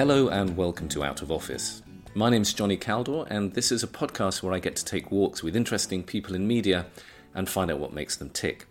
Hello 0.00 0.28
and 0.28 0.56
welcome 0.56 0.88
to 0.88 1.04
Out 1.04 1.20
of 1.20 1.30
Office. 1.30 1.82
My 2.14 2.30
name's 2.30 2.54
Jonny 2.54 2.78
Kaldor, 2.78 3.26
and 3.28 3.52
this 3.52 3.70
is 3.70 3.82
a 3.82 3.86
podcast 3.86 4.42
where 4.42 4.54
I 4.54 4.58
get 4.58 4.74
to 4.76 4.84
take 4.86 5.12
walks 5.12 5.42
with 5.42 5.54
interesting 5.54 6.02
people 6.02 6.34
in 6.34 6.48
media 6.48 6.86
and 7.34 7.46
find 7.46 7.70
out 7.70 7.80
what 7.80 7.92
makes 7.92 8.16
them 8.16 8.30
tick. 8.30 8.66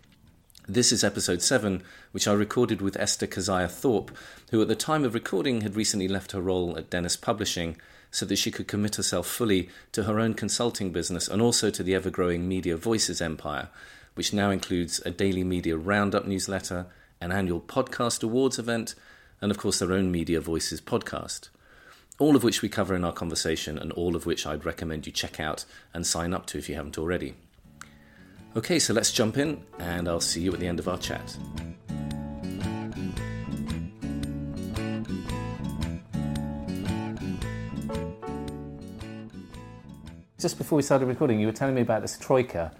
This 0.66 0.90
is 0.90 1.04
episode 1.04 1.40
7, 1.40 1.84
which 2.10 2.26
I 2.26 2.32
recorded 2.32 2.82
with 2.82 2.96
Esther 2.96 3.28
Kezia 3.28 3.68
Thorpe, 3.68 4.10
who 4.50 4.60
at 4.60 4.66
the 4.66 4.74
time 4.74 5.04
of 5.04 5.14
recording 5.14 5.60
had 5.60 5.76
recently 5.76 6.08
left 6.08 6.32
her 6.32 6.40
role 6.40 6.76
at 6.76 6.90
Dennis 6.90 7.16
Publishing 7.16 7.76
so 8.10 8.26
that 8.26 8.34
she 8.34 8.50
could 8.50 8.66
commit 8.66 8.96
herself 8.96 9.28
fully 9.28 9.68
to 9.92 10.02
her 10.02 10.18
own 10.18 10.34
consulting 10.34 10.90
business 10.90 11.28
and 11.28 11.40
also 11.40 11.70
to 11.70 11.84
the 11.84 11.94
ever 11.94 12.10
growing 12.10 12.48
Media 12.48 12.76
Voices 12.76 13.22
empire, 13.22 13.68
which 14.14 14.32
now 14.32 14.50
includes 14.50 15.00
a 15.06 15.12
daily 15.12 15.44
media 15.44 15.76
roundup 15.76 16.26
newsletter, 16.26 16.86
an 17.20 17.30
annual 17.30 17.60
podcast 17.60 18.24
awards 18.24 18.58
event, 18.58 18.96
and 19.40 19.50
of 19.50 19.58
course 19.58 19.78
their 19.78 19.92
own 19.92 20.10
Media 20.10 20.40
Voices 20.40 20.80
podcast. 20.80 21.48
All 22.18 22.36
of 22.36 22.44
which 22.44 22.60
we 22.60 22.68
cover 22.68 22.94
in 22.94 23.04
our 23.04 23.12
conversation, 23.12 23.78
and 23.78 23.92
all 23.92 24.14
of 24.14 24.26
which 24.26 24.46
I'd 24.46 24.66
recommend 24.66 25.06
you 25.06 25.12
check 25.12 25.40
out 25.40 25.64
and 25.94 26.06
sign 26.06 26.34
up 26.34 26.46
to 26.46 26.58
if 26.58 26.68
you 26.68 26.74
haven't 26.74 26.98
already. 26.98 27.34
Okay, 28.56 28.78
so 28.78 28.92
let's 28.92 29.12
jump 29.12 29.38
in, 29.38 29.62
and 29.78 30.08
I'll 30.08 30.20
see 30.20 30.42
you 30.42 30.52
at 30.52 30.60
the 30.60 30.66
end 30.66 30.80
of 30.80 30.88
our 30.88 30.98
chat. 30.98 31.36
Just 40.38 40.58
before 40.58 40.76
we 40.76 40.82
started 40.82 41.06
recording, 41.06 41.38
you 41.38 41.46
were 41.46 41.52
telling 41.52 41.74
me 41.74 41.82
about 41.82 42.02
this 42.02 42.18
troika. 42.18 42.72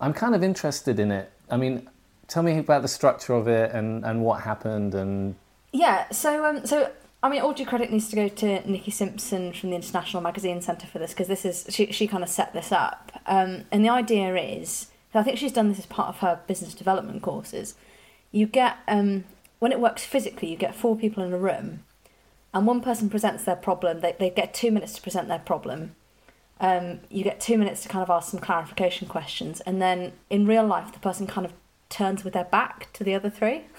I'm 0.00 0.12
kind 0.12 0.34
of 0.34 0.42
interested 0.42 0.98
in 0.98 1.10
it. 1.10 1.32
I 1.50 1.56
mean, 1.56 1.88
tell 2.28 2.42
me 2.42 2.58
about 2.58 2.82
the 2.82 2.88
structure 2.88 3.32
of 3.32 3.48
it 3.48 3.72
and, 3.72 4.04
and 4.04 4.22
what 4.22 4.42
happened 4.42 4.94
and 4.94 5.34
Yeah, 5.76 6.08
so 6.08 6.46
um, 6.46 6.64
so 6.64 6.90
I 7.22 7.28
mean, 7.28 7.42
all 7.42 7.52
due 7.52 7.66
credit 7.66 7.92
needs 7.92 8.08
to 8.08 8.16
go 8.16 8.28
to 8.28 8.70
Nikki 8.70 8.90
Simpson 8.90 9.52
from 9.52 9.70
the 9.70 9.76
International 9.76 10.22
Magazine 10.22 10.62
Centre 10.62 10.86
for 10.86 10.98
this 10.98 11.12
because 11.12 11.28
this 11.28 11.44
is 11.44 11.66
she 11.68 11.92
she 11.92 12.06
kind 12.06 12.22
of 12.22 12.30
set 12.30 12.54
this 12.54 12.72
up, 12.72 13.12
um, 13.26 13.64
and 13.70 13.84
the 13.84 13.90
idea 13.90 14.34
is 14.36 14.86
I 15.12 15.22
think 15.22 15.36
she's 15.36 15.52
done 15.52 15.68
this 15.68 15.78
as 15.78 15.84
part 15.84 16.08
of 16.08 16.18
her 16.20 16.40
business 16.46 16.72
development 16.72 17.20
courses. 17.20 17.74
You 18.32 18.46
get 18.46 18.78
um, 18.88 19.24
when 19.58 19.70
it 19.70 19.78
works 19.78 20.02
physically, 20.02 20.50
you 20.50 20.56
get 20.56 20.74
four 20.74 20.96
people 20.96 21.22
in 21.22 21.30
a 21.30 21.38
room, 21.38 21.84
and 22.54 22.66
one 22.66 22.80
person 22.80 23.10
presents 23.10 23.44
their 23.44 23.56
problem. 23.56 24.00
They 24.00 24.16
they 24.18 24.30
get 24.30 24.54
two 24.54 24.70
minutes 24.70 24.94
to 24.94 25.02
present 25.02 25.28
their 25.28 25.40
problem. 25.40 25.94
Um, 26.58 27.00
you 27.10 27.22
get 27.22 27.38
two 27.38 27.58
minutes 27.58 27.82
to 27.82 27.90
kind 27.90 28.02
of 28.02 28.08
ask 28.08 28.30
some 28.30 28.40
clarification 28.40 29.08
questions, 29.08 29.60
and 29.66 29.82
then 29.82 30.12
in 30.30 30.46
real 30.46 30.66
life, 30.66 30.90
the 30.94 31.00
person 31.00 31.26
kind 31.26 31.44
of 31.44 31.52
turns 31.90 32.24
with 32.24 32.32
their 32.32 32.44
back 32.44 32.90
to 32.94 33.04
the 33.04 33.14
other 33.14 33.28
three. 33.28 33.64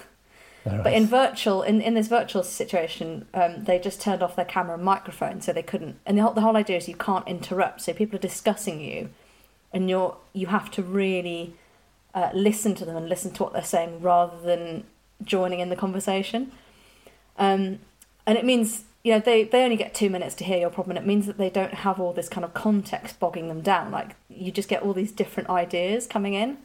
But 0.64 0.92
in 0.92 1.06
virtual, 1.06 1.62
in, 1.62 1.80
in 1.80 1.94
this 1.94 2.08
virtual 2.08 2.42
situation, 2.42 3.26
um, 3.32 3.64
they 3.64 3.78
just 3.78 4.00
turned 4.00 4.22
off 4.22 4.36
their 4.36 4.44
camera 4.44 4.74
and 4.74 4.84
microphone, 4.84 5.40
so 5.40 5.52
they 5.52 5.62
couldn't. 5.62 5.98
And 6.04 6.18
the 6.18 6.22
whole, 6.22 6.32
the 6.34 6.40
whole 6.40 6.56
idea 6.56 6.76
is 6.76 6.88
you 6.88 6.96
can't 6.96 7.26
interrupt. 7.26 7.80
So 7.82 7.92
people 7.92 8.16
are 8.16 8.22
discussing 8.22 8.80
you, 8.80 9.10
and 9.72 9.88
you're 9.88 10.16
you 10.32 10.48
have 10.48 10.70
to 10.72 10.82
really 10.82 11.54
uh, 12.14 12.30
listen 12.34 12.74
to 12.76 12.84
them 12.84 12.96
and 12.96 13.08
listen 13.08 13.32
to 13.32 13.42
what 13.42 13.52
they're 13.52 13.62
saying 13.62 14.02
rather 14.02 14.38
than 14.40 14.84
joining 15.22 15.60
in 15.60 15.68
the 15.68 15.76
conversation. 15.76 16.52
Um, 17.38 17.78
and 18.26 18.36
it 18.36 18.44
means 18.44 18.84
you 19.04 19.12
know 19.12 19.20
they 19.20 19.44
they 19.44 19.64
only 19.64 19.76
get 19.76 19.94
two 19.94 20.10
minutes 20.10 20.34
to 20.36 20.44
hear 20.44 20.58
your 20.58 20.70
problem. 20.70 20.96
And 20.96 21.04
it 21.04 21.08
means 21.08 21.26
that 21.26 21.38
they 21.38 21.50
don't 21.50 21.74
have 21.74 22.00
all 22.00 22.12
this 22.12 22.28
kind 22.28 22.44
of 22.44 22.52
context 22.52 23.18
bogging 23.20 23.48
them 23.48 23.62
down. 23.62 23.90
Like 23.90 24.16
you 24.28 24.50
just 24.52 24.68
get 24.68 24.82
all 24.82 24.92
these 24.92 25.12
different 25.12 25.48
ideas 25.48 26.06
coming 26.06 26.34
in. 26.34 26.58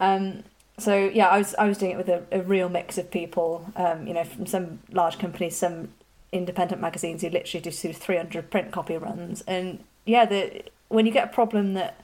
Um, 0.00 0.42
so 0.82 1.10
yeah, 1.12 1.28
I 1.28 1.38
was 1.38 1.54
I 1.54 1.66
was 1.66 1.78
doing 1.78 1.92
it 1.92 1.96
with 1.96 2.08
a, 2.08 2.22
a 2.32 2.42
real 2.42 2.68
mix 2.68 2.98
of 2.98 3.10
people. 3.10 3.72
Um, 3.76 4.06
you 4.06 4.14
know, 4.14 4.24
from 4.24 4.46
some 4.46 4.80
large 4.90 5.18
companies, 5.18 5.56
some 5.56 5.88
independent 6.32 6.80
magazines 6.80 7.22
who 7.22 7.28
literally 7.28 7.62
do 7.62 7.70
sort 7.70 7.94
of 7.94 8.00
three 8.00 8.16
hundred 8.16 8.50
print 8.50 8.72
copy 8.72 8.96
runs, 8.96 9.42
and 9.42 9.82
yeah, 10.04 10.24
the 10.24 10.62
when 10.88 11.06
you 11.06 11.12
get 11.12 11.24
a 11.24 11.32
problem 11.32 11.74
that 11.74 12.00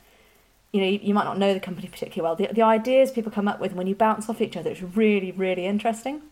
you 0.73 0.81
know 0.81 0.87
you, 0.87 1.01
you 1.03 1.15
might 1.15 1.25
not 1.25 1.39
know 1.39 1.53
the 1.53 1.61
company 1.61 1.89
particularly 1.89 2.27
well, 2.27 2.37
the 2.37 2.55
the 2.55 2.63
ideas 2.63 3.11
people 3.11 3.33
come 3.33 3.49
up 3.49 3.61
with 3.61 3.73
when 3.73 3.87
you 3.87 3.95
bounce 3.95 4.29
off 4.29 4.41
each 4.41 4.57
other, 4.57 4.71
it's 4.71 4.83
really 4.83 5.33
really 5.33 5.67
interesting. 5.67 6.23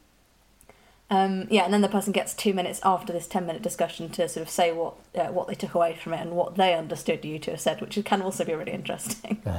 Um, 1.09 1.47
yeah, 1.51 1.65
and 1.65 1.73
then 1.73 1.83
the 1.83 1.89
person 1.89 2.12
gets 2.12 2.35
two 2.35 2.53
minutes 2.53 2.81
after 2.83 3.12
this 3.12 3.29
ten 3.29 3.47
minute 3.47 3.62
discussion 3.62 4.09
to 4.11 4.29
sort 4.29 4.43
of 4.43 4.51
say 4.51 4.73
what 4.73 4.95
uh, 5.15 5.27
what 5.27 5.49
they 5.49 5.55
took 5.55 5.75
away 5.75 5.95
from 5.95 6.15
it 6.15 6.21
and 6.21 6.33
what 6.33 6.56
they 6.56 6.75
understood 6.75 7.25
you 7.25 7.39
to 7.41 7.53
have 7.53 7.61
said, 7.61 7.81
which 7.81 7.99
can 8.05 8.23
also 8.23 8.45
be 8.45 8.55
really 8.55 8.73
interesting. 8.73 9.43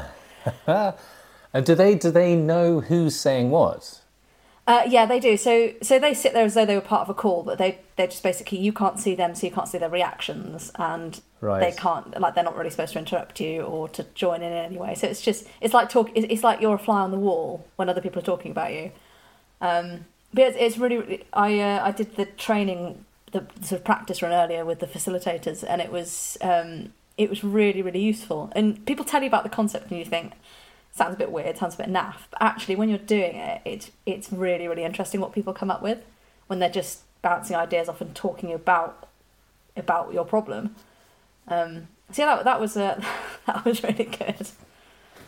And 1.54 1.66
do 1.66 1.76
they 1.76 1.96
do 1.96 2.12
they 2.12 2.36
know 2.36 2.82
who's 2.82 3.16
saying 3.16 3.50
what? 3.52 4.02
Uh, 4.68 4.84
yeah, 4.86 5.06
they 5.06 5.20
do. 5.20 5.38
So 5.38 5.72
so 5.82 5.98
they 5.98 6.14
sit 6.14 6.34
there 6.34 6.44
as 6.44 6.54
though 6.54 6.66
they 6.66 6.76
were 6.76 6.82
part 6.82 7.02
of 7.04 7.10
a 7.10 7.14
call, 7.14 7.44
but 7.44 7.58
they 7.58 7.80
they 7.96 8.08
just 8.08 8.22
basically 8.22 8.60
you 8.60 8.74
can't 8.74 9.00
see 9.00 9.16
them, 9.16 9.34
so 9.34 9.48
you 9.48 9.54
can't 9.54 9.68
see 9.68 9.78
their 9.78 9.90
reactions, 9.90 10.72
and 10.76 11.22
Right. 11.40 11.60
they 11.62 11.72
can't 11.72 12.20
like 12.20 12.34
they're 12.36 12.44
not 12.44 12.58
really 12.58 12.72
supposed 12.72 12.94
to 12.94 13.00
interrupt 13.00 13.40
you 13.40 13.62
or 13.62 13.88
to 13.90 14.04
join 14.16 14.42
in 14.42 14.52
in 14.52 14.58
any 14.58 14.78
way. 14.78 14.96
So 14.96 15.08
it's 15.08 15.22
just 15.22 15.48
it's 15.62 15.74
like 15.74 15.90
talk. 15.90 16.10
It's, 16.16 16.28
it's 16.30 16.44
like 16.44 16.60
you're 16.62 16.76
a 16.76 16.80
fly 16.80 17.00
on 17.02 17.12
the 17.12 17.18
wall 17.20 17.66
when 17.78 17.88
other 17.90 18.02
people 18.02 18.20
are 18.22 18.26
talking 18.26 18.52
about 18.52 18.74
you. 18.74 18.92
Um, 19.62 20.06
but 20.34 20.44
it's, 20.48 20.58
it's 20.60 20.78
really 20.78 20.98
really- 20.98 21.24
I 21.32 21.60
uh, 21.60 21.86
I 21.86 21.92
did 21.92 22.16
the 22.18 22.26
training 22.26 23.06
the 23.32 23.46
sort 23.62 23.80
of 23.80 23.86
practice 23.86 24.22
run 24.22 24.32
earlier 24.34 24.66
with 24.66 24.80
the 24.80 24.88
facilitators, 24.88 25.64
and 25.68 25.80
it 25.82 25.92
was 25.92 26.38
um, 26.42 26.92
it 27.18 27.30
was 27.30 27.44
really 27.44 27.82
really 27.82 28.02
useful. 28.02 28.52
And 28.56 28.86
people 28.86 29.06
tell 29.06 29.22
you 29.22 29.28
about 29.28 29.44
the 29.44 29.50
concept, 29.50 29.92
and 29.92 30.00
you 30.00 30.06
think 30.06 30.34
sounds 30.98 31.16
a 31.16 31.18
bit 31.18 31.32
weird, 31.32 31.58
sounds 31.58 31.76
a 31.76 31.78
bit 31.78 31.88
naff, 31.88 32.16
but 32.32 32.42
actually 32.42 32.76
when 32.76 32.90
you're 32.90 32.98
doing 32.98 33.36
it, 33.36 33.62
it's 33.66 33.92
it's 34.06 34.32
really 34.32 34.68
really 34.68 34.84
interesting 34.84 35.22
what 35.22 35.32
people 35.34 35.54
come 35.54 35.72
up 35.72 35.82
with 35.82 36.00
when 36.48 36.60
they're 36.60 36.70
just 36.70 37.02
bouncing 37.22 37.56
ideas 37.56 37.88
off 37.90 38.02
and 38.02 38.16
talking 38.16 38.52
about 38.54 39.08
about 39.76 40.14
your 40.14 40.26
problem. 40.26 40.76
Um, 41.48 41.88
so 42.12 42.24
yeah, 42.24 42.36
that 42.36 42.46
that 42.46 42.60
was 42.60 42.76
uh, 42.78 43.02
that 43.46 43.64
was 43.66 43.84
really 43.84 44.06
good. 44.06 44.48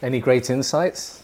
Any 0.02 0.20
great 0.20 0.50
insights? 0.50 1.24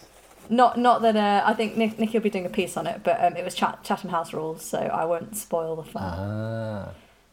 Not 0.49 0.77
not 0.77 1.01
that 1.01 1.15
uh, 1.15 1.43
I 1.45 1.53
think 1.53 1.75
Nick, 1.75 1.97
Nicky 1.97 2.17
will 2.17 2.23
be 2.23 2.29
doing 2.29 2.45
a 2.45 2.49
piece 2.49 2.77
on 2.77 2.85
it, 2.87 3.01
but 3.03 3.23
um, 3.23 3.35
it 3.35 3.43
was 3.43 3.55
Chat, 3.55 3.83
Chatham 3.83 4.11
House 4.11 4.31
rules, 4.33 4.63
so 4.63 4.77
I 4.77 5.05
won't 5.05 5.35
spoil 5.35 5.75
the 5.75 5.83
fun. 5.83 6.03
Ah, 6.03 6.89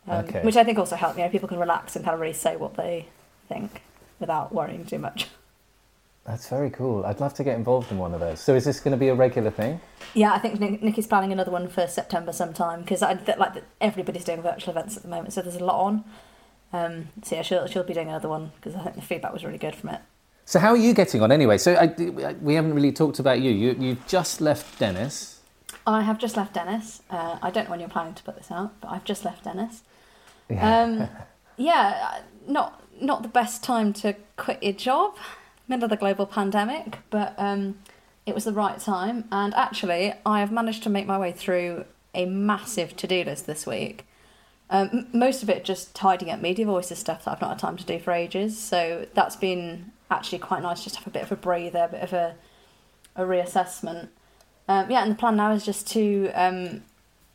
Um, 0.09 0.25
okay. 0.25 0.41
Which 0.43 0.57
I 0.57 0.65
think 0.65 0.79
also 0.79 0.97
helped. 0.97 1.19
You 1.19 1.25
know, 1.25 1.31
people 1.31 1.49
can 1.49 1.59
relax 1.59 1.95
and 1.95 2.05
kind 2.05 2.15
of 2.15 2.21
really 2.21 2.33
say 2.33 2.57
what 2.57 2.75
they 2.77 3.07
think 3.49 3.83
without 4.19 4.55
worrying 4.55 4.87
too 4.87 4.99
much. 4.99 5.27
that's 6.25 6.49
very 6.49 6.71
cool. 6.71 7.05
I'd 7.05 7.21
love 7.21 7.35
to 7.35 7.45
get 7.45 7.57
involved 7.57 7.91
in 7.91 7.99
one 7.99 8.15
of 8.15 8.21
those. 8.21 8.41
So 8.41 8.55
is 8.55 8.65
this 8.65 8.79
going 8.79 8.93
to 8.93 8.99
be 8.99 9.09
a 9.09 9.15
regular 9.15 9.51
thing? 9.51 9.81
Yeah, 10.15 10.33
I 10.33 10.39
think 10.39 10.61
Nick, 10.61 10.83
Nick 10.83 10.99
is 10.99 11.07
planning 11.07 11.33
another 11.33 11.51
one 11.51 11.69
for 11.69 11.87
September 11.87 12.33
sometime 12.33 12.83
because 12.83 13.03
I 13.03 13.15
th- 13.15 13.39
like 13.39 13.63
everybody's 13.81 14.25
doing 14.25 14.43
virtual 14.43 14.71
events 14.71 14.97
at 14.97 15.03
the 15.03 15.09
moment, 15.09 15.33
so 15.33 15.43
there's 15.43 15.57
a 15.57 15.65
lot 15.65 15.85
on. 15.85 16.05
Um, 16.73 17.09
so 17.23 17.37
yeah, 17.37 17.43
she'll 17.43 17.67
she'll 17.67 17.83
be 17.83 17.95
doing 17.95 18.09
another 18.09 18.29
one 18.29 18.53
because 18.57 18.75
I 18.75 18.83
think 18.83 18.97
the 18.97 19.03
feedback 19.03 19.33
was 19.33 19.45
really 19.45 19.59
good 19.59 19.75
from 19.75 19.91
it. 19.91 20.01
So 20.45 20.59
how 20.59 20.71
are 20.71 20.77
you 20.77 20.95
getting 20.95 21.23
on 21.23 21.31
anyway? 21.33 21.59
So 21.59 21.75
I, 21.75 21.87
we 22.41 22.55
haven't 22.55 22.75
really 22.75 22.93
talked 22.93 23.19
about 23.19 23.41
you. 23.41 23.51
You 23.51 23.77
you've 23.79 24.07
just 24.07 24.41
left 24.41 24.79
Dennis. 24.79 25.41
I 25.87 26.03
have 26.03 26.19
just 26.19 26.37
left 26.37 26.55
Dennis. 26.55 27.03
Uh, 27.11 27.39
I 27.43 27.51
don't 27.51 27.65
know 27.65 27.71
when 27.71 27.81
you're 27.81 27.89
planning 27.89 28.15
to 28.15 28.23
put 28.23 28.37
this 28.37 28.51
out, 28.51 28.81
but 28.81 28.89
I've 28.89 29.05
just 29.05 29.25
left 29.25 29.45
Dennis. 29.45 29.83
Um, 30.57 31.09
yeah, 31.57 32.21
not 32.47 32.83
not 33.01 33.23
the 33.23 33.29
best 33.29 33.65
time 33.65 33.93
to 33.95 34.15
quit 34.37 34.63
your 34.63 34.73
job, 34.75 35.17
middle 35.73 35.85
of 35.85 35.91
the 35.91 35.97
global 35.97 36.27
pandemic, 36.27 36.99
but 37.11 37.35
um, 37.39 37.79
it 38.27 38.35
was 38.35 38.45
the 38.45 38.53
right 38.53 38.79
time. 38.79 39.25
And 39.33 39.55
actually, 39.55 40.13
I 40.25 40.41
have 40.41 40.53
managed 40.53 40.83
to 40.85 40.91
make 40.91 41.07
my 41.07 41.19
way 41.19 41.33
through 41.33 41.85
a 42.15 42.27
massive 42.27 42.95
to 42.97 43.07
do 43.07 43.25
list 43.25 43.47
this 43.47 43.67
week. 43.67 44.07
Um, 44.71 45.07
most 45.13 45.43
of 45.43 45.51
it 45.51 45.65
just 45.65 45.95
tidying 45.95 46.31
up 46.31 46.41
media 46.41 46.67
voices 46.67 46.99
stuff 46.99 47.25
that 47.25 47.33
I've 47.33 47.41
not 47.41 47.51
had 47.51 47.59
time 47.59 47.77
to 47.77 47.85
do 47.85 47.99
for 47.99 48.13
ages. 48.13 48.59
So 48.59 49.07
that's 49.15 49.37
been 49.37 49.93
actually 50.11 50.39
quite 50.39 50.63
nice, 50.63 50.85
just 50.85 50.97
to 50.97 51.01
have 51.01 51.09
a 51.09 51.11
bit 51.11 51.23
of 51.23 51.33
a 51.33 51.37
breather, 51.37 51.85
a 51.85 51.89
bit 51.89 52.03
of 52.03 52.13
a 52.13 52.35
a 53.15 53.23
reassessment. 53.23 54.09
Um, 54.69 54.91
yeah, 54.91 55.03
and 55.03 55.13
the 55.13 55.17
plan 55.17 55.37
now 55.37 55.53
is 55.53 55.65
just 55.65 55.87
to 55.89 56.31
um, 56.35 56.83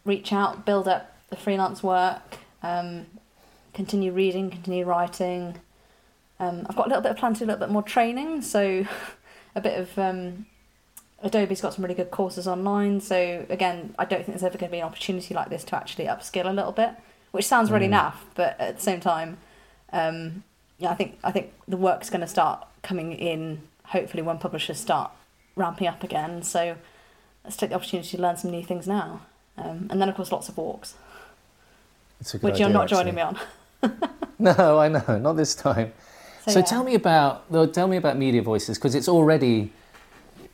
reach 0.05 0.33
out, 0.33 0.65
build 0.65 0.87
up 0.87 1.15
the 1.29 1.35
freelance 1.35 1.83
work, 1.83 2.37
um, 2.63 3.05
continue 3.73 4.11
reading, 4.11 4.49
continue 4.49 4.85
writing. 4.85 5.59
Um, 6.39 6.65
I've 6.69 6.75
got 6.75 6.87
a 6.87 6.89
little 6.89 7.01
bit 7.01 7.11
of 7.11 7.17
plan 7.17 7.33
to 7.33 7.39
do 7.39 7.45
a 7.45 7.47
little 7.47 7.59
bit 7.59 7.69
more 7.71 7.83
training, 7.83 8.41
so 8.41 8.85
a 9.55 9.61
bit 9.61 9.79
of 9.79 9.97
um, 9.97 10.45
Adobe's 11.23 11.61
got 11.61 11.73
some 11.73 11.83
really 11.83 11.95
good 11.95 12.11
courses 12.11 12.47
online. 12.47 13.01
So 13.01 13.45
again, 13.49 13.95
I 13.97 14.05
don't 14.05 14.19
think 14.19 14.29
there's 14.29 14.43
ever 14.43 14.57
going 14.57 14.69
to 14.69 14.75
be 14.75 14.79
an 14.79 14.85
opportunity 14.85 15.33
like 15.33 15.49
this 15.49 15.63
to 15.65 15.75
actually 15.75 16.05
upskill 16.05 16.45
a 16.49 16.53
little 16.53 16.71
bit, 16.71 16.91
which 17.31 17.45
sounds 17.45 17.71
really 17.71 17.87
naff, 17.87 18.13
but 18.35 18.59
at 18.59 18.77
the 18.77 18.81
same 18.81 18.99
time, 18.99 19.37
um, 19.91 20.43
yeah, 20.77 20.91
I 20.91 20.95
think 20.95 21.17
I 21.23 21.31
think 21.31 21.53
the 21.67 21.77
work's 21.77 22.09
going 22.09 22.21
to 22.21 22.27
start 22.27 22.67
coming 22.83 23.13
in. 23.13 23.61
Hopefully, 23.85 24.21
when 24.21 24.37
publishers 24.37 24.77
start 24.79 25.11
ramping 25.55 25.87
up 25.87 26.03
again. 26.03 26.43
So 26.43 26.77
let's 27.43 27.57
take 27.57 27.69
the 27.69 27.75
opportunity 27.75 28.15
to 28.15 28.21
learn 28.21 28.37
some 28.37 28.51
new 28.51 28.63
things 28.63 28.87
now. 28.87 29.21
Um, 29.57 29.87
and 29.89 29.99
then, 29.99 30.07
of 30.07 30.15
course, 30.15 30.31
lots 30.31 30.49
of 30.49 30.57
walks, 30.57 30.93
It's 32.21 32.33
a 32.35 32.37
good 32.37 32.51
which 32.51 32.59
you're 32.59 32.67
idea, 32.67 32.77
not 32.77 32.87
joining 32.87 33.15
me 33.15 33.21
on. 33.21 33.39
No, 34.39 34.77
I 34.77 34.87
know, 34.87 35.17
not 35.17 35.33
this 35.33 35.55
time. 35.55 35.93
So, 36.47 36.59
yeah. 36.59 36.65
tell 36.65 36.83
me 36.83 36.95
about 36.95 37.73
tell 37.73 37.87
me 37.87 37.97
about 37.97 38.17
Media 38.17 38.41
Voices 38.41 38.77
because 38.77 38.95
it's 38.95 39.09
already 39.09 39.71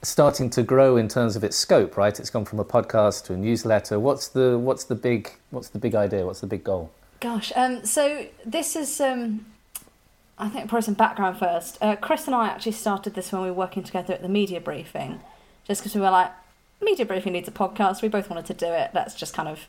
starting 0.02 0.50
to 0.50 0.64
grow 0.64 0.98
in 0.98 1.08
terms 1.08 1.36
of 1.36 1.44
its 1.44 1.56
scope, 1.56 1.98
right? 1.98 2.20
It's 2.20 2.30
gone 2.30 2.46
from 2.46 2.60
a 2.60 2.66
podcast 2.66 3.26
to 3.26 3.34
a 3.34 3.38
newsletter. 3.38 4.00
What's 4.00 4.28
the 4.28 4.58
what's 4.58 4.84
the 4.86 4.96
big 4.96 5.32
what's 5.52 5.70
the 5.70 5.80
big 5.80 5.96
idea? 5.96 6.26
What's 6.26 6.42
the 6.42 6.48
big 6.48 6.64
goal? 6.64 6.92
Gosh, 7.24 7.54
um, 7.56 7.86
so 7.86 8.28
this 8.46 8.76
is, 8.76 9.00
um, 9.00 9.46
I 10.38 10.50
think, 10.50 10.68
probably 10.68 10.84
some 10.84 10.94
background 10.94 11.38
first. 11.38 11.78
Uh, 11.80 11.96
Chris 11.96 12.26
and 12.26 12.36
I 12.36 12.48
actually 12.48 12.74
started 12.74 13.14
this 13.14 13.32
when 13.32 13.44
we 13.44 13.48
were 13.48 13.54
working 13.54 13.82
together 13.82 14.14
at 14.14 14.22
the 14.22 14.28
media 14.28 14.60
briefing, 14.60 15.22
just 15.66 15.82
because 15.82 15.96
we 15.96 16.02
were 16.02 16.10
like, 16.10 16.32
media 16.82 17.06
briefing 17.06 17.32
needs 17.32 17.48
a 17.48 17.52
podcast. 17.52 18.02
We 18.02 18.10
both 18.10 18.30
wanted 18.30 18.46
to 18.48 18.54
do 18.54 18.66
it. 18.66 18.92
Let's 18.94 19.16
just 19.16 19.34
kind 19.34 19.48
of 19.48 19.68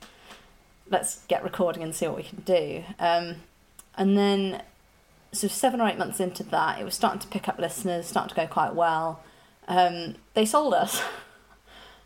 let's 0.90 1.24
get 1.26 1.44
recording 1.44 1.84
and 1.84 1.94
see 1.94 2.08
what 2.08 2.16
we 2.16 2.24
can 2.24 2.40
do. 2.40 2.82
Um, 2.98 3.36
and 3.96 4.18
then, 4.18 4.60
so 5.34 5.48
seven 5.48 5.80
or 5.80 5.88
eight 5.88 5.98
months 5.98 6.20
into 6.20 6.42
that, 6.44 6.80
it 6.80 6.84
was 6.84 6.94
starting 6.94 7.20
to 7.20 7.28
pick 7.28 7.48
up 7.48 7.58
listeners, 7.58 8.06
starting 8.06 8.30
to 8.30 8.34
go 8.34 8.46
quite 8.46 8.74
well. 8.74 9.20
Um, 9.68 10.14
they 10.34 10.44
sold 10.46 10.74
us. 10.74 11.02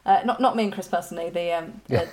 Uh, 0.06 0.22
not 0.24 0.40
not 0.40 0.56
me 0.56 0.62
and 0.64 0.72
Chris 0.72 0.88
personally. 0.88 1.28
The, 1.28 1.52
um, 1.52 1.82
Yeah. 1.86 2.06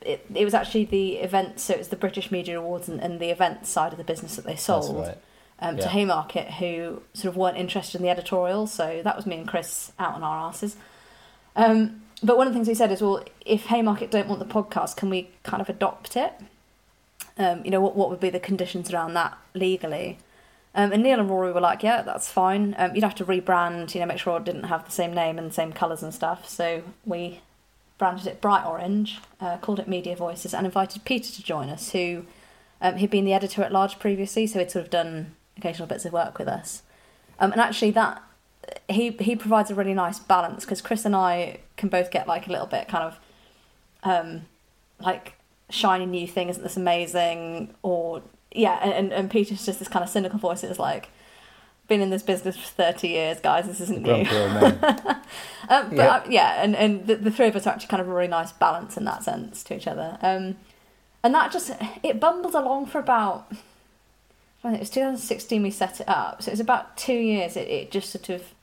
the 0.00 0.12
it, 0.14 0.26
it 0.34 0.44
was 0.44 0.54
actually 0.54 0.86
the 0.86 1.18
event. 1.18 1.60
So 1.60 1.72
it 1.72 1.78
was 1.78 1.86
the 1.88 1.94
British 1.96 2.32
Media 2.32 2.58
Awards 2.58 2.88
and, 2.88 3.00
and 3.00 3.20
the 3.20 3.30
event 3.30 3.64
side 3.64 3.92
of 3.92 3.98
the 3.98 4.02
business 4.02 4.34
that 4.34 4.44
they 4.44 4.56
sold 4.56 4.96
right. 5.06 5.16
um, 5.60 5.76
Yeah. 5.76 5.82
to 5.84 5.88
Haymarket, 5.90 6.54
who 6.54 7.02
sort 7.14 7.26
of 7.30 7.36
weren't 7.36 7.56
interested 7.56 7.98
in 8.00 8.02
the 8.02 8.10
editorial. 8.10 8.66
So 8.66 9.02
that 9.04 9.14
was 9.14 9.24
me 9.24 9.36
and 9.36 9.46
Chris 9.46 9.92
out 10.00 10.14
on 10.14 10.24
our 10.24 10.48
asses. 10.48 10.76
Um, 11.54 12.02
but 12.24 12.36
one 12.36 12.48
of 12.48 12.52
the 12.52 12.56
things 12.56 12.66
we 12.66 12.74
said 12.74 12.90
is, 12.90 13.00
well, 13.00 13.22
if 13.46 13.66
Haymarket 13.66 14.10
don't 14.10 14.26
want 14.26 14.40
the 14.40 14.44
podcast, 14.60 14.96
can 14.96 15.08
we 15.08 15.30
kind 15.44 15.60
of 15.60 15.68
adopt 15.68 16.16
it? 16.16 16.32
Um, 17.36 17.64
you 17.64 17.70
know, 17.70 17.80
what 17.80 17.94
what 17.94 18.10
would 18.10 18.18
be 18.20 18.30
the 18.30 18.40
conditions 18.40 18.92
around 18.92 19.14
that 19.14 19.38
legally? 19.54 20.18
Um, 20.74 20.92
and 20.92 21.02
Neil 21.02 21.18
and 21.18 21.30
Rory 21.30 21.52
were 21.52 21.60
like, 21.60 21.82
yeah, 21.82 22.02
that's 22.02 22.30
fine. 22.30 22.74
Um, 22.78 22.94
you'd 22.94 23.04
have 23.04 23.14
to 23.16 23.24
rebrand, 23.24 23.94
you 23.94 24.00
know, 24.00 24.06
make 24.06 24.18
sure 24.18 24.36
it 24.36 24.44
didn't 24.44 24.64
have 24.64 24.84
the 24.84 24.92
same 24.92 25.12
name 25.14 25.38
and 25.38 25.50
the 25.50 25.54
same 25.54 25.72
colours 25.72 26.02
and 26.02 26.14
stuff. 26.14 26.48
So 26.48 26.82
we 27.04 27.40
branded 27.96 28.26
it 28.26 28.40
bright 28.40 28.64
orange, 28.64 29.18
uh, 29.40 29.56
called 29.58 29.80
it 29.80 29.88
Media 29.88 30.14
Voices, 30.14 30.54
and 30.54 30.66
invited 30.66 31.04
Peter 31.04 31.32
to 31.32 31.42
join 31.42 31.68
us, 31.68 31.92
who 31.92 32.24
um, 32.80 32.96
he'd 32.96 33.10
been 33.10 33.24
the 33.24 33.32
editor 33.32 33.62
at 33.62 33.72
large 33.72 33.98
previously, 33.98 34.46
so 34.46 34.58
he'd 34.58 34.70
sort 34.70 34.84
of 34.84 34.90
done 34.90 35.34
occasional 35.56 35.88
bits 35.88 36.04
of 36.04 36.12
work 36.12 36.38
with 36.38 36.48
us. 36.48 36.82
Um, 37.40 37.52
and 37.52 37.60
actually, 37.60 37.90
that 37.92 38.22
he 38.88 39.10
he 39.10 39.36
provides 39.36 39.70
a 39.70 39.74
really 39.74 39.94
nice 39.94 40.18
balance 40.18 40.64
because 40.64 40.80
Chris 40.80 41.04
and 41.04 41.16
I 41.16 41.58
can 41.76 41.88
both 41.88 42.10
get 42.10 42.26
like 42.28 42.46
a 42.46 42.50
little 42.50 42.66
bit 42.66 42.88
kind 42.88 43.04
of 43.04 43.18
um, 44.02 44.42
like 45.00 45.34
shiny 45.70 46.06
new 46.06 46.26
thing, 46.26 46.48
isn't 46.48 46.62
this 46.62 46.76
amazing? 46.76 47.74
Or 47.82 48.22
yeah, 48.52 48.78
and 48.82 49.12
and 49.12 49.30
Peter's 49.30 49.64
just 49.64 49.78
this 49.78 49.88
kind 49.88 50.02
of 50.02 50.08
cynical 50.08 50.38
voice. 50.38 50.62
It's 50.64 50.78
like 50.78 51.10
been 51.88 52.00
in 52.00 52.10
this 52.10 52.22
business 52.22 52.56
for 52.56 52.66
thirty 52.68 53.08
years, 53.08 53.40
guys. 53.40 53.66
This 53.66 53.80
isn't 53.80 54.02
new. 54.02 54.24
Grumpy 54.24 54.36
old 54.36 54.52
man. 54.52 54.78
Um, 55.70 55.88
but 55.90 55.96
Yeah. 55.96 56.08
uh, 56.08 56.22
yeah, 56.28 56.62
and, 56.62 56.74
and 56.76 57.06
the, 57.06 57.16
the 57.16 57.30
three 57.30 57.46
of 57.48 57.56
us 57.56 57.66
are 57.66 57.70
actually 57.70 57.88
kind 57.88 58.00
of 58.00 58.08
a 58.08 58.12
really 58.12 58.28
nice 58.28 58.52
balance 58.52 58.96
in 58.96 59.04
that 59.04 59.22
sense 59.22 59.62
to 59.64 59.76
each 59.76 59.86
other. 59.86 60.16
Um, 60.22 60.56
and 61.22 61.34
that 61.34 61.52
just 61.52 61.70
it 62.02 62.18
bumbled 62.20 62.54
along 62.54 62.86
for 62.86 62.98
about 62.98 63.48
I 63.52 64.68
think 64.70 64.74
it 64.76 64.80
was 64.80 64.90
2016 64.90 65.62
we 65.62 65.70
set 65.70 66.00
it 66.00 66.08
up, 66.08 66.42
so 66.42 66.48
it 66.50 66.52
was 66.52 66.60
about 66.60 66.96
two 66.96 67.14
years. 67.14 67.56
It, 67.56 67.68
it 67.68 67.90
just 67.90 68.10
sort 68.10 68.28
of 68.30 68.54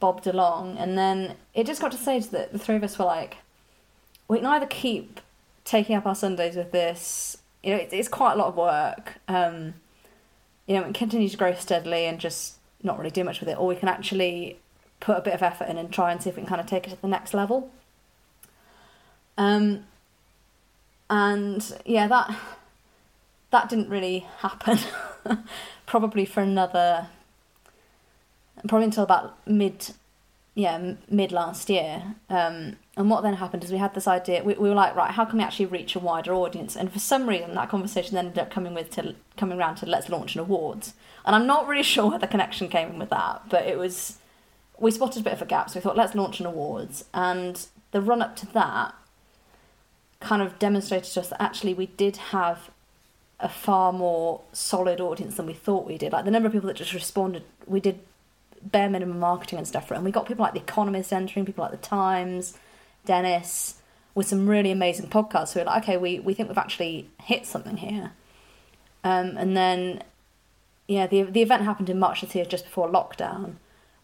bobbed 0.00 0.26
along, 0.28 0.78
and 0.78 0.96
then 0.96 1.34
it 1.54 1.66
just 1.66 1.80
got 1.80 1.90
to 1.92 1.96
the 1.96 2.02
stage 2.02 2.28
that 2.28 2.52
the 2.52 2.58
three 2.58 2.76
of 2.76 2.84
us 2.84 2.98
were 2.98 3.04
like, 3.04 3.38
we 4.28 4.38
can 4.38 4.46
either 4.46 4.66
keep 4.66 5.20
taking 5.64 5.96
up 5.96 6.06
our 6.06 6.14
Sundays 6.14 6.54
with 6.56 6.70
this. 6.72 7.38
You 7.62 7.74
know, 7.74 7.80
it, 7.80 7.88
it's 7.92 8.08
quite 8.08 8.34
a 8.34 8.36
lot 8.36 8.48
of 8.48 8.56
work. 8.56 9.14
Um, 9.28 9.74
you 10.66 10.74
know, 10.74 10.84
and 10.84 10.94
continue 10.94 11.28
to 11.28 11.36
grow 11.36 11.54
steadily 11.54 12.04
and 12.04 12.18
just 12.20 12.56
not 12.82 12.98
really 12.98 13.10
do 13.10 13.24
much 13.24 13.40
with 13.40 13.48
it, 13.48 13.58
or 13.58 13.66
we 13.66 13.74
can 13.74 13.88
actually 13.88 14.58
put 15.00 15.16
a 15.16 15.20
bit 15.20 15.34
of 15.34 15.42
effort 15.42 15.68
in 15.68 15.78
and 15.78 15.92
try 15.92 16.12
and 16.12 16.22
see 16.22 16.28
if 16.28 16.36
we 16.36 16.42
can 16.42 16.48
kind 16.48 16.60
of 16.60 16.66
take 16.66 16.86
it 16.86 16.90
to 16.90 17.00
the 17.00 17.08
next 17.08 17.32
level. 17.34 17.70
Um, 19.36 19.84
and 21.08 21.80
yeah, 21.84 22.06
that 22.08 22.36
that 23.50 23.68
didn't 23.68 23.88
really 23.88 24.26
happen. 24.38 24.78
probably 25.86 26.24
for 26.24 26.42
another, 26.42 27.08
probably 28.68 28.84
until 28.84 29.04
about 29.04 29.38
mid, 29.46 29.94
yeah, 30.54 30.94
mid 31.08 31.32
last 31.32 31.70
year. 31.70 32.14
Um, 32.28 32.76
and 32.98 33.08
what 33.08 33.22
then 33.22 33.34
happened 33.34 33.62
is 33.62 33.70
we 33.70 33.78
had 33.78 33.94
this 33.94 34.08
idea. 34.08 34.42
We, 34.42 34.54
we 34.54 34.68
were 34.68 34.74
like, 34.74 34.96
right, 34.96 35.12
how 35.12 35.24
can 35.24 35.38
we 35.38 35.44
actually 35.44 35.66
reach 35.66 35.94
a 35.94 36.00
wider 36.00 36.34
audience? 36.34 36.74
And 36.74 36.92
for 36.92 36.98
some 36.98 37.28
reason, 37.28 37.54
that 37.54 37.68
conversation 37.68 38.16
then 38.16 38.26
ended 38.26 38.40
up 38.40 38.50
coming 38.50 38.74
with 38.74 38.90
to 38.90 39.14
coming 39.36 39.56
around 39.56 39.76
to 39.76 39.86
let's 39.86 40.08
launch 40.08 40.34
an 40.34 40.40
awards. 40.40 40.94
And 41.24 41.36
I'm 41.36 41.46
not 41.46 41.68
really 41.68 41.82
sure 41.94 42.10
where 42.10 42.18
the 42.18 42.26
connection 42.26 42.68
came 42.68 42.88
in 42.88 42.98
with 42.98 43.10
that, 43.10 43.42
but 43.48 43.66
it 43.66 43.78
was 43.78 44.18
we 44.80 44.90
spotted 44.90 45.20
a 45.20 45.24
bit 45.24 45.32
of 45.32 45.42
a 45.42 45.46
gap, 45.46 45.70
so 45.70 45.78
we 45.78 45.80
thought 45.80 45.96
let's 45.96 46.16
launch 46.16 46.40
an 46.40 46.46
awards. 46.46 47.04
And 47.14 47.64
the 47.92 48.00
run 48.00 48.20
up 48.20 48.34
to 48.36 48.52
that 48.52 48.96
kind 50.18 50.42
of 50.42 50.58
demonstrated 50.58 51.12
to 51.12 51.20
us 51.20 51.28
that 51.28 51.40
actually 51.40 51.74
we 51.74 51.86
did 51.86 52.16
have 52.16 52.68
a 53.38 53.48
far 53.48 53.92
more 53.92 54.40
solid 54.52 55.00
audience 55.00 55.36
than 55.36 55.46
we 55.46 55.52
thought 55.52 55.86
we 55.86 55.98
did. 55.98 56.12
Like 56.12 56.24
the 56.24 56.32
number 56.32 56.48
of 56.48 56.52
people 56.52 56.66
that 56.66 56.76
just 56.76 56.92
responded, 56.92 57.44
we 57.64 57.78
did 57.78 58.00
bare 58.60 58.90
minimum 58.90 59.20
marketing 59.20 59.58
and 59.58 59.68
stuff 59.68 59.86
for 59.86 59.94
it. 59.94 59.98
And 59.98 60.04
we 60.04 60.10
got 60.10 60.26
people 60.26 60.42
like 60.42 60.54
The 60.54 60.60
Economist 60.60 61.12
entering, 61.12 61.46
people 61.46 61.62
like 61.62 61.70
The 61.70 61.76
Times, 61.76 62.58
Dennis, 63.08 63.80
with 64.14 64.28
some 64.28 64.48
really 64.48 64.70
amazing 64.70 65.08
podcasts. 65.08 65.48
So 65.48 65.60
we're 65.60 65.66
like, 65.66 65.82
okay, 65.82 65.96
we, 65.96 66.20
we 66.20 66.34
think 66.34 66.48
we've 66.48 66.58
actually 66.66 67.10
hit 67.22 67.44
something 67.46 67.78
here. 67.78 68.12
Um, 69.02 69.36
and 69.36 69.56
then, 69.56 70.04
yeah, 70.86 71.08
the, 71.08 71.22
the 71.22 71.42
event 71.42 71.62
happened 71.64 71.90
in 71.90 71.98
March 71.98 72.20
this 72.20 72.34
year, 72.36 72.44
just 72.44 72.64
before 72.64 72.88
lockdown. 72.88 73.54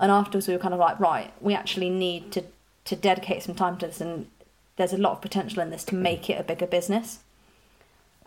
And 0.01 0.11
afterwards, 0.11 0.49
we 0.49 0.55
were 0.55 0.61
kind 0.61 0.75
of 0.75 0.81
like, 0.81 0.99
right, 0.99 1.33
we 1.41 1.55
actually 1.55 1.91
need 1.91 2.33
to, 2.33 2.43
to 2.87 2.97
dedicate 2.97 3.45
some 3.45 3.55
time 3.55 3.77
to 3.79 3.87
this. 3.87 4.01
And 4.01 4.29
there's 4.77 4.93
a 4.93 4.99
lot 4.99 5.13
of 5.13 5.23
potential 5.23 5.63
in 5.63 5.71
this 5.71 5.85
to 5.85 5.95
make 5.95 6.29
it 6.29 6.41
a 6.41 6.43
bigger 6.43 6.67
business 6.67 7.21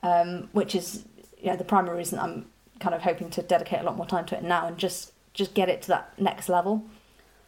um, 0.03 0.49
which 0.51 0.75
is 0.75 1.05
you 1.39 1.47
know 1.47 1.55
the 1.55 1.63
primary 1.63 1.97
reason 1.97 2.19
I'm 2.19 2.47
kind 2.79 2.93
of 2.93 3.01
hoping 3.01 3.29
to 3.31 3.41
dedicate 3.41 3.79
a 3.79 3.83
lot 3.83 3.97
more 3.97 4.05
time 4.05 4.25
to 4.27 4.37
it 4.37 4.43
now 4.43 4.67
and 4.67 4.77
just 4.77 5.13
just 5.33 5.53
get 5.53 5.69
it 5.69 5.81
to 5.83 5.87
that 5.89 6.13
next 6.19 6.49
level. 6.49 6.83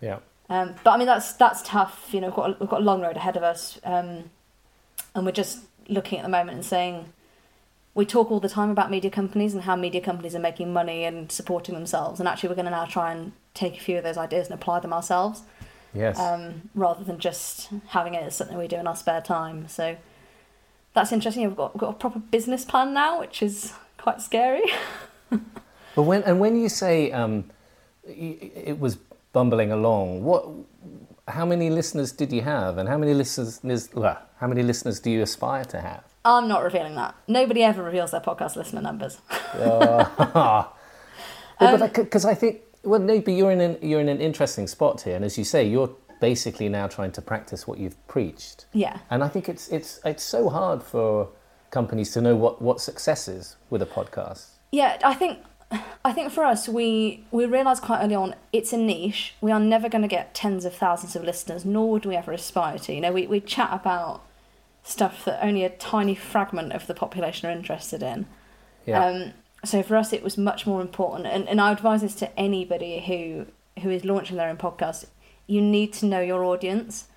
Yeah. 0.02 0.20
Um, 0.50 0.76
but 0.84 0.92
I 0.92 0.98
mean 0.98 1.08
that's 1.08 1.34
that's 1.34 1.62
tough. 1.62 2.10
You 2.12 2.22
know, 2.22 2.28
we've 2.28 2.36
got 2.36 2.50
a, 2.50 2.58
we've 2.60 2.70
got 2.70 2.82
a 2.82 2.84
long 2.84 3.02
road 3.02 3.18
ahead 3.18 3.38
of 3.38 3.44
us, 3.44 3.80
um, 3.84 4.30
and 5.14 5.26
we're 5.26 5.32
just 5.32 5.60
looking 5.88 6.20
at 6.20 6.24
the 6.24 6.30
moment 6.30 6.56
and 6.58 6.66
saying 6.66 7.14
we 7.96 8.06
talk 8.06 8.32
all 8.32 8.40
the 8.40 8.50
time 8.50 8.70
about 8.70 8.90
media 8.92 9.10
companies 9.12 9.54
and 9.54 9.64
how 9.64 9.76
media 9.76 10.02
companies 10.02 10.36
are 10.36 10.40
making 10.40 10.72
money 10.74 11.04
and 11.04 11.32
supporting 11.32 11.76
themselves, 11.76 12.20
and 12.20 12.28
actually 12.28 12.50
we're 12.50 12.56
going 12.56 12.66
to 12.66 12.72
now 12.72 12.86
try 12.86 13.12
and 13.12 13.32
take 13.54 13.78
a 13.78 13.80
few 13.80 13.98
of 13.98 14.04
those 14.04 14.18
ideas 14.18 14.48
and 14.48 14.56
apply 14.56 14.80
them 14.80 14.94
ourselves 14.94 15.42
Yes. 15.94 16.20
um, 16.20 16.70
rather 16.76 17.04
than 17.04 17.18
just 17.20 17.70
having 17.88 18.14
it 18.14 18.24
as 18.24 18.36
something 18.36 18.58
we 18.58 18.68
do 18.68 18.78
in 18.78 18.86
our 18.88 18.96
spare 18.96 19.22
time. 19.22 19.68
So 19.68 19.98
that's 20.94 21.12
interesting. 21.12 21.44
We've 21.48 21.58
got, 21.58 21.74
we've 21.74 21.82
got 21.82 21.90
a 21.90 21.94
proper 21.94 22.20
business 22.20 22.64
plan 22.64 22.94
now, 22.94 23.20
which 23.20 23.42
is 23.42 23.74
quite 23.98 24.22
scary. 24.22 24.64
But 25.96 26.04
when 26.04 26.24
and 26.24 26.40
when 26.40 26.56
you 26.62 26.70
say 26.70 27.12
um, 27.12 27.50
it 28.08 28.80
was 28.80 28.98
bumbling 29.34 29.72
along, 29.72 30.24
what? 30.24 30.48
How 31.28 31.46
many 31.46 31.70
listeners 31.70 32.12
did 32.12 32.32
you 32.34 32.42
have, 32.42 32.78
and 32.78 32.90
how 32.90 32.98
many 32.98 33.14
listeners? 33.14 33.90
well, 33.94 34.20
How 34.38 34.48
many 34.48 34.64
listeners 34.64 35.00
do 35.00 35.12
you 35.12 35.22
aspire 35.22 35.66
to 35.66 35.80
have? 35.82 36.04
I'm 36.26 36.48
not 36.48 36.64
revealing 36.64 36.96
that. 36.96 37.16
Nobody 37.28 37.64
ever 37.64 37.84
reveals 37.84 38.12
their 38.12 38.22
podcast 38.22 38.56
listener 38.56 38.82
numbers. 38.82 39.20
But 41.60 41.82
um, 41.82 41.90
because 41.94 42.24
I 42.24 42.36
think 42.36 42.62
well, 42.84 43.02
maybe 43.02 43.34
you're 43.34 43.52
in 43.52 43.60
an 43.60 43.78
you're 43.82 44.00
in 44.00 44.10
an 44.10 44.22
interesting 44.22 44.68
spot 44.68 45.02
here, 45.02 45.16
and 45.16 45.26
as 45.26 45.38
you 45.38 45.44
say, 45.44 45.68
you're 45.68 45.94
basically 46.22 46.70
now 46.70 46.88
trying 46.88 47.12
to 47.14 47.22
practice 47.22 47.68
what 47.68 47.80
you've 47.80 48.08
preached. 48.08 48.66
Yeah. 48.74 49.00
And 49.10 49.24
I 49.24 49.28
think 49.28 49.50
it's 49.50 49.68
it's 49.70 50.00
it's 50.06 50.24
so 50.24 50.50
hard 50.50 50.82
for 50.84 51.30
companies 51.72 52.12
to 52.12 52.22
know 52.22 52.36
what 52.36 52.62
what 52.62 52.80
success 52.80 53.28
is 53.28 53.58
with 53.70 53.82
a 53.82 53.86
podcast. 53.86 54.46
Yeah, 54.72 54.98
I 55.04 55.14
think 55.16 55.40
I 56.04 56.14
think 56.14 56.32
for 56.32 56.44
us 56.44 56.68
we 56.68 57.24
we 57.32 57.46
realised 57.46 57.84
quite 57.84 58.04
early 58.04 58.16
on 58.16 58.36
it's 58.52 58.74
a 58.74 58.78
niche. 58.78 59.36
We 59.42 59.52
are 59.52 59.60
never 59.60 59.90
going 59.90 60.02
to 60.02 60.08
get 60.08 60.34
tens 60.34 60.66
of 60.66 60.74
thousands 60.74 61.16
of 61.16 61.24
listeners, 61.24 61.66
nor 61.66 61.92
would 61.92 62.06
we 62.06 62.16
ever 62.16 62.32
aspire 62.32 62.80
to. 62.80 62.94
You 62.94 63.02
know, 63.02 63.12
we, 63.12 63.28
we 63.28 63.40
chat 63.40 63.70
about 63.72 64.24
stuff 64.84 65.26
that 65.26 65.44
only 65.44 65.64
a 65.64 65.70
tiny 65.70 66.16
fragment 66.16 66.74
of 66.74 66.88
the 66.88 66.94
population 66.94 67.50
are 67.50 67.54
interested 67.54 68.02
in. 68.02 68.26
Yeah. 68.86 69.06
Um, 69.06 69.34
so 69.64 69.84
for 69.84 69.98
us, 69.98 70.14
it 70.14 70.24
was 70.24 70.38
much 70.38 70.66
more 70.66 70.82
important, 70.82 71.28
and, 71.28 71.48
and 71.48 71.60
I 71.60 71.72
advise 71.72 72.02
this 72.02 72.16
to 72.16 72.40
anybody 72.40 73.02
who 73.02 73.48
who 73.82 73.90
is 73.90 74.06
launching 74.06 74.38
their 74.38 74.50
own 74.50 74.58
podcast. 74.58 75.06
You 75.48 75.62
need 75.62 75.94
to 75.94 76.06
know 76.06 76.22
your 76.22 76.44
audience, 76.44 77.08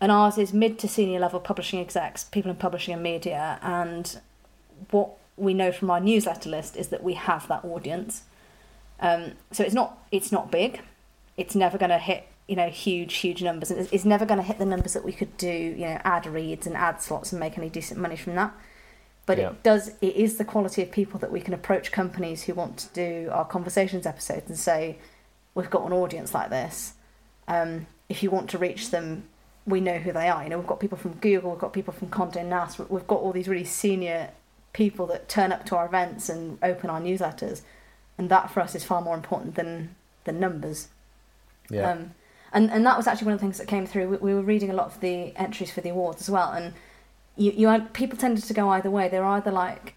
and 0.00 0.10
ours 0.10 0.38
is 0.38 0.52
mid 0.52 0.78
to 0.80 0.88
senior 0.88 1.20
level 1.20 1.40
publishing 1.40 1.80
execs, 1.80 2.24
people 2.24 2.50
in 2.50 2.56
publishing 2.56 2.94
and 2.94 3.02
media, 3.02 3.58
and 3.62 4.20
what 4.90 5.17
we 5.38 5.54
know 5.54 5.72
from 5.72 5.90
our 5.90 6.00
newsletter 6.00 6.50
list 6.50 6.76
is 6.76 6.88
that 6.88 7.02
we 7.02 7.14
have 7.14 7.48
that 7.48 7.64
audience. 7.64 8.22
Um, 9.00 9.32
so 9.52 9.62
it's 9.64 9.74
not 9.74 9.98
it's 10.10 10.32
not 10.32 10.50
big, 10.50 10.80
it's 11.36 11.54
never 11.54 11.78
going 11.78 11.90
to 11.90 11.98
hit 11.98 12.26
you 12.48 12.56
know 12.56 12.68
huge 12.68 13.14
huge 13.16 13.42
numbers, 13.42 13.70
and 13.70 13.80
it's, 13.80 13.92
it's 13.92 14.04
never 14.04 14.26
going 14.26 14.38
to 14.38 14.44
hit 14.46 14.58
the 14.58 14.64
numbers 14.66 14.94
that 14.94 15.04
we 15.04 15.12
could 15.12 15.36
do 15.36 15.48
you 15.48 15.86
know 15.86 16.00
ad 16.04 16.26
reads 16.26 16.66
and 16.66 16.76
ad 16.76 17.00
slots 17.00 17.32
and 17.32 17.38
make 17.40 17.56
any 17.56 17.68
decent 17.68 18.00
money 18.00 18.16
from 18.16 18.34
that. 18.34 18.52
But 19.26 19.38
Yeah. 19.38 19.50
it 19.50 19.62
does 19.62 19.88
it 20.00 20.16
is 20.16 20.38
the 20.38 20.44
quality 20.44 20.82
of 20.82 20.90
people 20.90 21.20
that 21.20 21.30
we 21.30 21.40
can 21.40 21.54
approach 21.54 21.92
companies 21.92 22.44
who 22.44 22.54
want 22.54 22.76
to 22.78 22.88
do 22.94 23.28
our 23.32 23.44
conversations 23.44 24.06
episodes 24.06 24.48
and 24.48 24.58
say 24.58 24.98
we've 25.54 25.70
got 25.70 25.86
an 25.86 25.92
audience 25.92 26.34
like 26.34 26.50
this. 26.50 26.94
Um, 27.46 27.86
if 28.08 28.22
you 28.22 28.30
want 28.30 28.50
to 28.50 28.58
reach 28.58 28.90
them 28.90 29.24
we 29.66 29.80
know 29.82 29.98
who 29.98 30.12
they 30.12 30.28
are. 30.30 30.42
You 30.42 30.48
know 30.48 30.58
we've 30.58 30.66
got 30.66 30.80
people 30.80 30.96
from 30.96 31.12
google 31.14 31.50
we've 31.50 31.60
got 31.60 31.74
people 31.74 31.92
from 31.92 32.08
conde 32.08 32.36
nast 32.36 32.78
We- 32.78 32.86
we've 32.88 33.06
got 33.06 33.20
all 33.20 33.32
these 33.32 33.48
really 33.48 33.64
senior 33.64 34.30
people 34.78 35.06
that 35.08 35.28
turn 35.28 35.50
up 35.50 35.66
to 35.66 35.76
our 35.76 35.86
events 35.86 36.28
and 36.28 36.56
open 36.62 36.88
our 36.88 37.00
newsletters, 37.00 37.62
and 38.16 38.30
that 38.30 38.48
for 38.50 38.60
us 38.60 38.76
is 38.76 38.84
far 38.84 39.02
more 39.02 39.16
important 39.16 39.56
than 39.56 39.94
than 40.24 40.38
numbers. 40.38 40.88
Yeah. 41.68 41.90
Um, 41.90 42.14
and 42.52 42.70
and 42.70 42.86
that 42.86 42.96
was 42.96 43.08
actually 43.08 43.26
one 43.26 43.34
of 43.34 43.40
the 43.40 43.46
things 43.46 43.58
that 43.58 43.66
came 43.66 43.86
through. 43.86 44.08
We, 44.08 44.16
we 44.18 44.34
were 44.34 44.42
reading 44.42 44.70
a 44.70 44.74
lot 44.74 44.86
of 44.86 45.00
the 45.00 45.36
entries 45.36 45.72
for 45.72 45.80
the 45.80 45.90
awards 45.90 46.22
as 46.22 46.30
well, 46.30 46.52
and 46.52 46.74
you 47.36 47.50
you 47.50 47.66
had 47.66 47.92
people 47.92 48.16
tended 48.16 48.44
to 48.44 48.54
go 48.54 48.70
either 48.70 48.90
way. 48.90 49.08
They're 49.08 49.24
either 49.24 49.50
like 49.50 49.94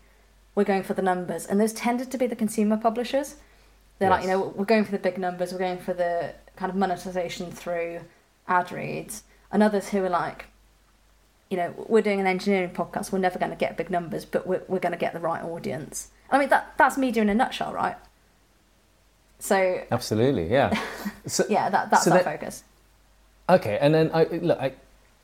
we're 0.55 0.63
going 0.63 0.83
for 0.83 0.95
the 0.95 1.03
numbers, 1.03 1.45
and 1.45 1.61
those 1.61 1.73
tended 1.73 2.09
to 2.11 2.17
be 2.17 2.25
the 2.25 2.35
consumer 2.35 2.75
publishers. 2.75 3.35
They're 3.99 4.09
like, 4.09 4.23
you 4.23 4.29
know, 4.29 4.51
we're 4.55 4.65
going 4.65 4.83
for 4.83 4.91
the 4.91 4.97
big 4.97 5.19
numbers, 5.19 5.51
we're 5.51 5.59
going 5.59 5.77
for 5.77 5.93
the 5.93 6.33
kind 6.55 6.71
of 6.71 6.75
monetization 6.75 7.51
through 7.51 7.99
ad 8.47 8.71
reads, 8.71 9.21
and 9.51 9.61
others 9.61 9.89
who 9.89 10.03
are 10.03 10.09
like, 10.09 10.47
you 11.51 11.57
know, 11.57 11.73
we're 11.87 12.01
doing 12.01 12.19
an 12.21 12.25
engineering 12.27 12.71
podcast, 12.71 13.11
we're 13.11 13.19
never 13.19 13.37
going 13.37 13.51
to 13.51 13.57
get 13.57 13.75
big 13.77 13.89
numbers, 13.91 14.23
but 14.25 14.47
we're, 14.47 14.63
we're 14.69 14.79
going 14.79 14.93
to 14.93 14.97
get 14.97 15.13
the 15.13 15.19
right 15.19 15.43
audience. 15.43 16.07
I 16.31 16.39
mean, 16.39 16.49
that 16.49 16.73
that's 16.77 16.97
media 16.97 17.21
in 17.21 17.29
a 17.29 17.35
nutshell, 17.35 17.73
right? 17.73 17.97
So, 19.39 19.81
Absolutely. 19.91 20.47
Yeah. 20.49 20.79
So, 21.27 21.43
yeah, 21.49 21.69
that, 21.69 21.91
that's 21.91 22.05
So 22.05 22.11
our 22.11 22.17
that- 22.17 22.23
focus. 22.25 22.63
Okay, 23.49 23.77
and 23.81 23.93
then 23.93 24.09
I 24.13 24.23
look. 24.23 24.57
I, 24.59 24.73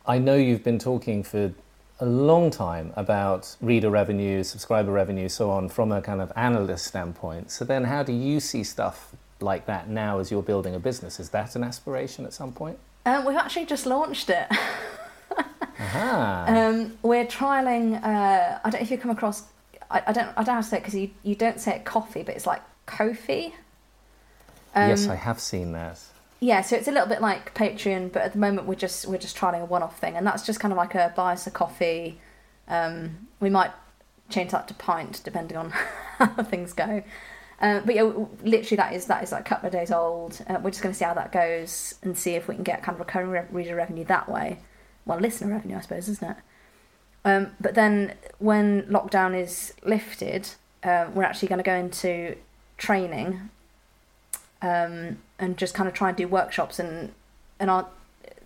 I 0.05 0.17
know 0.19 0.35
you've 0.35 0.63
been 0.63 0.79
talking 0.79 1.23
for 1.23 1.53
a 1.99 2.05
long 2.05 2.51
time 2.51 2.91
about 2.95 3.55
reader 3.61 3.89
revenue, 3.89 4.43
subscriber 4.43 4.91
revenue, 4.91 5.29
so 5.29 5.49
on, 5.49 5.69
from 5.69 5.91
a 5.91 6.01
kind 6.01 6.19
of 6.21 6.31
analyst 6.35 6.85
standpoint. 6.85 7.51
So 7.51 7.63
then, 7.63 7.85
how 7.85 8.03
do 8.03 8.11
you 8.11 8.39
see 8.41 8.63
stuff 8.63 9.15
like 9.39 9.65
that 9.67 9.87
now 9.89 10.19
as 10.19 10.29
you're 10.29 10.43
building 10.43 10.75
a 10.75 10.79
business? 10.79 11.19
Is 11.19 11.29
that 11.29 11.55
an 11.55 11.63
aspiration 11.63 12.25
at 12.25 12.33
some 12.33 12.51
point? 12.51 12.77
Um, 13.05 13.23
we've 13.25 13.37
actually 13.37 13.65
just 13.65 13.85
launched 13.85 14.29
it. 14.29 14.47
Um, 16.47 16.97
we're 17.01 17.25
trialing. 17.25 18.03
Uh, 18.03 18.59
I 18.63 18.69
don't 18.69 18.73
know 18.73 18.79
if 18.79 18.91
you 18.91 18.97
come 18.97 19.11
across. 19.11 19.43
I, 19.89 20.03
I 20.07 20.11
don't. 20.11 20.29
I 20.37 20.43
don't 20.43 20.55
how 20.55 20.61
to 20.61 20.67
say 20.67 20.77
it 20.77 20.81
because 20.81 20.95
you, 20.95 21.11
you 21.23 21.35
don't 21.35 21.59
say 21.59 21.75
it 21.75 21.85
coffee, 21.85 22.23
but 22.23 22.35
it's 22.35 22.47
like 22.47 22.61
Ko-fi. 22.85 23.53
Um, 24.75 24.89
yes, 24.89 25.07
I 25.07 25.15
have 25.15 25.39
seen 25.39 25.71
that. 25.73 25.99
Yeah, 26.39 26.61
so 26.61 26.75
it's 26.75 26.87
a 26.87 26.91
little 26.91 27.07
bit 27.07 27.21
like 27.21 27.55
Patreon, 27.55 28.11
but 28.11 28.21
at 28.21 28.33
the 28.33 28.39
moment 28.39 28.67
we're 28.67 28.75
just 28.75 29.07
we're 29.07 29.17
just 29.17 29.35
trialing 29.35 29.61
a 29.61 29.65
one-off 29.65 29.99
thing, 29.99 30.15
and 30.15 30.25
that's 30.25 30.45
just 30.45 30.59
kind 30.59 30.71
of 30.71 30.77
like 30.77 30.93
a 30.93 31.13
buy 31.15 31.33
us 31.33 31.47
a 31.47 31.51
coffee. 31.51 32.19
Um, 32.67 33.27
we 33.39 33.49
might 33.49 33.71
change 34.29 34.51
that 34.51 34.67
to 34.67 34.73
pint 34.73 35.21
depending 35.23 35.57
on 35.57 35.71
how 36.17 36.43
things 36.43 36.73
go. 36.73 37.03
Uh, 37.59 37.79
but 37.79 37.95
yeah, 37.95 38.03
literally 38.43 38.77
that 38.77 38.93
is 38.93 39.05
that 39.05 39.23
is 39.23 39.31
like 39.31 39.41
a 39.41 39.49
couple 39.49 39.67
of 39.67 39.73
days 39.73 39.91
old. 39.91 40.39
Uh, 40.47 40.59
we're 40.61 40.69
just 40.69 40.83
going 40.83 40.93
to 40.93 40.97
see 40.97 41.05
how 41.05 41.15
that 41.15 41.31
goes 41.31 41.95
and 42.03 42.15
see 42.17 42.35
if 42.35 42.47
we 42.47 42.53
can 42.53 42.63
get 42.63 42.83
kind 42.83 42.95
of 42.95 42.99
recurring 42.99 43.29
re- 43.29 43.45
reader 43.51 43.75
revenue 43.75 44.05
that 44.05 44.29
way. 44.29 44.59
Well, 45.07 45.19
listener 45.19 45.51
revenue, 45.53 45.77
I 45.77 45.81
suppose, 45.81 46.09
isn't 46.09 46.31
it? 46.31 46.37
Um, 47.25 47.51
but 47.59 47.75
then 47.75 48.13
when 48.39 48.83
lockdown 48.83 49.39
is 49.39 49.73
lifted, 49.83 50.49
uh, 50.83 51.07
we're 51.13 51.23
actually 51.23 51.47
going 51.47 51.59
to 51.59 51.63
go 51.63 51.75
into 51.75 52.35
training 52.77 53.49
um, 54.61 55.17
and 55.39 55.57
just 55.57 55.73
kind 55.73 55.87
of 55.87 55.93
try 55.93 56.09
and 56.09 56.17
do 56.17 56.27
workshops 56.27 56.79
and 56.79 57.13
and 57.59 57.69
our 57.69 57.87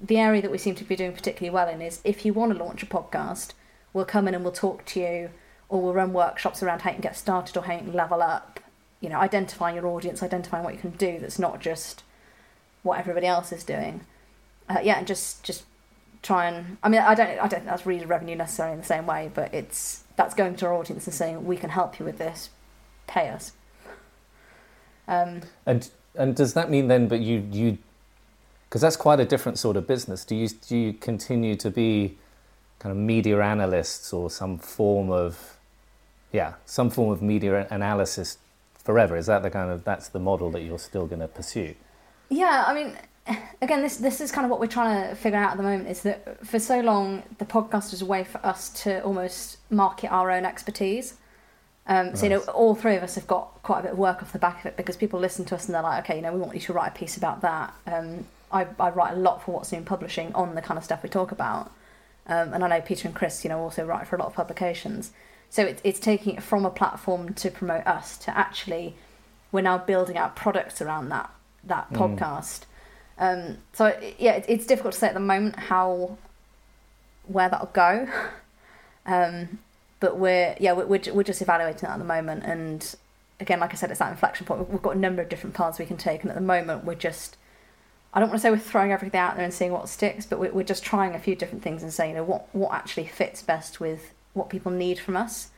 the 0.02 0.18
area 0.18 0.42
that 0.42 0.50
we 0.50 0.58
seem 0.58 0.74
to 0.76 0.84
be 0.84 0.96
doing 0.96 1.14
particularly 1.14 1.54
well 1.54 1.70
in 1.70 1.82
is 1.82 2.02
if 2.04 2.26
you 2.26 2.34
want 2.34 2.52
to 2.52 2.64
launch 2.64 2.82
a 2.82 2.88
podcast, 2.88 3.54
we'll 3.94 4.06
come 4.06 4.28
in 4.28 4.34
and 4.34 4.44
we'll 4.44 4.52
talk 4.52 4.84
to 4.86 5.00
you, 5.00 5.30
or 5.70 5.82
we'll 5.82 5.94
run 5.94 6.12
workshops 6.12 6.64
around 6.64 6.82
how 6.82 6.90
you 6.90 6.96
can 6.96 7.02
get 7.02 7.16
started 7.16 7.56
or 7.56 7.64
how 7.64 7.74
you 7.74 7.80
can 7.80 7.94
level 7.94 8.22
up. 8.22 8.60
You 9.00 9.10
know, 9.10 9.20
identifying 9.20 9.76
your 9.76 9.88
audience, 9.88 10.24
identifying 10.24 10.64
what 10.64 10.74
you 10.74 10.80
can 10.80 10.92
do 10.92 11.20
that's 11.20 11.40
not 11.40 11.60
just 11.60 12.04
what 12.84 13.00
everybody 13.00 13.28
else 13.28 13.52
is 13.52 13.64
doing. 13.64 14.02
Uh, 14.68 14.80
yeah, 14.82 14.98
and 14.98 15.06
just 15.06 15.44
just 15.44 15.66
try 16.22 16.48
and 16.48 16.78
I 16.84 16.90
mean 16.90 17.02
I 17.02 17.16
don't 17.16 17.30
I 17.30 17.36
don't 17.36 17.50
think 17.50 17.66
that's 17.66 17.86
reader 17.86 18.08
revenue 18.08 18.36
necessarily 18.36 18.74
in 18.74 18.80
the 18.80 18.86
same 18.86 19.06
way, 19.06 19.32
but 19.34 19.54
it's 19.54 20.04
that's 20.16 20.34
going 20.34 20.56
to 20.56 20.66
our 20.68 20.74
audience 20.74 21.08
and 21.08 21.14
saying 21.14 21.46
we 21.46 21.58
can 21.58 21.70
help 21.72 22.00
you 22.00 22.06
with 22.06 22.18
this, 22.18 22.50
pay 23.08 23.30
us. 23.30 23.54
Um, 25.08 25.42
And 25.66 25.90
and 26.16 26.36
does 26.36 26.54
that 26.54 26.70
mean 26.70 26.88
then? 26.88 27.08
But 27.08 27.20
you 27.22 27.48
you 27.52 27.78
because 28.70 28.82
that's 28.82 28.98
quite 28.98 29.20
a 29.20 29.26
different 29.26 29.60
sort 29.60 29.76
of 29.78 29.88
business. 29.88 30.24
Do 30.24 30.36
you 30.36 30.48
do 30.48 30.78
you 30.78 30.94
continue 30.94 31.56
to 31.56 31.70
be 31.70 32.18
kind 32.80 32.92
of 32.92 32.98
media 32.98 33.42
analysts 33.42 34.14
or 34.14 34.30
some 34.30 34.58
form 34.58 35.10
of 35.12 35.58
yeah 36.32 36.54
some 36.66 36.90
form 36.90 37.12
of 37.12 37.22
media 37.22 37.68
analysis 37.70 38.38
forever? 38.76 39.18
Is 39.18 39.26
that 39.26 39.44
the 39.44 39.50
kind 39.50 39.72
of 39.72 39.84
that's 39.84 40.08
the 40.08 40.20
model 40.20 40.52
that 40.52 40.62
you're 40.62 40.80
still 40.80 41.08
going 41.08 41.22
to 41.22 41.28
pursue? 41.28 41.76
Yeah, 42.30 42.64
I 42.66 42.74
mean, 42.74 42.98
again, 43.62 43.82
this 43.82 43.98
this 43.98 44.22
is 44.22 44.32
kind 44.32 44.46
of 44.46 44.52
what 44.52 44.60
we're 44.60 44.68
trying 44.68 45.10
to 45.10 45.16
figure 45.16 45.38
out 45.38 45.52
at 45.52 45.58
the 45.58 45.64
moment. 45.64 45.90
Is 45.90 46.02
that 46.04 46.46
for 46.46 46.60
so 46.60 46.80
long 46.82 47.24
the 47.38 47.46
podcast 47.46 47.92
was 47.92 48.02
a 48.02 48.06
way 48.06 48.24
for 48.24 48.46
us 48.46 48.70
to 48.84 49.04
almost 49.04 49.58
market 49.70 50.12
our 50.12 50.32
own 50.32 50.46
expertise. 50.46 51.16
Um, 51.88 52.16
so 52.16 52.24
you 52.24 52.30
know, 52.30 52.40
all 52.42 52.76
three 52.76 52.96
of 52.96 53.04
us 53.04 53.16
have 53.16 53.28
got 53.28 53.62
quite 53.64 53.80
a 53.80 53.84
bit 53.84 53.92
of 53.94 53.98
work 53.98 54.22
off 54.22 54.32
the 54.32 54.40
back 54.40 54.60
of 54.60 54.68
it 54.68 54.78
because 54.78 54.96
people 54.96 55.20
listen 55.20 55.46
to 55.46 55.56
us 55.56 55.66
and 55.66 55.74
they're 55.76 55.82
like, 55.82 56.04
okay, 56.04 56.16
you 56.16 56.22
know, 56.22 56.32
we 56.32 56.40
want 56.40 56.54
you 56.54 56.62
to 56.62 56.74
write 56.74 56.90
a 56.96 56.98
piece 56.98 57.18
about 57.18 57.42
that. 57.42 57.74
Um, 57.88 58.26
I 58.52 58.68
I 58.80 58.90
write 58.90 59.14
a 59.14 59.18
lot 59.18 59.44
for 59.44 59.52
What's 59.54 59.72
New 59.72 59.82
Publishing 59.82 60.34
on 60.34 60.56
the 60.56 60.62
kind 60.62 60.78
of 60.78 60.84
stuff 60.84 61.04
we 61.04 61.10
talk 61.10 61.32
about, 61.32 61.72
um, 62.28 62.54
and 62.54 62.64
I 62.64 62.68
know 62.68 62.82
Peter 62.82 63.08
and 63.08 63.16
Chris, 63.16 63.44
you 63.44 63.50
know, 63.50 63.60
also 63.60 63.86
write 63.86 64.08
for 64.08 64.16
a 64.16 64.20
lot 64.20 64.28
of 64.28 64.36
publications. 64.36 65.12
So 65.50 65.64
it's 65.64 65.82
it's 65.84 66.00
taking 66.00 66.36
it 66.36 66.44
from 66.44 66.66
a 66.66 66.70
platform 66.70 67.34
to 67.36 67.52
promote 67.52 67.86
us 67.86 68.18
to 68.20 68.38
actually, 68.38 68.96
we're 69.52 69.62
now 69.62 69.78
building 69.78 70.18
out 70.18 70.36
products 70.36 70.82
around 70.82 71.10
that 71.10 71.30
that 71.64 71.92
Mm. 71.92 71.98
Um, 73.18 73.58
so 73.74 73.88
yeah, 74.18 74.34
it, 74.34 74.46
it's 74.48 74.66
difficult 74.66 74.94
to 74.94 75.00
say 75.00 75.08
at 75.08 75.14
the 75.14 75.20
moment 75.20 75.56
how 75.56 76.18
where 77.28 77.50
that'll 77.50 77.68
go. 77.68 78.08
Um, 79.06 79.60
but 80.00 80.18
we're 80.18 80.56
yeah 80.60 80.74
we're, 80.74 80.86
we're 80.86 81.24
just 81.24 81.42
evaluating 81.42 81.82
that 81.82 81.92
at 81.92 82.00
the 82.00 82.06
moment, 82.06 82.44
and 82.44 82.96
again, 83.40 83.60
like 83.60 83.72
I 83.72 83.76
said, 83.76 83.90
it's 83.90 84.00
that 84.00 84.12
inflection 84.12 84.46
point. 84.46 84.70
We've- 84.70 84.82
got 84.82 84.96
a 84.96 85.00
number 85.00 85.22
of 85.22 85.30
different 85.30 85.56
paths 85.56 85.80
we 85.80 85.86
can 85.86 85.98
take, 85.98 86.22
and 86.22 86.30
at 86.30 86.36
the 86.36 86.42
moment, 86.42 86.86
we're 86.86 86.96
just 86.96 87.38
I 88.14 88.20
don't 88.20 88.30
want 88.30 88.40
to 88.40 88.42
say 88.42 88.52
we're 88.52 88.58
throwing 88.58 88.92
everything 88.92 89.20
out 89.20 89.36
there 89.36 89.46
and 89.46 89.54
seeing 89.54 89.72
what 89.72 89.88
sticks, 89.88 90.26
but 90.26 90.40
we're, 90.40 90.52
we're 90.52 90.64
just 90.64 90.84
trying 90.84 91.16
a 91.16 91.20
few 91.20 91.36
different 91.36 91.64
things 91.64 91.82
and 91.82 91.94
saying, 91.94 92.12
you 92.12 92.18
know, 92.18 92.24
what 92.24 92.48
what 92.54 92.74
actually 92.74 93.08
fits 93.08 93.42
best 93.42 93.80
with 93.80 94.14
what 94.34 94.50
people 94.50 94.72
need 94.72 95.00
from 95.00 95.16
us. 95.16 95.50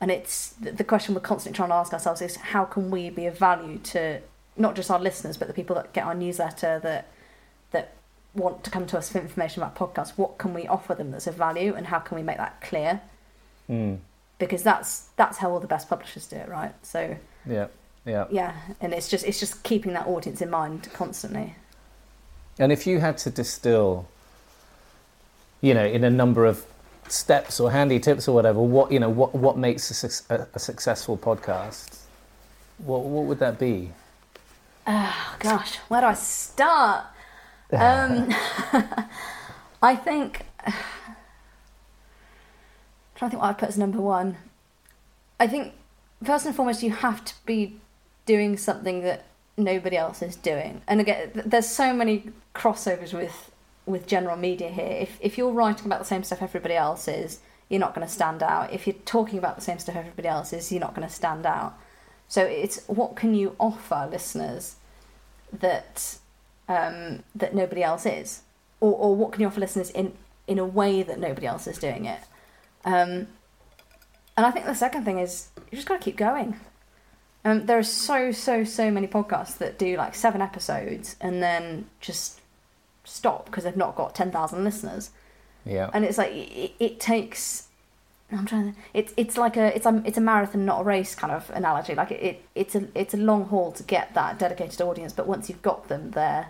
And 0.00 0.10
it's 0.10 0.50
the 0.60 0.84
question 0.84 1.14
we're 1.14 1.22
constantly 1.22 1.56
trying 1.56 1.70
to 1.70 1.74
ask 1.74 1.92
ourselves 1.92 2.20
is 2.20 2.36
how 2.36 2.64
can 2.64 2.90
we 2.90 3.08
be 3.08 3.26
of 3.26 3.38
value 3.38 3.78
to 3.78 4.20
not 4.56 4.76
just 4.76 4.90
our 4.90 5.00
listeners, 5.00 5.36
but 5.36 5.48
the 5.48 5.54
people 5.54 5.76
that 5.76 5.92
get 5.92 6.04
our 6.04 6.14
newsletter 6.14 6.78
that 6.80 7.08
that 7.72 7.94
want 8.34 8.64
to 8.64 8.70
come 8.70 8.86
to 8.86 8.98
us 8.98 9.10
for 9.10 9.18
information 9.18 9.62
about 9.62 9.74
podcasts. 9.74 10.12
What 10.16 10.38
can 10.38 10.54
we 10.54 10.66
offer 10.66 10.94
them 10.94 11.10
that's 11.10 11.26
of 11.26 11.34
value, 11.34 11.74
and 11.74 11.86
how 11.86 11.98
can 11.98 12.16
we 12.16 12.22
make 12.22 12.36
that 12.36 12.60
clear? 12.60 13.00
Mm. 13.68 13.98
Because 14.38 14.62
that's 14.62 15.08
that's 15.16 15.38
how 15.38 15.50
all 15.50 15.60
the 15.60 15.66
best 15.66 15.88
publishers 15.88 16.26
do 16.26 16.36
it, 16.36 16.48
right? 16.48 16.74
So 16.82 17.16
Yeah, 17.46 17.68
yeah. 18.04 18.26
yeah, 18.30 18.54
and 18.80 18.92
it's 18.92 19.08
just 19.08 19.24
it's 19.24 19.40
just 19.40 19.62
keeping 19.62 19.92
that 19.94 20.06
audience 20.06 20.40
in 20.40 20.50
mind 20.50 20.88
constantly. 20.92 21.54
And 22.58 22.72
if 22.72 22.86
you 22.86 23.00
had 23.00 23.18
to 23.18 23.30
distill, 23.30 24.08
you 25.60 25.74
know, 25.74 25.84
in 25.84 26.04
a 26.04 26.10
number 26.10 26.46
of 26.46 26.64
steps 27.08 27.60
or 27.60 27.70
handy 27.70 28.00
tips 28.00 28.28
or 28.28 28.34
whatever, 28.34 28.60
what 28.60 28.92
you 28.92 29.00
know, 29.00 29.10
what 29.10 29.34
what 29.34 29.56
makes 29.56 30.04
a, 30.04 30.34
a, 30.34 30.46
a 30.54 30.58
successful 30.58 31.16
podcast? 31.16 32.00
What 32.78 33.02
what 33.02 33.24
would 33.24 33.38
that 33.38 33.58
be? 33.58 33.92
Oh 34.86 35.36
gosh, 35.40 35.76
where 35.88 36.00
do 36.00 36.06
I 36.06 36.14
start? 36.14 37.06
Um, 37.72 38.32
I 39.82 39.96
think. 39.96 40.46
trying 43.16 43.30
to 43.30 43.36
think 43.36 43.42
what 43.42 43.50
I'd 43.50 43.58
put 43.58 43.68
as 43.70 43.78
number 43.78 44.00
one. 44.00 44.36
I 45.40 45.46
think 45.46 45.72
first 46.22 46.46
and 46.46 46.54
foremost, 46.54 46.82
you 46.82 46.90
have 46.90 47.24
to 47.24 47.34
be 47.44 47.80
doing 48.26 48.56
something 48.56 49.02
that 49.02 49.24
nobody 49.56 49.96
else 49.96 50.22
is 50.22 50.36
doing. 50.36 50.82
And 50.86 51.00
again, 51.00 51.30
there's 51.34 51.66
so 51.68 51.92
many 51.92 52.30
crossovers 52.54 53.12
with 53.12 53.50
with 53.86 54.06
general 54.06 54.36
media 54.36 54.68
here. 54.68 54.86
If 54.86 55.18
if 55.20 55.38
you're 55.38 55.52
writing 55.52 55.86
about 55.86 56.00
the 56.00 56.04
same 56.04 56.22
stuff 56.22 56.42
everybody 56.42 56.74
else 56.74 57.08
is, 57.08 57.40
you're 57.68 57.80
not 57.80 57.94
going 57.94 58.06
to 58.06 58.12
stand 58.12 58.42
out. 58.42 58.72
If 58.72 58.86
you're 58.86 58.96
talking 59.04 59.38
about 59.38 59.56
the 59.56 59.62
same 59.62 59.78
stuff 59.78 59.96
everybody 59.96 60.28
else 60.28 60.52
is, 60.52 60.70
you're 60.70 60.80
not 60.80 60.94
going 60.94 61.06
to 61.06 61.12
stand 61.12 61.46
out. 61.46 61.78
So 62.28 62.44
it's 62.44 62.84
what 62.86 63.16
can 63.16 63.34
you 63.34 63.54
offer 63.58 64.08
listeners 64.10 64.76
that 65.52 66.18
um, 66.68 67.22
that 67.34 67.54
nobody 67.54 67.82
else 67.82 68.06
is, 68.06 68.42
or 68.80 68.92
or 68.92 69.14
what 69.14 69.32
can 69.32 69.42
you 69.42 69.46
offer 69.46 69.60
listeners 69.60 69.90
in 69.90 70.12
in 70.46 70.58
a 70.58 70.64
way 70.64 71.02
that 71.02 71.18
nobody 71.18 71.46
else 71.46 71.66
is 71.66 71.78
doing 71.78 72.04
it. 72.04 72.20
Um, 72.84 73.28
and 74.36 74.44
I 74.46 74.50
think 74.50 74.66
the 74.66 74.74
second 74.74 75.04
thing 75.04 75.18
is 75.18 75.48
you 75.70 75.76
just 75.76 75.88
got 75.88 76.00
to 76.00 76.04
keep 76.04 76.16
going. 76.16 76.56
Um, 77.44 77.66
there 77.66 77.78
are 77.78 77.84
so 77.84 78.32
so 78.32 78.64
so 78.64 78.90
many 78.90 79.06
podcasts 79.06 79.58
that 79.58 79.78
do 79.78 79.96
like 79.96 80.14
seven 80.14 80.42
episodes 80.42 81.16
and 81.20 81.42
then 81.42 81.86
just 82.00 82.40
stop 83.04 83.46
because 83.46 83.64
they've 83.64 83.76
not 83.76 83.94
got 83.94 84.16
ten 84.16 84.32
thousand 84.32 84.64
listeners 84.64 85.10
Yeah, 85.64 85.90
and 85.94 86.04
it's 86.04 86.18
like 86.18 86.32
it, 86.32 86.72
it 86.80 86.98
takes 86.98 87.65
i'm 88.32 88.44
trying 88.46 88.72
to 88.72 88.78
it's 88.92 89.12
it's 89.16 89.36
like 89.36 89.56
a 89.56 89.74
it's 89.76 89.86
a 89.86 90.02
it's 90.04 90.18
a 90.18 90.20
marathon 90.20 90.64
not 90.64 90.80
a 90.80 90.84
race 90.84 91.14
kind 91.14 91.32
of 91.32 91.48
analogy. 91.50 91.94
Like 91.94 92.10
it, 92.10 92.22
it 92.22 92.44
it's 92.54 92.74
a 92.74 92.88
it's 92.94 93.14
a 93.14 93.16
long 93.16 93.44
haul 93.46 93.72
to 93.72 93.82
get 93.82 94.14
that 94.14 94.38
dedicated 94.38 94.80
audience 94.80 95.12
but 95.12 95.26
once 95.26 95.48
you've 95.48 95.62
got 95.62 95.88
them 95.88 96.10
they're 96.10 96.48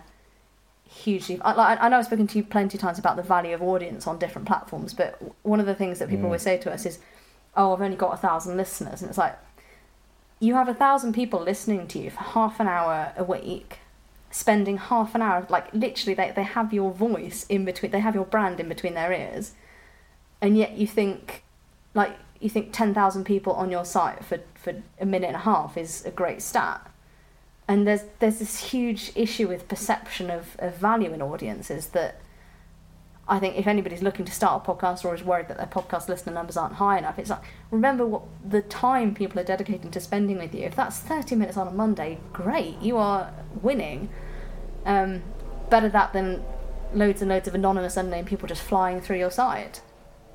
hugely 0.89 1.39
I, 1.41 1.53
like, 1.53 1.79
I 1.81 1.89
know 1.89 1.97
i've 1.97 2.05
spoken 2.05 2.27
to 2.27 2.37
you 2.37 2.43
plenty 2.43 2.77
of 2.77 2.81
times 2.81 2.97
about 2.97 3.15
the 3.17 3.21
value 3.23 3.53
of 3.53 3.61
audience 3.61 4.07
on 4.07 4.17
different 4.17 4.47
platforms 4.47 4.93
but 4.93 5.21
one 5.43 5.59
of 5.59 5.65
the 5.65 5.75
things 5.75 5.99
that 5.99 6.09
people 6.09 6.23
Mm. 6.23 6.27
always 6.27 6.41
say 6.41 6.57
to 6.57 6.71
us 6.73 6.85
is 6.85 6.99
oh, 7.55 7.73
I've 7.73 7.81
only 7.81 7.97
got 7.97 8.13
a 8.13 8.17
thousand 8.17 8.55
listeners, 8.55 9.01
and 9.01 9.09
it's 9.09 9.17
like 9.17 9.35
you 10.39 10.53
have 10.53 10.69
a 10.69 10.73
thousand 10.75 11.13
people 11.13 11.39
listening 11.39 11.87
to 11.87 11.97
you 11.99 12.11
for 12.11 12.19
half 12.19 12.59
an 12.59 12.67
hour 12.67 13.11
a 13.17 13.23
week, 13.23 13.79
spending 14.29 14.77
half 14.77 15.15
an 15.15 15.23
hour, 15.23 15.45
like 15.49 15.73
literally, 15.73 16.13
they 16.13 16.31
they 16.35 16.43
have 16.43 16.71
your 16.71 16.91
voice 16.91 17.45
in 17.49 17.65
between, 17.65 17.91
they 17.91 17.99
have 17.99 18.13
your 18.13 18.25
brand 18.25 18.59
in 18.59 18.69
between 18.69 18.93
their 18.93 19.11
ears, 19.11 19.53
and 20.39 20.55
yet 20.55 20.73
you 20.77 20.85
think, 20.85 21.43
like 21.97 22.15
you 22.39 22.49
think 22.49 22.71
ten 22.71 22.93
thousand 22.93 23.23
people 23.25 23.53
on 23.53 23.71
your 23.71 23.83
site 23.83 24.23
for 24.23 24.39
for 24.53 24.73
a 24.99 25.05
minute 25.05 25.27
and 25.27 25.35
a 25.35 25.39
half 25.39 25.75
is 25.77 26.05
a 26.05 26.11
great 26.11 26.41
stat. 26.41 26.79
And 27.67 27.85
there's 27.85 28.03
there's 28.19 28.39
this 28.39 28.71
huge 28.71 29.11
issue 29.15 29.47
with 29.47 29.67
perception 29.67 30.29
of, 30.29 30.55
of 30.59 30.77
value 30.77 31.11
in 31.11 31.21
audiences 31.21 31.87
that 31.87 32.21
I 33.27 33.39
think 33.39 33.57
if 33.57 33.67
anybody's 33.67 34.01
looking 34.01 34.23
to 34.25 34.31
start 34.31 34.63
a 34.63 34.71
podcast 34.71 35.03
or 35.03 35.13
is 35.13 35.23
worried 35.23 35.49
that 35.49 35.57
their 35.57 35.67
podcast 35.67 36.07
listener 36.07 36.31
numbers 36.31 36.55
aren't 36.55 36.75
high 36.75 36.97
enough, 36.97 37.19
it's 37.19 37.31
like 37.31 37.43
remember 37.71 38.05
what 38.05 38.21
the 38.47 38.61
time 38.61 39.13
people 39.15 39.39
are 39.41 39.43
dedicating 39.43 39.91
to 39.91 39.99
spending 39.99 40.37
with 40.37 40.53
you. 40.55 40.61
If 40.61 40.75
that's 40.75 40.99
thirty 40.99 41.35
minutes 41.35 41.57
on 41.57 41.67
a 41.67 41.71
Monday, 41.71 42.19
great, 42.31 42.79
you 42.81 42.97
are 42.97 43.33
winning. 43.61 44.09
Um, 44.85 45.23
better 45.69 45.89
that 45.89 46.13
than 46.13 46.43
loads 46.93 47.21
and 47.21 47.29
loads 47.29 47.47
of 47.47 47.55
anonymous, 47.55 47.97
unnamed 47.97 48.27
people 48.27 48.47
just 48.47 48.61
flying 48.61 49.01
through 49.01 49.17
your 49.17 49.31
site. 49.31 49.81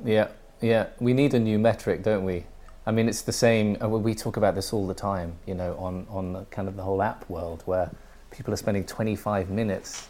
Yeah, 0.04 0.28
yeah. 0.62 0.86
We 1.00 1.12
need 1.12 1.34
a 1.34 1.40
new 1.40 1.58
metric, 1.58 2.02
don't 2.02 2.24
we? 2.24 2.44
I 2.86 2.90
mean, 2.90 3.08
it's 3.08 3.22
the 3.22 3.32
same. 3.32 3.76
uh, 3.82 3.88
We 3.88 4.14
talk 4.14 4.36
about 4.36 4.54
this 4.54 4.72
all 4.72 4.86
the 4.86 4.94
time, 4.94 5.36
you 5.46 5.54
know, 5.54 5.76
on 5.76 6.06
on 6.10 6.32
the, 6.32 6.44
kind 6.46 6.68
of 6.68 6.76
the 6.76 6.82
whole 6.82 7.02
app 7.02 7.28
world, 7.28 7.62
where 7.66 7.90
people 8.30 8.52
are 8.52 8.56
spending 8.56 8.84
25 8.84 9.50
minutes, 9.50 10.08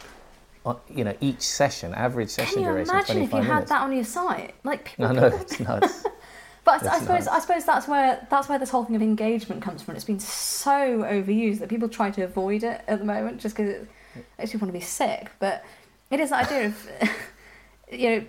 on, 0.65 0.77
you 0.89 1.03
know, 1.03 1.15
each 1.21 1.41
session, 1.41 1.93
average 1.93 2.29
session 2.29 2.53
Can 2.55 2.63
you 2.63 2.69
duration, 2.69 2.95
imagine 2.95 3.17
if 3.23 3.29
25 3.29 3.43
you 3.45 3.51
had 3.51 3.67
that 3.67 3.81
on 3.81 3.93
your 3.93 4.05
site? 4.05 4.55
Like 4.63 4.85
people, 4.85 5.13
know 5.13 5.29
people 5.29 5.41
it's 5.41 5.59
nuts. 5.69 6.05
But 6.65 6.83
I, 6.83 6.95
I 6.95 6.99
suppose 6.99 7.25
nuts. 7.25 7.27
I 7.27 7.39
suppose 7.39 7.65
that's 7.65 7.87
where 7.87 8.25
that's 8.29 8.47
where 8.49 8.57
this 8.57 8.69
whole 8.69 8.85
thing 8.85 8.95
of 8.95 9.01
engagement 9.01 9.61
comes 9.61 9.81
from. 9.81 9.95
It's 9.95 10.05
been 10.05 10.19
so 10.19 11.03
overused 11.03 11.59
that 11.59 11.69
people 11.69 11.89
try 11.89 12.09
to 12.11 12.21
avoid 12.23 12.63
it 12.63 12.81
at 12.87 12.99
the 12.99 13.05
moment 13.05 13.41
just 13.41 13.55
because 13.55 13.69
it 13.71 13.87
makes 14.39 14.51
people 14.51 14.65
want 14.67 14.73
to 14.73 14.79
be 14.79 14.85
sick. 14.85 15.29
But 15.39 15.63
it 16.09 16.19
is 16.19 16.29
the 16.29 16.37
idea 16.37 16.67
of 16.67 16.89
you 17.91 18.09
know 18.09 18.25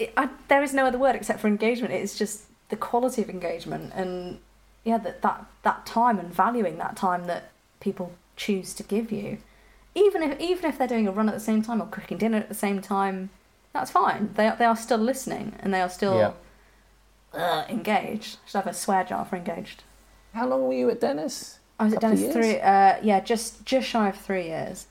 it, 0.00 0.12
I, 0.16 0.28
there 0.48 0.62
is 0.62 0.72
no 0.74 0.86
other 0.86 0.98
word 0.98 1.14
except 1.14 1.40
for 1.40 1.46
engagement. 1.48 1.92
It's 1.94 2.18
just 2.18 2.44
the 2.70 2.76
quality 2.76 3.20
of 3.22 3.28
engagement 3.28 3.92
and 3.94 4.38
yeah 4.84 4.96
that 4.98 5.20
that 5.22 5.44
that 5.62 5.84
time 5.86 6.18
and 6.18 6.32
valuing 6.32 6.78
that 6.78 6.96
time 6.96 7.26
that 7.26 7.50
people 7.80 8.12
choose 8.36 8.72
to 8.74 8.82
give 8.82 9.12
you. 9.12 9.38
Even 9.94 10.22
if 10.22 10.40
even 10.40 10.64
if 10.70 10.78
they're 10.78 10.88
doing 10.88 11.06
a 11.06 11.12
run 11.12 11.28
at 11.28 11.34
the 11.34 11.40
same 11.40 11.62
time 11.62 11.82
or 11.82 11.86
cooking 11.86 12.18
dinner 12.18 12.38
at 12.38 12.48
the 12.48 12.54
same 12.54 12.80
time, 12.80 13.30
that's 13.72 13.90
fine. 13.90 14.30
They 14.34 14.46
are, 14.48 14.56
they 14.56 14.64
are 14.64 14.76
still 14.76 14.98
listening 14.98 15.54
and 15.60 15.74
they 15.74 15.80
are 15.80 15.90
still 15.90 16.16
Yeah. 16.16 16.32
uh, 17.40 17.64
engaged. 17.68 18.38
Should 18.46 18.58
have 18.58 18.66
a 18.66 18.74
swear 18.74 19.04
jar 19.04 19.24
for 19.24 19.36
engaged. 19.36 19.82
How 20.32 20.46
long 20.46 20.66
were 20.66 20.72
you 20.74 20.88
at 20.90 21.00
Dennis? 21.00 21.58
I 21.78 21.84
was 21.84 21.94
at 21.94 22.00
Dennis 22.00 22.32
three. 22.32 22.60
Uh, 22.60 22.96
yeah, 23.02 23.20
just 23.20 23.64
just 23.66 23.88
shy 23.88 24.08
of 24.08 24.16
three 24.16 24.44
years. 24.46 24.86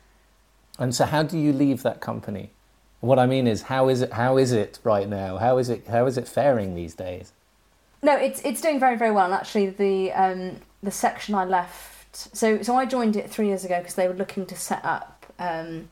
And 0.77 0.93
so, 0.95 1.05
how 1.05 1.23
do 1.23 1.37
you 1.37 1.51
leave 1.53 1.83
that 1.83 1.99
company? 1.99 2.51
What 3.01 3.17
I 3.17 3.25
mean 3.25 3.47
is, 3.47 3.63
how 3.63 3.87
is 3.87 4.01
it? 4.01 4.13
How 4.13 4.37
is 4.37 4.51
it 4.51 4.79
right 4.83 5.07
now? 5.07 5.37
How 5.37 5.57
is 5.57 5.69
it? 5.69 5.87
How 5.87 6.05
is 6.05 6.17
it 6.17 6.27
faring 6.27 6.75
these 6.75 6.93
days? 6.93 7.31
No, 8.01 8.15
it's 8.15 8.41
it's 8.43 8.61
doing 8.61 8.79
very 8.79 8.97
very 8.97 9.11
well. 9.11 9.25
And 9.25 9.33
actually, 9.33 9.69
the 9.69 10.11
um, 10.11 10.57
the 10.83 10.91
section 10.91 11.35
I 11.35 11.45
left. 11.45 12.35
So 12.35 12.61
so 12.61 12.75
I 12.75 12.85
joined 12.85 13.15
it 13.15 13.29
three 13.29 13.47
years 13.47 13.63
ago 13.63 13.77
because 13.79 13.95
they 13.95 14.07
were 14.07 14.13
looking 14.13 14.45
to 14.47 14.55
set 14.55 14.83
up 14.83 15.25
um, 15.39 15.89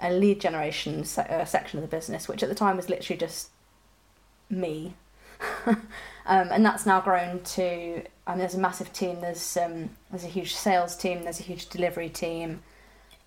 a 0.00 0.10
lead 0.10 0.40
generation 0.40 1.04
se- 1.04 1.26
uh, 1.28 1.44
section 1.44 1.78
of 1.78 1.82
the 1.82 1.94
business, 1.94 2.28
which 2.28 2.42
at 2.42 2.48
the 2.48 2.54
time 2.54 2.76
was 2.76 2.88
literally 2.88 3.18
just 3.18 3.50
me. 4.48 4.94
um, 5.66 5.78
and 6.26 6.64
that's 6.64 6.86
now 6.86 7.00
grown 7.00 7.40
to. 7.42 8.02
I 8.26 8.32
mean, 8.32 8.38
there's 8.38 8.54
a 8.54 8.58
massive 8.58 8.92
team. 8.92 9.20
There's 9.20 9.56
um, 9.58 9.90
there's 10.10 10.24
a 10.24 10.28
huge 10.28 10.54
sales 10.54 10.96
team. 10.96 11.24
There's 11.24 11.40
a 11.40 11.44
huge 11.44 11.68
delivery 11.68 12.08
team. 12.08 12.62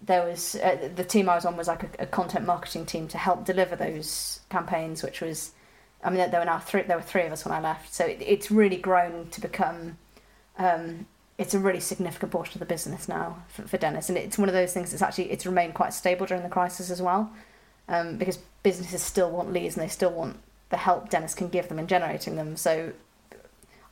There 0.04 0.26
was 0.26 0.56
uh, 0.56 0.90
the 0.96 1.04
team 1.04 1.30
I 1.30 1.36
was 1.36 1.46
on 1.46 1.56
was 1.58 1.68
like 1.68 1.84
a, 1.84 2.04
a 2.04 2.06
content 2.06 2.46
marketing 2.46 2.86
team 2.86 3.08
to 3.10 3.18
help 3.18 3.46
deliver 3.46 3.76
those 3.76 4.40
campaigns, 4.50 5.04
which 5.04 5.22
was 5.22 5.52
I 6.04 6.10
mean, 6.10 6.32
there 6.32 6.40
were 6.40 6.46
now 6.46 6.60
three. 6.60 6.82
There 6.84 6.98
were 6.98 7.04
three 7.04 7.24
of 7.24 7.32
us 7.32 7.46
when 7.46 7.54
I 7.54 7.60
left, 7.60 7.94
so 7.94 8.06
it, 8.06 8.18
it's 8.22 8.50
really 8.50 8.78
grown 8.78 9.30
to 9.30 9.42
become. 9.42 9.98
Um, 10.58 11.06
it's 11.38 11.54
a 11.54 11.60
really 11.60 11.80
significant 11.80 12.32
portion 12.32 12.56
of 12.56 12.68
the 12.68 12.72
business 12.72 13.08
now 13.08 13.44
for, 13.48 13.64
for 13.64 13.78
Dennis, 13.78 14.10
and 14.10 14.18
it's 14.18 14.38
one 14.38 14.50
of 14.50 14.54
those 14.54 14.74
things 14.74 14.92
that's 14.92 15.02
actually 15.02 15.32
it's 15.32 15.46
remained 15.46 15.74
quite 15.74 15.94
stable 15.94 16.26
during 16.26 16.44
the 16.44 16.50
crisis 16.50 16.90
as 16.90 17.02
well, 17.02 17.32
um, 17.88 18.18
because 18.18 18.38
businesses 18.64 19.02
still 19.02 19.30
want 19.30 19.54
leads 19.54 19.76
and 19.76 19.84
they 19.84 19.90
still 19.90 20.12
want 20.12 20.38
the 20.70 20.78
help 20.78 21.10
Dennis 21.10 21.34
can 21.34 21.50
give 21.50 21.68
them 21.68 21.80
in 21.80 21.88
generating 21.88 22.36
them. 22.36 22.56
So, 22.58 22.94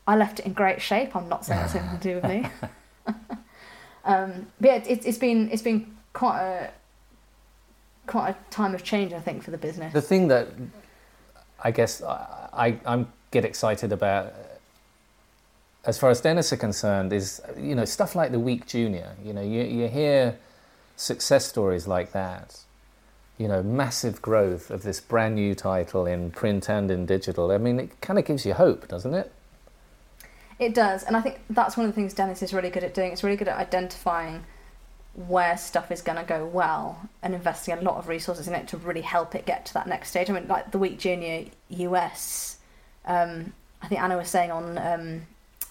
I 0.08 0.16
left 0.16 0.40
it 0.40 0.46
in 0.46 0.54
great 0.54 0.82
shape. 0.82 1.16
I'm 1.16 1.30
not 1.30 1.46
saying 1.46 1.60
that's 1.62 1.76
anything 1.76 2.00
to 2.00 2.04
do 2.04 2.16
with 2.16 2.24
me. 2.26 2.50
um, 4.06 4.48
but 4.60 4.68
yeah, 4.68 4.84
it's 4.88 5.06
it's 5.06 5.18
been 5.20 5.50
it's 5.52 5.62
been 5.62 5.96
quite 6.14 6.42
a 6.42 6.72
quite 8.08 8.32
a 8.32 8.52
time 8.52 8.74
of 8.74 8.84
change, 8.84 9.14
I 9.14 9.20
think, 9.20 9.44
for 9.44 9.52
the 9.52 9.58
business. 9.58 9.94
The 9.94 10.02
thing 10.02 10.28
that 10.30 10.48
I 11.64 11.72
guess 11.72 12.02
I, 12.02 12.50
I 12.54 12.80
I'm 12.86 13.12
get 13.32 13.46
excited 13.46 13.92
about, 13.92 14.34
as 15.86 16.00
far 16.00 16.10
as 16.10 16.20
Dennis 16.22 16.52
are 16.52 16.58
concerned, 16.58 17.14
is 17.14 17.42
you 17.58 17.76
know 17.76 17.86
stuff 17.86 18.16
like 18.16 18.32
the 18.32 18.40
Week 18.40 18.66
Junior. 18.66 19.16
You 19.24 19.34
know, 19.34 19.42
you 19.42 19.64
you 19.64 19.88
hear 19.88 20.38
success 20.96 21.46
stories 21.46 21.88
like 21.88 22.12
that. 22.12 22.60
You 23.38 23.48
know, 23.48 23.64
massive 23.64 24.22
growth 24.22 24.70
of 24.70 24.84
this 24.84 25.00
brand 25.00 25.36
new 25.36 25.56
title 25.56 26.06
in 26.06 26.32
print 26.32 26.70
and 26.70 26.92
in 26.92 27.06
digital. 27.06 27.52
I 27.52 27.58
mean, 27.58 27.80
it 27.80 28.02
kind 28.02 28.20
of 28.20 28.26
gives 28.26 28.46
you 28.46 28.54
hope, 28.54 28.90
doesn't 28.90 29.14
it? 29.14 29.32
It 30.60 30.74
does, 30.74 31.04
and 31.04 31.16
I 31.16 31.22
think 31.22 31.40
that's 31.50 31.78
one 31.78 31.86
of 31.86 31.92
the 31.94 31.96
things 31.96 32.14
Dennis 32.14 32.44
is 32.44 32.54
really 32.54 32.70
good 32.70 32.84
at 32.84 32.94
doing. 32.94 33.14
It's 33.14 33.24
really 33.24 33.38
good 33.38 33.48
at 33.48 33.58
identifying 33.58 34.44
where 35.14 35.58
stuff 35.58 35.92
is 35.92 36.02
going 36.02 36.18
to 36.18 36.24
go 36.24 36.46
well 36.46 37.10
and 37.22 37.34
investing 37.34 37.78
a 37.78 37.82
lot 37.82 37.98
of 37.98 38.08
resources 38.08 38.48
in 38.48 38.54
it 38.54 38.68
to 38.70 38.78
really 38.78 39.02
help 39.02 39.36
it 39.36 39.46
get 39.46 39.66
to 39.66 39.74
that 39.74 39.88
next 39.88 40.10
stage. 40.10 40.30
I 40.30 40.34
mean, 40.34 40.48
like 40.48 40.72
the 40.72 40.80
Week 40.80 40.98
Junior 41.00 41.46
US, 41.70 42.58
um, 43.06 43.54
I 43.82 43.88
think 43.88 44.02
Anna 44.02 44.18
was 44.18 44.30
saying 44.30 44.52
on 44.52 44.78
um, 44.78 45.22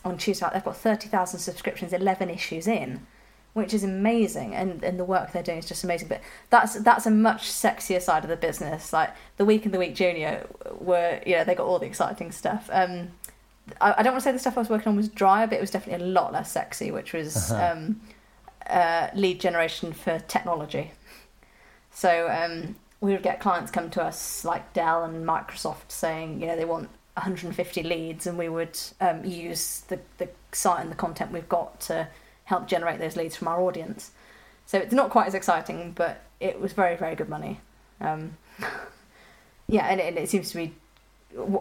on 0.05 0.18
Tuesday, 0.18 0.46
they've 0.53 0.64
got 0.64 0.77
thirty 0.77 1.09
thousand 1.09 1.40
subscriptions, 1.40 1.92
eleven 1.92 2.31
issues 2.31 2.66
in, 2.66 3.07
which 3.55 3.72
is 3.72 3.85
amazing, 3.85 4.55
and, 4.55 4.83
and 4.83 4.98
the 4.98 5.05
work 5.05 5.33
they're 5.33 5.42
doing 5.42 5.59
is 5.59 5.66
just 5.66 5.85
amazing. 5.85 6.09
But 6.09 6.20
that's 6.51 6.74
that's 6.81 7.07
a 7.07 7.11
much 7.11 7.48
sexier 7.48 8.03
side 8.03 8.24
of 8.24 8.31
the 8.31 8.37
business. 8.37 8.92
Like 8.92 9.11
the 9.37 9.44
Week 9.44 9.64
and 9.64 9.72
the 9.72 9.79
Week 9.79 9.94
Junior 9.94 10.46
were, 10.79 11.20
you 11.24 11.37
know, 11.37 11.44
they 11.44 11.55
got 11.55 11.66
all 11.66 11.79
the 11.79 11.87
exciting 11.87 12.33
stuff. 12.33 12.68
Um, 12.72 13.12
I, 13.81 13.94
I 13.98 14.03
don't 14.03 14.12
want 14.12 14.22
to 14.22 14.29
say 14.29 14.33
the 14.33 14.38
stuff 14.38 14.57
I 14.57 14.61
was 14.61 14.68
working 14.68 14.88
on 14.88 14.96
was 14.96 15.09
drier, 15.09 15.46
but 15.46 15.57
it 15.57 15.61
was 15.61 15.70
definitely 15.70 16.05
a 16.05 16.09
lot 16.09 16.33
less 16.33 16.51
sexy, 16.51 16.90
which 16.90 17.12
was 17.12 17.51
um, 17.53 18.01
uh, 18.68 19.09
lead 19.14 19.40
generation 19.40 19.92
for 19.92 20.18
technology. 20.20 20.92
So 21.90 22.28
um, 22.31 22.76
we 23.00 23.12
would 23.12 23.22
get 23.22 23.40
clients 23.40 23.70
come 23.70 23.90
to 23.90 24.02
us 24.02 24.44
like 24.44 24.72
Dell 24.72 25.04
and 25.04 25.26
Microsoft 25.26 25.90
saying, 25.90 26.40
you 26.40 26.46
know, 26.46 26.57
they 26.57 26.64
want 26.64 26.88
150 27.14 27.83
leads, 27.83 28.26
and 28.26 28.38
we 28.38 28.48
would 28.48 28.78
um, 29.00 29.24
use 29.24 29.81
the, 29.88 29.98
the 30.18 30.28
site 30.52 30.81
and 30.81 30.90
the 30.90 30.96
content 30.96 31.33
we've 31.33 31.48
got 31.48 31.81
to 31.81 32.09
help 32.44 32.66
generate 32.66 32.98
those 32.98 33.16
leads 33.16 33.37
from 33.37 33.48
our 33.48 33.61
audience. 33.61 34.12
So 34.66 34.78
it's 34.78 34.92
not 34.92 35.11
quite 35.11 35.26
as 35.26 35.35
exciting, 35.35 35.92
but 35.92 36.22
it 36.40 36.61
was 36.61 36.72
very, 36.72 36.96
very 36.96 37.14
good 37.14 37.28
money. 37.28 37.61
Um, 38.00 38.37
yeah, 39.68 39.87
and 39.87 40.00
it, 40.00 40.16
it 40.16 40.28
seems 40.28 40.50
to 40.50 40.57
be. 40.57 40.74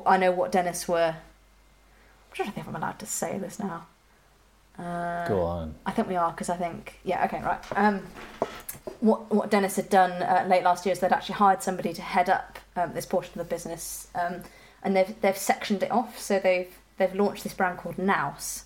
I 0.05 0.17
know 0.17 0.31
what 0.31 0.51
Dennis 0.51 0.87
were. 0.87 1.15
I'm 1.15 2.45
to 2.45 2.51
think 2.51 2.57
if 2.57 2.67
I'm 2.67 2.75
allowed 2.75 2.99
to 2.99 3.05
say 3.05 3.37
this 3.37 3.59
now. 3.59 3.87
Uh, 4.79 5.27
Go 5.27 5.41
on. 5.41 5.75
I 5.85 5.91
think 5.91 6.07
we 6.07 6.15
are 6.15 6.31
because 6.31 6.49
I 6.49 6.57
think 6.57 6.99
yeah 7.03 7.25
okay 7.25 7.41
right. 7.41 7.59
Um, 7.75 8.01
what 8.99 9.31
what 9.33 9.49
Dennis 9.49 9.75
had 9.75 9.89
done 9.89 10.11
uh, 10.11 10.45
late 10.47 10.63
last 10.63 10.85
year 10.85 10.93
is 10.93 10.99
they'd 10.99 11.11
actually 11.11 11.35
hired 11.35 11.63
somebody 11.63 11.93
to 11.93 12.01
head 12.01 12.29
up 12.29 12.59
um, 12.75 12.93
this 12.93 13.05
portion 13.05 13.39
of 13.39 13.47
the 13.47 13.53
business, 13.55 14.07
um, 14.15 14.41
and 14.83 14.95
they've 14.95 15.19
they've 15.21 15.37
sectioned 15.37 15.83
it 15.83 15.91
off. 15.91 16.19
So 16.19 16.39
they've 16.39 16.73
they've 16.97 17.13
launched 17.13 17.43
this 17.43 17.53
brand 17.53 17.79
called 17.79 17.97
Nouse, 17.97 18.65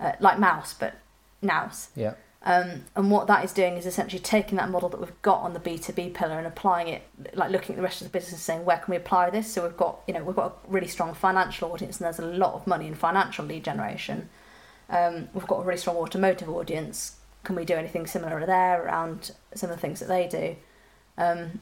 uh, 0.00 0.12
like 0.20 0.38
mouse 0.38 0.74
but 0.74 0.94
Nouse. 1.42 1.88
Yeah. 1.94 2.14
Um, 2.46 2.84
and 2.94 3.10
what 3.10 3.26
that 3.28 3.42
is 3.42 3.54
doing 3.54 3.78
is 3.78 3.86
essentially 3.86 4.20
taking 4.20 4.58
that 4.58 4.68
model 4.68 4.90
that 4.90 5.00
we've 5.00 5.22
got 5.22 5.40
on 5.40 5.54
the 5.54 5.58
B 5.58 5.78
two 5.78 5.94
B 5.94 6.10
pillar 6.10 6.36
and 6.36 6.46
applying 6.46 6.88
it, 6.88 7.02
like 7.32 7.50
looking 7.50 7.74
at 7.74 7.76
the 7.76 7.82
rest 7.82 8.02
of 8.02 8.08
the 8.08 8.12
business 8.12 8.32
and 8.32 8.40
saying 8.40 8.64
where 8.66 8.76
can 8.76 8.90
we 8.90 8.96
apply 8.98 9.30
this. 9.30 9.50
So 9.50 9.62
we've 9.62 9.76
got 9.76 10.02
you 10.06 10.12
know 10.12 10.22
we've 10.22 10.36
got 10.36 10.58
a 10.68 10.70
really 10.70 10.88
strong 10.88 11.14
financial 11.14 11.72
audience 11.72 11.98
and 11.98 12.04
there's 12.04 12.18
a 12.18 12.26
lot 12.26 12.52
of 12.52 12.66
money 12.66 12.86
in 12.86 12.94
financial 12.94 13.46
lead 13.46 13.64
generation. 13.64 14.28
Um, 14.90 15.28
we've 15.32 15.46
got 15.46 15.60
a 15.60 15.64
really 15.64 15.78
strong 15.78 15.96
automotive 15.96 16.48
audience. 16.48 17.16
Can 17.42 17.56
we 17.56 17.64
do 17.64 17.74
anything 17.74 18.06
similar 18.06 18.44
there 18.46 18.84
around 18.84 19.32
some 19.54 19.70
of 19.70 19.76
the 19.76 19.80
things 19.80 20.00
that 20.00 20.08
they 20.08 20.28
do? 20.28 20.56
Um, 21.16 21.60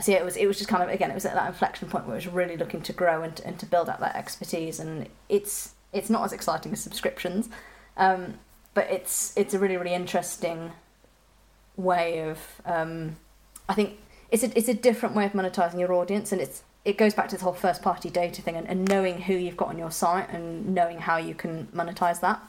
so 0.00 0.12
yeah, 0.12 0.18
it 0.18 0.24
was 0.24 0.36
it 0.36 0.46
was 0.46 0.56
just 0.56 0.70
kind 0.70 0.82
of 0.82 0.88
again 0.88 1.10
it 1.10 1.14
was 1.14 1.26
at 1.26 1.34
that 1.34 1.48
inflection 1.48 1.88
point 1.88 2.06
where 2.06 2.14
it 2.14 2.24
was 2.24 2.26
really 2.26 2.56
looking 2.56 2.80
to 2.82 2.92
grow 2.92 3.22
and, 3.22 3.40
and 3.44 3.58
to 3.58 3.66
build 3.66 3.88
out 3.88 4.00
that 4.00 4.16
expertise 4.16 4.80
and 4.80 5.08
it's 5.28 5.74
it's 5.92 6.08
not 6.08 6.24
as 6.24 6.32
exciting 6.32 6.72
as 6.72 6.80
subscriptions, 6.80 7.50
um, 7.98 8.38
but 8.72 8.90
it's 8.90 9.36
it's 9.36 9.52
a 9.52 9.58
really 9.58 9.76
really 9.76 9.92
interesting 9.92 10.72
way 11.76 12.20
of 12.28 12.38
um, 12.64 13.16
I 13.68 13.74
think 13.74 13.98
it's 14.30 14.42
a 14.42 14.58
it's 14.58 14.68
a 14.68 14.74
different 14.74 15.14
way 15.14 15.26
of 15.26 15.32
monetizing 15.32 15.78
your 15.78 15.92
audience 15.92 16.32
and 16.32 16.40
it's 16.40 16.62
it 16.84 16.98
goes 16.98 17.14
back 17.14 17.28
to 17.28 17.34
this 17.36 17.42
whole 17.42 17.52
first 17.52 17.82
party 17.82 18.10
data 18.10 18.42
thing 18.42 18.56
and, 18.56 18.68
and 18.68 18.88
knowing 18.88 19.20
who 19.22 19.34
you've 19.34 19.56
got 19.56 19.68
on 19.68 19.78
your 19.78 19.90
site 19.90 20.28
and 20.30 20.74
knowing 20.74 20.98
how 20.98 21.16
you 21.16 21.34
can 21.34 21.66
monetize 21.74 22.20
that. 22.20 22.40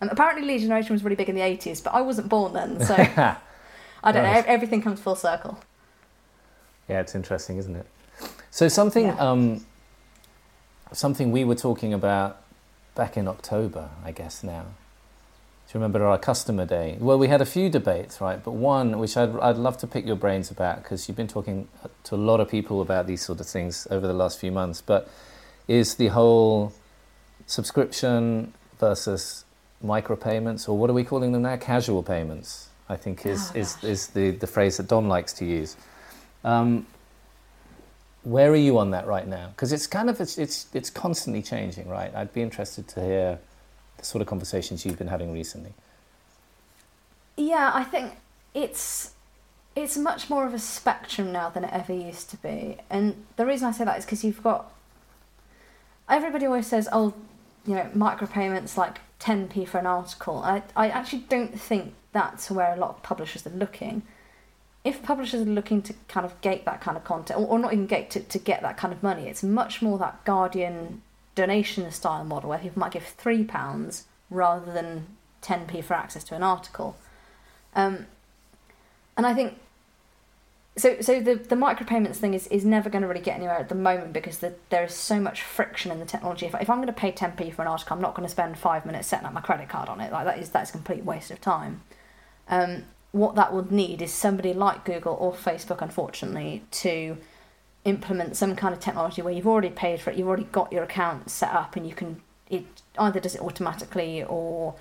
And 0.00 0.10
apparently, 0.10 0.46
lead 0.46 0.60
generation 0.60 0.92
was 0.94 1.04
really 1.04 1.16
big 1.16 1.28
in 1.28 1.34
the 1.34 1.42
80s, 1.42 1.82
but 1.84 1.94
I 1.94 2.00
wasn't 2.00 2.28
born 2.28 2.52
then, 2.54 2.84
so 2.84 2.94
I 4.02 4.12
don't 4.12 4.22
know. 4.24 4.42
Everything 4.46 4.82
comes 4.82 4.98
full 4.98 5.14
circle. 5.14 5.60
Yeah, 6.88 7.00
it's 7.00 7.14
interesting, 7.14 7.58
isn't 7.58 7.76
it? 7.76 7.86
So 8.50 8.66
something, 8.68 9.04
Yeah. 9.06 9.16
um, 9.18 9.64
something 10.92 11.30
we 11.30 11.44
were 11.44 11.54
talking 11.54 11.92
about 11.94 12.40
back 12.94 13.16
in 13.16 13.28
October, 13.28 13.90
I 14.04 14.10
guess 14.12 14.42
now. 14.42 14.64
Do 15.70 15.78
you 15.78 15.84
remember 15.84 16.04
our 16.04 16.18
customer 16.18 16.66
day? 16.66 16.96
Well, 16.98 17.16
we 17.16 17.28
had 17.28 17.40
a 17.40 17.46
few 17.46 17.70
debates, 17.70 18.20
right? 18.20 18.42
But 18.42 18.54
one, 18.54 18.98
which 18.98 19.16
I'd, 19.16 19.38
I'd 19.38 19.54
love 19.54 19.78
to 19.78 19.86
pick 19.86 20.04
your 20.04 20.16
brains 20.16 20.50
about, 20.50 20.82
because 20.82 21.06
you've 21.06 21.16
been 21.16 21.28
talking 21.28 21.68
to 22.02 22.16
a 22.16 22.16
lot 22.16 22.40
of 22.40 22.48
people 22.48 22.82
about 22.82 23.06
these 23.06 23.24
sort 23.24 23.38
of 23.38 23.46
things 23.46 23.86
over 23.88 24.04
the 24.04 24.12
last 24.12 24.40
few 24.40 24.50
months, 24.50 24.80
but 24.80 25.08
is 25.68 25.94
the 25.94 26.08
whole 26.08 26.72
subscription 27.46 28.52
versus 28.80 29.44
micropayments, 29.84 30.68
or 30.68 30.76
what 30.76 30.90
are 30.90 30.92
we 30.92 31.04
calling 31.04 31.30
them 31.30 31.42
now? 31.42 31.56
Casual 31.56 32.02
payments, 32.02 32.70
I 32.88 32.96
think 32.96 33.24
is, 33.24 33.52
Oh, 33.54 33.58
is, 33.60 33.84
is 33.84 34.08
the, 34.08 34.32
the 34.32 34.48
phrase 34.48 34.78
that 34.78 34.88
Dom 34.88 35.06
likes 35.06 35.32
to 35.34 35.44
use. 35.44 35.76
Um, 36.42 36.84
where 38.24 38.50
are 38.50 38.56
you 38.56 38.76
on 38.78 38.90
that 38.90 39.06
right 39.06 39.28
now? 39.28 39.50
Because 39.50 39.72
it's 39.72 39.86
kind 39.86 40.10
of 40.10 40.20
it's, 40.20 40.36
it's 40.36 40.66
it's 40.74 40.90
constantly 40.90 41.42
changing, 41.42 41.88
right? 41.88 42.12
I'd 42.14 42.34
be 42.34 42.42
interested 42.42 42.88
to 42.88 43.00
hear 43.02 43.38
the 44.00 44.06
sort 44.06 44.22
of 44.22 44.28
conversations 44.28 44.84
you've 44.84 44.98
been 44.98 45.08
having 45.08 45.32
recently. 45.32 45.74
Yeah, 47.36 47.70
I 47.72 47.84
think 47.84 48.14
it's 48.54 49.12
it's 49.76 49.96
much 49.96 50.28
more 50.28 50.46
of 50.46 50.52
a 50.52 50.58
spectrum 50.58 51.32
now 51.32 51.48
than 51.48 51.64
it 51.64 51.70
ever 51.72 51.92
used 51.92 52.28
to 52.30 52.36
be. 52.36 52.76
And 52.90 53.24
the 53.36 53.46
reason 53.46 53.68
I 53.68 53.72
say 53.72 53.84
that 53.84 53.98
is 53.98 54.04
because 54.04 54.24
you've 54.24 54.42
got 54.42 54.72
everybody 56.08 56.46
always 56.46 56.66
says, 56.66 56.88
"Oh, 56.92 57.14
you 57.66 57.74
know, 57.74 57.88
micropayments 57.94 58.76
like 58.76 59.00
10p 59.20 59.68
for 59.68 59.78
an 59.78 59.86
article." 59.86 60.38
I 60.38 60.62
I 60.74 60.88
actually 60.88 61.24
don't 61.28 61.58
think 61.58 61.94
that's 62.12 62.50
where 62.50 62.74
a 62.74 62.76
lot 62.76 62.90
of 62.90 63.02
publishers 63.02 63.46
are 63.46 63.50
looking. 63.50 64.02
If 64.82 65.02
publishers 65.02 65.42
are 65.42 65.50
looking 65.50 65.82
to 65.82 65.94
kind 66.08 66.24
of 66.24 66.40
gate 66.40 66.64
that 66.64 66.80
kind 66.80 66.96
of 66.96 67.04
content, 67.04 67.38
or, 67.38 67.46
or 67.46 67.58
not 67.58 67.72
even 67.72 67.86
gate 67.86 68.10
to, 68.10 68.20
to 68.20 68.38
get 68.38 68.62
that 68.62 68.76
kind 68.78 68.94
of 68.94 69.02
money, 69.02 69.28
it's 69.28 69.42
much 69.42 69.82
more 69.82 69.98
that 69.98 70.24
Guardian 70.24 71.02
donation 71.40 71.90
style 71.90 72.24
model 72.24 72.50
where 72.50 72.58
people 72.58 72.78
might 72.78 72.92
give 72.92 73.04
three 73.04 73.44
pounds 73.44 74.04
rather 74.28 74.72
than 74.72 75.06
10p 75.42 75.82
for 75.82 75.94
access 75.94 76.22
to 76.24 76.34
an 76.34 76.42
article. 76.42 76.96
Um, 77.74 78.06
and 79.16 79.26
I 79.26 79.32
think 79.32 79.58
so. 80.76 81.00
So 81.00 81.20
the 81.20 81.34
the 81.34 81.56
micropayments 81.56 82.16
thing 82.16 82.34
is, 82.34 82.46
is 82.48 82.64
never 82.64 82.90
going 82.90 83.02
to 83.02 83.08
really 83.08 83.20
get 83.20 83.36
anywhere 83.36 83.58
at 83.58 83.68
the 83.68 83.74
moment 83.74 84.12
because 84.12 84.38
the, 84.38 84.54
there 84.68 84.84
is 84.84 84.94
so 84.94 85.20
much 85.20 85.42
friction 85.42 85.90
in 85.90 85.98
the 85.98 86.04
technology. 86.04 86.46
If, 86.46 86.54
if 86.54 86.68
I'm 86.68 86.78
going 86.78 86.86
to 86.88 86.92
pay 86.92 87.12
10p 87.12 87.54
for 87.54 87.62
an 87.62 87.68
article, 87.68 87.96
I'm 87.96 88.02
not 88.02 88.14
going 88.14 88.26
to 88.26 88.32
spend 88.32 88.58
five 88.58 88.84
minutes 88.84 89.08
setting 89.08 89.26
up 89.26 89.32
my 89.32 89.40
credit 89.40 89.68
card 89.68 89.88
on 89.88 90.00
it. 90.00 90.12
Like 90.12 90.26
that 90.26 90.38
is 90.38 90.50
that's 90.50 90.70
a 90.70 90.72
complete 90.72 91.04
waste 91.04 91.30
of 91.30 91.40
time. 91.40 91.82
Um, 92.48 92.84
what 93.12 93.34
that 93.34 93.52
would 93.52 93.72
need 93.72 94.02
is 94.02 94.12
somebody 94.12 94.52
like 94.52 94.84
Google 94.84 95.16
or 95.18 95.32
Facebook, 95.32 95.82
unfortunately, 95.82 96.62
to 96.70 97.16
implement 97.84 98.36
some 98.36 98.54
kind 98.56 98.74
of 98.74 98.80
technology 98.80 99.22
where 99.22 99.32
you've 99.32 99.46
already 99.46 99.70
paid 99.70 100.00
for 100.00 100.10
it, 100.10 100.16
you've 100.16 100.28
already 100.28 100.44
got 100.44 100.70
your 100.72 100.82
account 100.84 101.30
set 101.30 101.52
up, 101.52 101.76
and 101.76 101.86
you 101.86 101.94
can 101.94 102.20
it 102.48 102.64
either 102.98 103.20
does 103.20 103.34
it 103.34 103.40
automatically 103.40 104.22
or 104.24 104.74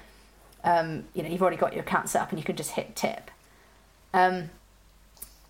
um, 0.63 1.03
you 1.13 1.21
know 1.23 1.29
you've 1.29 1.41
already 1.41 1.55
got 1.57 1.71
your 1.73 1.83
account 1.83 2.09
set 2.09 2.21
up 2.21 2.29
and 2.31 2.39
you 2.39 2.43
can 2.43 2.55
just 2.55 2.71
hit 2.71 2.95
tip. 2.95 3.29
Um, 4.13 4.49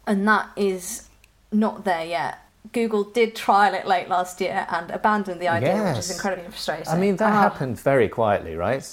and 0.06 0.28
that 0.28 0.50
is 0.56 1.08
not 1.52 1.86
there 1.86 2.04
yet. 2.06 2.40
Google 2.74 3.04
did 3.06 3.36
trial 3.36 3.74
it 3.74 3.88
late 3.88 4.10
last 4.10 4.42
year 4.42 4.68
and 4.70 4.92
abandoned 4.92 5.40
the 5.40 5.48
idea, 5.48 5.82
which 5.84 5.98
is 6.00 6.12
incredibly 6.12 6.46
frustrating. 6.52 6.88
I 6.90 6.98
mean, 6.98 7.16
that 7.16 7.32
Ah. 7.32 7.42
happened 7.44 7.80
very 7.80 8.10
quietly, 8.10 8.56
right? 8.56 8.86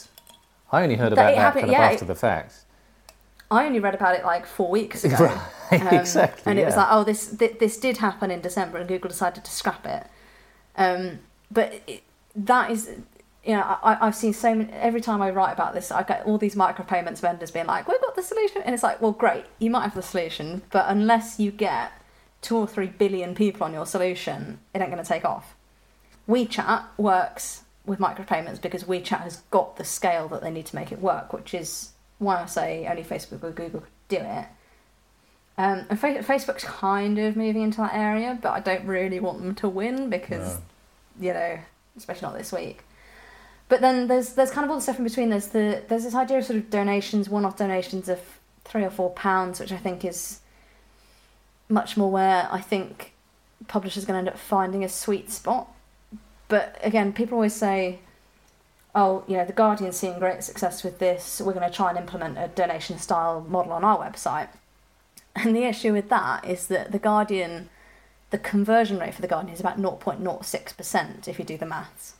I 0.72 0.82
only 0.84 0.94
heard 0.96 1.12
about 1.12 1.32
it 1.32 1.34
that 1.36 1.40
happened- 1.40 1.62
kind 1.66 1.74
of 1.74 1.80
yeah, 1.80 1.90
after 1.90 2.04
it- 2.04 2.08
the 2.08 2.14
fact. 2.14 2.54
I 3.50 3.66
only 3.66 3.80
read 3.80 3.94
about 3.94 4.16
it 4.16 4.24
like 4.24 4.46
four 4.46 4.70
weeks 4.70 5.04
ago. 5.04 5.16
Right, 5.16 5.40
Um, 5.68 5.88
exactly. 5.88 6.44
And 6.46 6.60
it 6.60 6.64
was 6.64 6.76
like, 6.76 6.86
oh, 6.90 7.02
this 7.02 7.36
th- 7.36 7.58
this 7.58 7.76
did 7.76 7.96
happen 7.96 8.30
in 8.30 8.40
December, 8.40 8.78
and 8.78 8.86
Google 8.86 9.08
decided 9.08 9.44
to 9.44 9.50
scrap 9.50 9.84
it. 9.84 10.06
Um, 10.76 11.18
but 11.50 11.82
it, 11.88 12.04
that 12.36 12.70
is, 12.70 12.88
you 13.44 13.56
know, 13.56 13.62
I, 13.82 14.06
I've 14.06 14.14
seen 14.14 14.32
so 14.32 14.54
many. 14.54 14.72
Every 14.72 15.00
time 15.00 15.20
I 15.20 15.30
write 15.30 15.52
about 15.52 15.74
this, 15.74 15.90
I 15.90 16.04
get 16.04 16.24
all 16.24 16.38
these 16.38 16.54
micropayments 16.54 17.18
vendors 17.18 17.50
being 17.50 17.66
like, 17.66 17.88
"We've 17.88 18.00
got 18.00 18.14
the 18.14 18.22
solution," 18.22 18.62
and 18.62 18.74
it's 18.74 18.84
like, 18.84 19.02
well, 19.02 19.10
great, 19.10 19.44
you 19.58 19.70
might 19.70 19.82
have 19.82 19.94
the 19.94 20.02
solution, 20.02 20.62
but 20.70 20.86
unless 20.88 21.40
you 21.40 21.50
get 21.50 21.90
two 22.42 22.56
or 22.56 22.68
three 22.68 22.86
billion 22.86 23.34
people 23.34 23.64
on 23.64 23.72
your 23.72 23.86
solution, 23.86 24.60
it 24.72 24.80
ain't 24.80 24.90
going 24.90 25.02
to 25.02 25.08
take 25.08 25.24
off. 25.24 25.56
WeChat 26.28 26.84
works 26.96 27.62
with 27.84 27.98
micropayments 27.98 28.60
because 28.60 28.84
WeChat 28.84 29.22
has 29.22 29.38
got 29.50 29.76
the 29.76 29.84
scale 29.84 30.28
that 30.28 30.42
they 30.42 30.50
need 30.50 30.66
to 30.66 30.76
make 30.76 30.92
it 30.92 31.00
work, 31.00 31.32
which 31.32 31.54
is 31.54 31.92
why 32.18 32.42
I 32.42 32.46
say 32.46 32.86
only 32.88 33.02
Facebook 33.02 33.42
or 33.42 33.50
Google 33.50 33.80
could 33.80 33.88
do 34.08 34.16
it. 34.16 34.46
Um, 35.58 35.86
and 35.88 35.98
Fa- 35.98 36.22
Facebook's 36.22 36.64
kind 36.64 37.18
of 37.18 37.36
moving 37.36 37.62
into 37.62 37.78
that 37.78 37.94
area, 37.94 38.38
but 38.40 38.50
I 38.50 38.60
don't 38.60 38.84
really 38.86 39.20
want 39.20 39.40
them 39.40 39.54
to 39.56 39.68
win 39.68 40.10
because, 40.10 40.58
you 41.18 41.32
know, 41.32 41.58
especially 41.96 42.28
not 42.28 42.36
this 42.36 42.52
week. 42.52 42.82
But 43.68 43.80
then 43.80 44.06
there's 44.06 44.34
there's 44.34 44.50
kind 44.50 44.64
of 44.64 44.70
all 44.70 44.76
the 44.76 44.82
stuff 44.82 44.98
in 44.98 45.04
between. 45.04 45.30
There's 45.30 45.48
the 45.48 45.82
there's 45.88 46.04
this 46.04 46.14
idea 46.14 46.38
of 46.38 46.44
sort 46.44 46.58
of 46.58 46.70
donations, 46.70 47.28
one-off 47.28 47.56
donations 47.56 48.08
of 48.08 48.20
three 48.64 48.84
or 48.84 48.90
four 48.90 49.10
pounds, 49.10 49.58
which 49.58 49.72
I 49.72 49.76
think 49.76 50.04
is 50.04 50.40
much 51.68 51.96
more 51.96 52.10
where 52.10 52.48
I 52.50 52.60
think 52.60 53.12
publishers 53.66 54.04
are 54.04 54.06
going 54.06 54.14
to 54.14 54.18
end 54.18 54.28
up 54.28 54.38
finding 54.38 54.84
a 54.84 54.88
sweet 54.88 55.30
spot. 55.30 55.68
But 56.48 56.78
again, 56.82 57.12
people 57.12 57.36
always 57.36 57.54
say, 57.54 57.98
"Oh, 58.96 59.22
you 59.28 59.36
know, 59.36 59.44
the 59.44 59.52
Guardian's 59.52 59.96
seeing 59.96 60.18
great 60.18 60.42
success 60.42 60.82
with 60.82 60.98
this. 60.98 61.40
We're 61.40 61.52
going 61.52 61.68
to 61.70 61.74
try 61.74 61.90
and 61.90 61.98
implement 61.98 62.38
a 62.38 62.48
donation 62.48 62.98
style 62.98 63.46
model 63.48 63.72
on 63.72 63.84
our 63.84 63.98
website." 63.98 64.48
And 65.36 65.54
the 65.54 65.64
issue 65.64 65.92
with 65.92 66.08
that 66.08 66.44
is 66.44 66.66
that 66.68 66.90
the 66.92 66.98
Guardian, 66.98 67.68
the 68.30 68.38
conversion 68.38 68.98
rate 68.98 69.14
for 69.14 69.20
the 69.22 69.28
Guardian 69.28 69.52
is 69.54 69.60
about 69.60 69.78
0.06% 69.78 71.28
if 71.28 71.38
you 71.38 71.44
do 71.44 71.58
the 71.58 71.66
maths. 71.66 72.14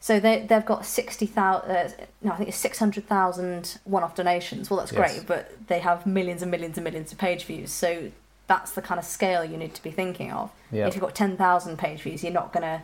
So 0.00 0.18
they, 0.18 0.40
they've 0.48 0.66
got 0.66 0.84
60,000, 0.84 1.70
uh, 1.70 1.88
no, 2.22 2.32
I 2.32 2.36
think 2.36 2.48
it's 2.48 2.58
600,000 2.58 3.78
one 3.84 4.02
off 4.02 4.16
donations. 4.16 4.68
Well, 4.68 4.80
that's 4.80 4.90
Yes. 4.92 5.14
great, 5.14 5.26
but 5.28 5.68
they 5.68 5.78
have 5.78 6.04
millions 6.06 6.42
and 6.42 6.50
millions 6.50 6.76
and 6.76 6.82
millions 6.82 7.12
of 7.12 7.18
page 7.18 7.44
views. 7.44 7.70
So 7.70 8.10
that's 8.48 8.72
the 8.72 8.82
kind 8.82 8.98
of 8.98 9.04
scale 9.04 9.44
you 9.44 9.56
need 9.56 9.74
to 9.76 9.82
be 9.82 9.92
thinking 9.92 10.32
of. 10.32 10.50
Yeah. 10.72 10.88
If 10.88 10.94
you've 10.96 11.02
got 11.02 11.14
10,000 11.14 11.78
page 11.78 12.02
views, 12.02 12.24
you're 12.24 12.32
not 12.32 12.52
going 12.52 12.64
to 12.64 12.82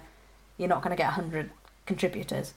you're 0.58 0.68
not 0.68 0.82
going 0.82 0.90
to 0.90 0.96
get 0.96 1.06
100 1.06 1.50
contributors. 1.86 2.54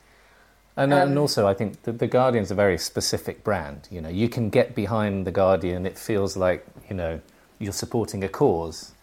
And, 0.78 0.94
and 0.94 1.12
Um, 1.12 1.18
also, 1.18 1.48
I 1.48 1.54
think 1.54 1.84
the, 1.84 1.92
the 1.92 2.08
Guardian's 2.08 2.52
a 2.52 2.56
very 2.56 2.78
specific 2.78 3.44
brand. 3.44 3.88
You 3.92 4.02
know, 4.02 4.10
you 4.10 4.30
can 4.30 4.50
get 4.50 4.74
behind 4.76 5.28
the 5.28 5.32
Guardian. 5.32 5.86
It 5.86 5.98
feels 5.98 6.38
like 6.38 6.66
you 6.90 6.96
know 6.96 7.20
you're 7.60 7.74
supporting 7.74 8.24
a 8.24 8.30
cause. 8.30 8.94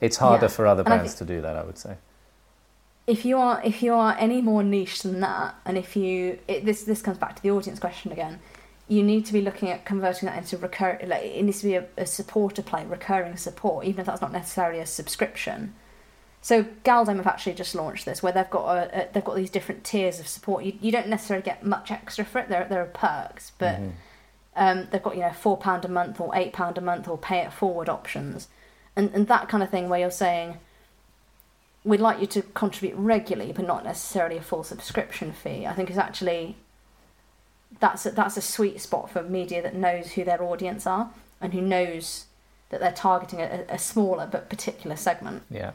It's 0.00 0.18
harder 0.18 0.46
Yeah. 0.46 0.48
for 0.56 0.66
other 0.66 0.82
And 0.82 0.86
brands 0.86 1.14
to 1.16 1.24
do 1.24 1.40
that. 1.40 1.56
I 1.56 1.64
would 1.64 1.78
say. 1.78 1.96
if 3.06 3.24
you 3.24 3.38
are 3.38 3.60
if 3.64 3.82
you 3.82 3.94
are 3.94 4.14
any 4.18 4.42
more 4.42 4.62
niche 4.62 5.02
than 5.02 5.20
that, 5.20 5.54
and 5.64 5.78
if 5.78 5.96
you 5.96 6.38
it, 6.46 6.64
this 6.64 6.84
this 6.84 7.00
comes 7.02 7.18
back 7.18 7.36
to 7.36 7.42
the 7.42 7.50
audience 7.50 7.80
question 7.80 8.12
again, 8.12 8.38
you 8.86 9.02
need 9.02 9.24
to 9.26 9.32
be 9.32 9.40
looking 9.40 9.70
at 9.70 9.84
converting 9.86 10.26
that 10.28 10.36
into 10.38 10.58
recur. 10.58 10.98
Like 11.06 11.24
it 11.24 11.42
needs 11.42 11.60
to 11.60 11.66
be 11.66 11.74
a, 11.76 11.86
a 11.96 12.06
supporter 12.06 12.62
play, 12.62 12.84
recurring 12.84 13.36
support, 13.36 13.86
even 13.86 14.00
if 14.00 14.06
that's 14.06 14.20
not 14.20 14.32
necessarily 14.32 14.78
a 14.80 14.86
subscription. 14.86 15.74
So 16.48 16.64
gal-dem 16.82 17.18
have 17.18 17.26
actually 17.26 17.52
just 17.52 17.74
launched 17.74 18.06
this, 18.06 18.22
where 18.22 18.32
they've 18.32 18.48
got 18.48 18.64
a, 18.74 19.02
a, 19.02 19.12
they've 19.12 19.22
got 19.22 19.36
these 19.36 19.50
different 19.50 19.84
tiers 19.84 20.18
of 20.18 20.26
support. 20.26 20.64
You, 20.64 20.72
you 20.80 20.90
don't 20.90 21.08
necessarily 21.08 21.44
get 21.44 21.62
much 21.62 21.90
extra 21.90 22.24
for 22.24 22.38
it. 22.38 22.48
There 22.48 22.66
there 22.66 22.80
are 22.80 22.86
perks, 22.86 23.52
but 23.58 23.76
Mhm. 23.78 23.92
um, 24.56 24.88
they've 24.90 25.02
got 25.02 25.14
you 25.16 25.20
know 25.20 25.32
four 25.34 25.58
pound 25.58 25.84
a 25.84 25.88
month 25.88 26.18
or 26.18 26.34
eight 26.34 26.54
pound 26.54 26.78
a 26.78 26.80
month 26.80 27.06
or 27.06 27.18
pay 27.18 27.40
it 27.40 27.52
forward 27.52 27.90
options, 27.90 28.48
and 28.96 29.10
and 29.14 29.28
that 29.28 29.50
kind 29.50 29.62
of 29.62 29.68
thing 29.68 29.90
where 29.90 30.00
you're 30.00 30.10
saying 30.10 30.56
we'd 31.84 32.00
like 32.00 32.18
you 32.18 32.26
to 32.28 32.40
contribute 32.40 32.96
regularly, 32.96 33.52
but 33.52 33.66
not 33.66 33.84
necessarily 33.84 34.38
a 34.38 34.42
full 34.42 34.64
subscription 34.64 35.32
fee. 35.32 35.66
I 35.66 35.74
think 35.74 35.90
is 35.90 35.98
actually 35.98 36.56
that's 37.78 38.06
a, 38.06 38.10
that's 38.12 38.38
a 38.38 38.40
sweet 38.40 38.80
spot 38.80 39.10
for 39.10 39.22
media 39.22 39.60
that 39.60 39.74
knows 39.74 40.12
who 40.12 40.24
their 40.24 40.42
audience 40.42 40.86
are 40.86 41.10
and 41.42 41.52
who 41.52 41.60
knows 41.60 42.24
that 42.70 42.80
they're 42.80 42.90
targeting 42.90 43.42
a, 43.42 43.66
a 43.68 43.78
smaller 43.78 44.26
but 44.26 44.48
particular 44.48 44.96
segment. 44.96 45.42
Yeah. 45.50 45.72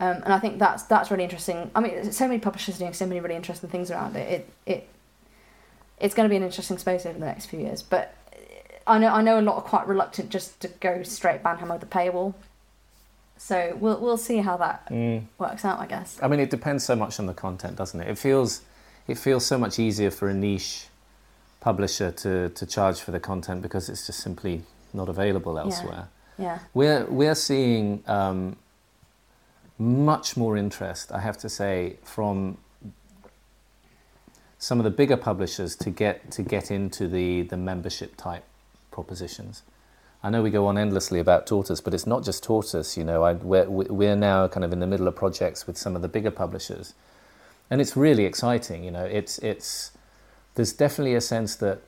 Um, 0.00 0.16
and 0.24 0.32
I 0.32 0.38
think 0.38 0.58
that's 0.58 0.82
that's 0.84 1.10
really 1.10 1.24
interesting. 1.24 1.70
I 1.74 1.80
mean, 1.80 2.12
so 2.12 2.26
many 2.26 2.40
publishers 2.40 2.76
are 2.76 2.78
doing 2.80 2.92
so 2.94 3.06
many 3.06 3.20
really 3.20 3.36
interesting 3.36 3.70
things 3.70 3.90
around 3.90 4.16
it. 4.16 4.28
It 4.30 4.52
it 4.66 4.88
it's 5.98 6.14
going 6.14 6.28
to 6.28 6.30
be 6.30 6.36
an 6.36 6.42
interesting 6.42 6.78
space 6.78 7.06
over 7.06 7.18
the 7.18 7.26
next 7.26 7.46
few 7.46 7.60
years. 7.60 7.82
But 7.82 8.14
I 8.86 8.98
know 8.98 9.08
I 9.08 9.22
know 9.22 9.38
a 9.38 9.42
lot 9.42 9.56
are 9.56 9.62
quite 9.62 9.86
reluctant 9.86 10.30
just 10.30 10.60
to 10.60 10.68
go 10.68 11.02
straight 11.02 11.42
ban 11.42 11.58
hammer 11.58 11.78
the 11.78 11.86
paywall. 11.86 12.34
So 13.36 13.76
we'll 13.80 14.00
we'll 14.00 14.16
see 14.16 14.38
how 14.38 14.56
that 14.58 14.88
Mm. 14.88 15.24
works 15.38 15.64
out. 15.64 15.78
I 15.78 15.86
guess. 15.86 16.18
I 16.22 16.28
mean, 16.28 16.40
it 16.40 16.50
depends 16.50 16.84
so 16.84 16.96
much 16.96 17.20
on 17.20 17.26
the 17.26 17.34
content, 17.34 17.76
doesn't 17.76 18.00
it? 18.00 18.08
It 18.08 18.18
feels 18.18 18.62
it 19.06 19.18
feels 19.18 19.44
so 19.46 19.58
much 19.58 19.78
easier 19.78 20.10
for 20.10 20.28
a 20.28 20.34
niche 20.34 20.86
publisher 21.60 22.10
to, 22.10 22.48
to 22.48 22.66
charge 22.66 22.98
for 23.00 23.12
the 23.12 23.20
content 23.20 23.62
because 23.62 23.88
it's 23.88 24.06
just 24.06 24.18
simply 24.20 24.62
not 24.92 25.08
available 25.08 25.58
elsewhere. 25.58 26.08
Yeah. 26.38 26.58
We're 26.74 27.04
we're 27.06 27.34
seeing 27.36 28.02
um, 28.06 28.56
much 29.82 30.36
more 30.36 30.56
interest, 30.56 31.12
I 31.12 31.20
have 31.20 31.38
to 31.38 31.48
say, 31.48 31.96
from 32.04 32.58
some 34.58 34.78
of 34.78 34.84
the 34.84 34.90
bigger 34.90 35.16
publishers 35.16 35.74
to 35.76 35.90
get 35.90 36.30
to 36.32 36.42
get 36.42 36.70
into 36.70 37.08
the 37.08 37.42
the 37.42 37.56
membership 37.56 38.16
type 38.16 38.44
propositions. 38.90 39.62
I 40.22 40.30
know 40.30 40.40
we 40.40 40.50
go 40.50 40.66
on 40.66 40.78
endlessly 40.78 41.18
about 41.18 41.48
Tortoise, 41.48 41.80
but 41.80 41.92
it's 41.92 42.06
not 42.06 42.22
just 42.22 42.44
Tortoise. 42.44 42.96
You 42.96 43.02
know, 43.02 43.24
I, 43.24 43.32
we're, 43.32 43.68
we're 43.68 44.14
now 44.14 44.46
kind 44.46 44.64
of 44.64 44.72
in 44.72 44.78
the 44.78 44.86
middle 44.86 45.08
of 45.08 45.16
projects 45.16 45.66
with 45.66 45.76
some 45.76 45.96
of 45.96 46.02
the 46.02 46.06
bigger 46.06 46.30
publishers, 46.30 46.94
and 47.68 47.80
it's 47.80 47.96
really 47.96 48.24
exciting. 48.24 48.84
You 48.84 48.92
know, 48.92 49.04
it's 49.04 49.38
it's 49.38 49.90
there's 50.54 50.72
definitely 50.72 51.16
a 51.16 51.20
sense 51.20 51.56
that 51.56 51.80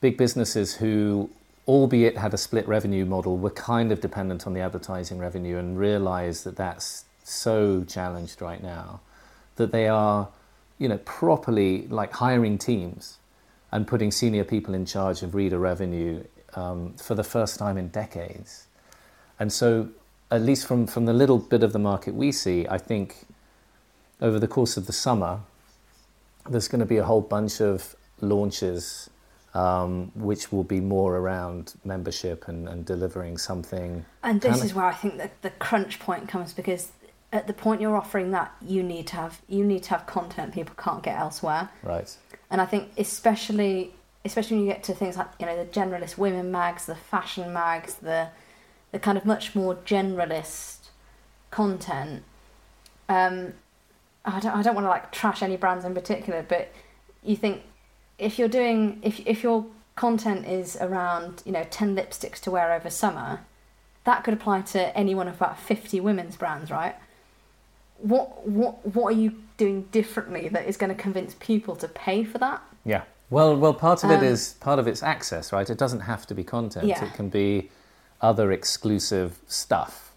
big 0.00 0.18
businesses 0.18 0.74
who, 0.74 1.30
albeit 1.68 2.16
had 2.16 2.32
a 2.32 2.38
split 2.38 2.66
revenue 2.66 3.04
model, 3.04 3.36
were 3.36 3.50
kind 3.50 3.92
of 3.92 4.00
dependent 4.00 4.46
on 4.46 4.54
the 4.54 4.60
advertising 4.60 5.18
revenue 5.18 5.58
and 5.58 5.78
realize 5.78 6.42
that 6.44 6.56
that's 6.56 7.04
so 7.22 7.84
challenged 7.84 8.40
right 8.40 8.62
now 8.62 9.00
that 9.56 9.70
they 9.70 9.86
are, 9.86 10.28
you 10.78 10.88
know, 10.88 10.98
properly 10.98 11.86
like 11.88 12.12
hiring 12.12 12.56
teams 12.56 13.18
and 13.70 13.86
putting 13.86 14.10
senior 14.10 14.44
people 14.44 14.72
in 14.72 14.86
charge 14.86 15.22
of 15.22 15.34
reader 15.34 15.58
revenue 15.58 16.24
um, 16.54 16.94
for 16.94 17.14
the 17.14 17.24
first 17.24 17.58
time 17.58 17.76
in 17.76 17.88
decades. 17.88 18.66
And 19.38 19.52
so, 19.52 19.90
at 20.30 20.42
least 20.42 20.66
from, 20.66 20.86
from 20.86 21.04
the 21.04 21.12
little 21.12 21.38
bit 21.38 21.62
of 21.62 21.72
the 21.72 21.78
market 21.78 22.14
we 22.14 22.32
see, 22.32 22.66
I 22.68 22.78
think 22.78 23.26
over 24.20 24.38
the 24.38 24.48
course 24.48 24.76
of 24.76 24.86
the 24.86 24.92
summer, 24.92 25.40
there's 26.48 26.68
going 26.68 26.80
to 26.80 26.86
be 26.86 26.96
a 26.96 27.04
whole 27.04 27.20
bunch 27.20 27.60
of 27.60 27.94
launches 28.20 29.10
um, 29.58 30.12
which 30.14 30.52
will 30.52 30.62
be 30.62 30.80
more 30.80 31.16
around 31.16 31.74
membership 31.84 32.46
and, 32.46 32.68
and 32.68 32.86
delivering 32.86 33.36
something. 33.36 34.04
And 34.22 34.40
this 34.40 34.50
kind 34.50 34.60
of- 34.60 34.66
is 34.66 34.74
where 34.74 34.84
I 34.84 34.94
think 34.94 35.18
that 35.18 35.42
the 35.42 35.50
crunch 35.50 35.98
point 35.98 36.28
comes 36.28 36.52
because 36.52 36.92
at 37.32 37.48
the 37.48 37.52
point 37.52 37.80
you're 37.80 37.96
offering 37.96 38.30
that, 38.30 38.54
you 38.62 38.82
need 38.84 39.08
to 39.08 39.16
have 39.16 39.40
you 39.48 39.64
need 39.64 39.82
to 39.82 39.90
have 39.90 40.06
content 40.06 40.54
people 40.54 40.74
can't 40.78 41.02
get 41.02 41.18
elsewhere. 41.18 41.70
Right. 41.82 42.16
And 42.50 42.60
I 42.60 42.66
think 42.66 42.92
especially 42.96 43.92
especially 44.24 44.58
when 44.58 44.66
you 44.66 44.72
get 44.72 44.84
to 44.84 44.94
things 44.94 45.16
like 45.16 45.28
you 45.40 45.46
know 45.46 45.56
the 45.56 45.68
generalist 45.70 46.16
women 46.16 46.52
mags, 46.52 46.86
the 46.86 46.94
fashion 46.94 47.52
mags, 47.52 47.94
the 47.96 48.28
the 48.92 49.00
kind 49.00 49.18
of 49.18 49.26
much 49.26 49.56
more 49.56 49.74
generalist 49.74 50.88
content. 51.50 52.22
Um, 53.08 53.54
I 54.24 54.38
don't 54.38 54.54
I 54.54 54.62
don't 54.62 54.76
want 54.76 54.84
to 54.84 54.90
like 54.90 55.10
trash 55.10 55.42
any 55.42 55.56
brands 55.56 55.84
in 55.84 55.94
particular, 55.94 56.46
but 56.48 56.72
you 57.24 57.34
think 57.34 57.62
if 58.18 58.38
you're 58.38 58.48
doing 58.48 58.98
if 59.02 59.20
if 59.26 59.42
your 59.42 59.66
content 59.96 60.46
is 60.46 60.76
around 60.80 61.42
you 61.44 61.52
know 61.52 61.64
ten 61.70 61.96
lipsticks 61.96 62.40
to 62.40 62.50
wear 62.50 62.72
over 62.72 62.90
summer, 62.90 63.40
that 64.04 64.24
could 64.24 64.34
apply 64.34 64.62
to 64.62 64.96
any 64.96 65.14
one 65.14 65.28
of 65.28 65.36
about 65.36 65.58
fifty 65.58 66.00
women's 66.00 66.36
brands, 66.36 66.70
right? 66.70 66.96
What 67.98 68.46
what 68.46 68.94
what 68.94 69.14
are 69.14 69.18
you 69.18 69.34
doing 69.56 69.82
differently 69.90 70.48
that 70.48 70.66
is 70.66 70.76
going 70.76 70.94
to 70.94 71.00
convince 71.00 71.34
people 71.40 71.76
to 71.76 71.88
pay 71.88 72.24
for 72.24 72.38
that? 72.38 72.62
Yeah. 72.84 73.02
Well, 73.30 73.56
well, 73.56 73.74
part 73.74 74.04
of 74.04 74.10
it 74.10 74.20
Um, 74.20 74.24
is 74.24 74.54
part 74.54 74.78
of 74.78 74.88
it's 74.88 75.02
access, 75.02 75.52
right? 75.52 75.68
It 75.68 75.78
doesn't 75.78 76.00
have 76.00 76.26
to 76.26 76.34
be 76.34 76.44
content. 76.44 76.86
Yeah. 76.86 77.04
It 77.04 77.12
can 77.14 77.28
be 77.28 77.70
other 78.22 78.52
exclusive 78.52 79.38
stuff. 79.46 80.12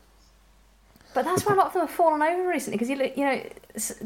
But 1.14 1.26
that's 1.26 1.46
where 1.46 1.56
a 1.56 1.58
lot 1.58 1.68
of 1.68 1.74
them 1.74 1.82
have 1.82 1.92
fallen 1.92 2.22
over 2.22 2.48
recently 2.48 2.78
because 2.78 2.90
you 2.90 2.96
you 3.18 3.26
know, 3.26 3.44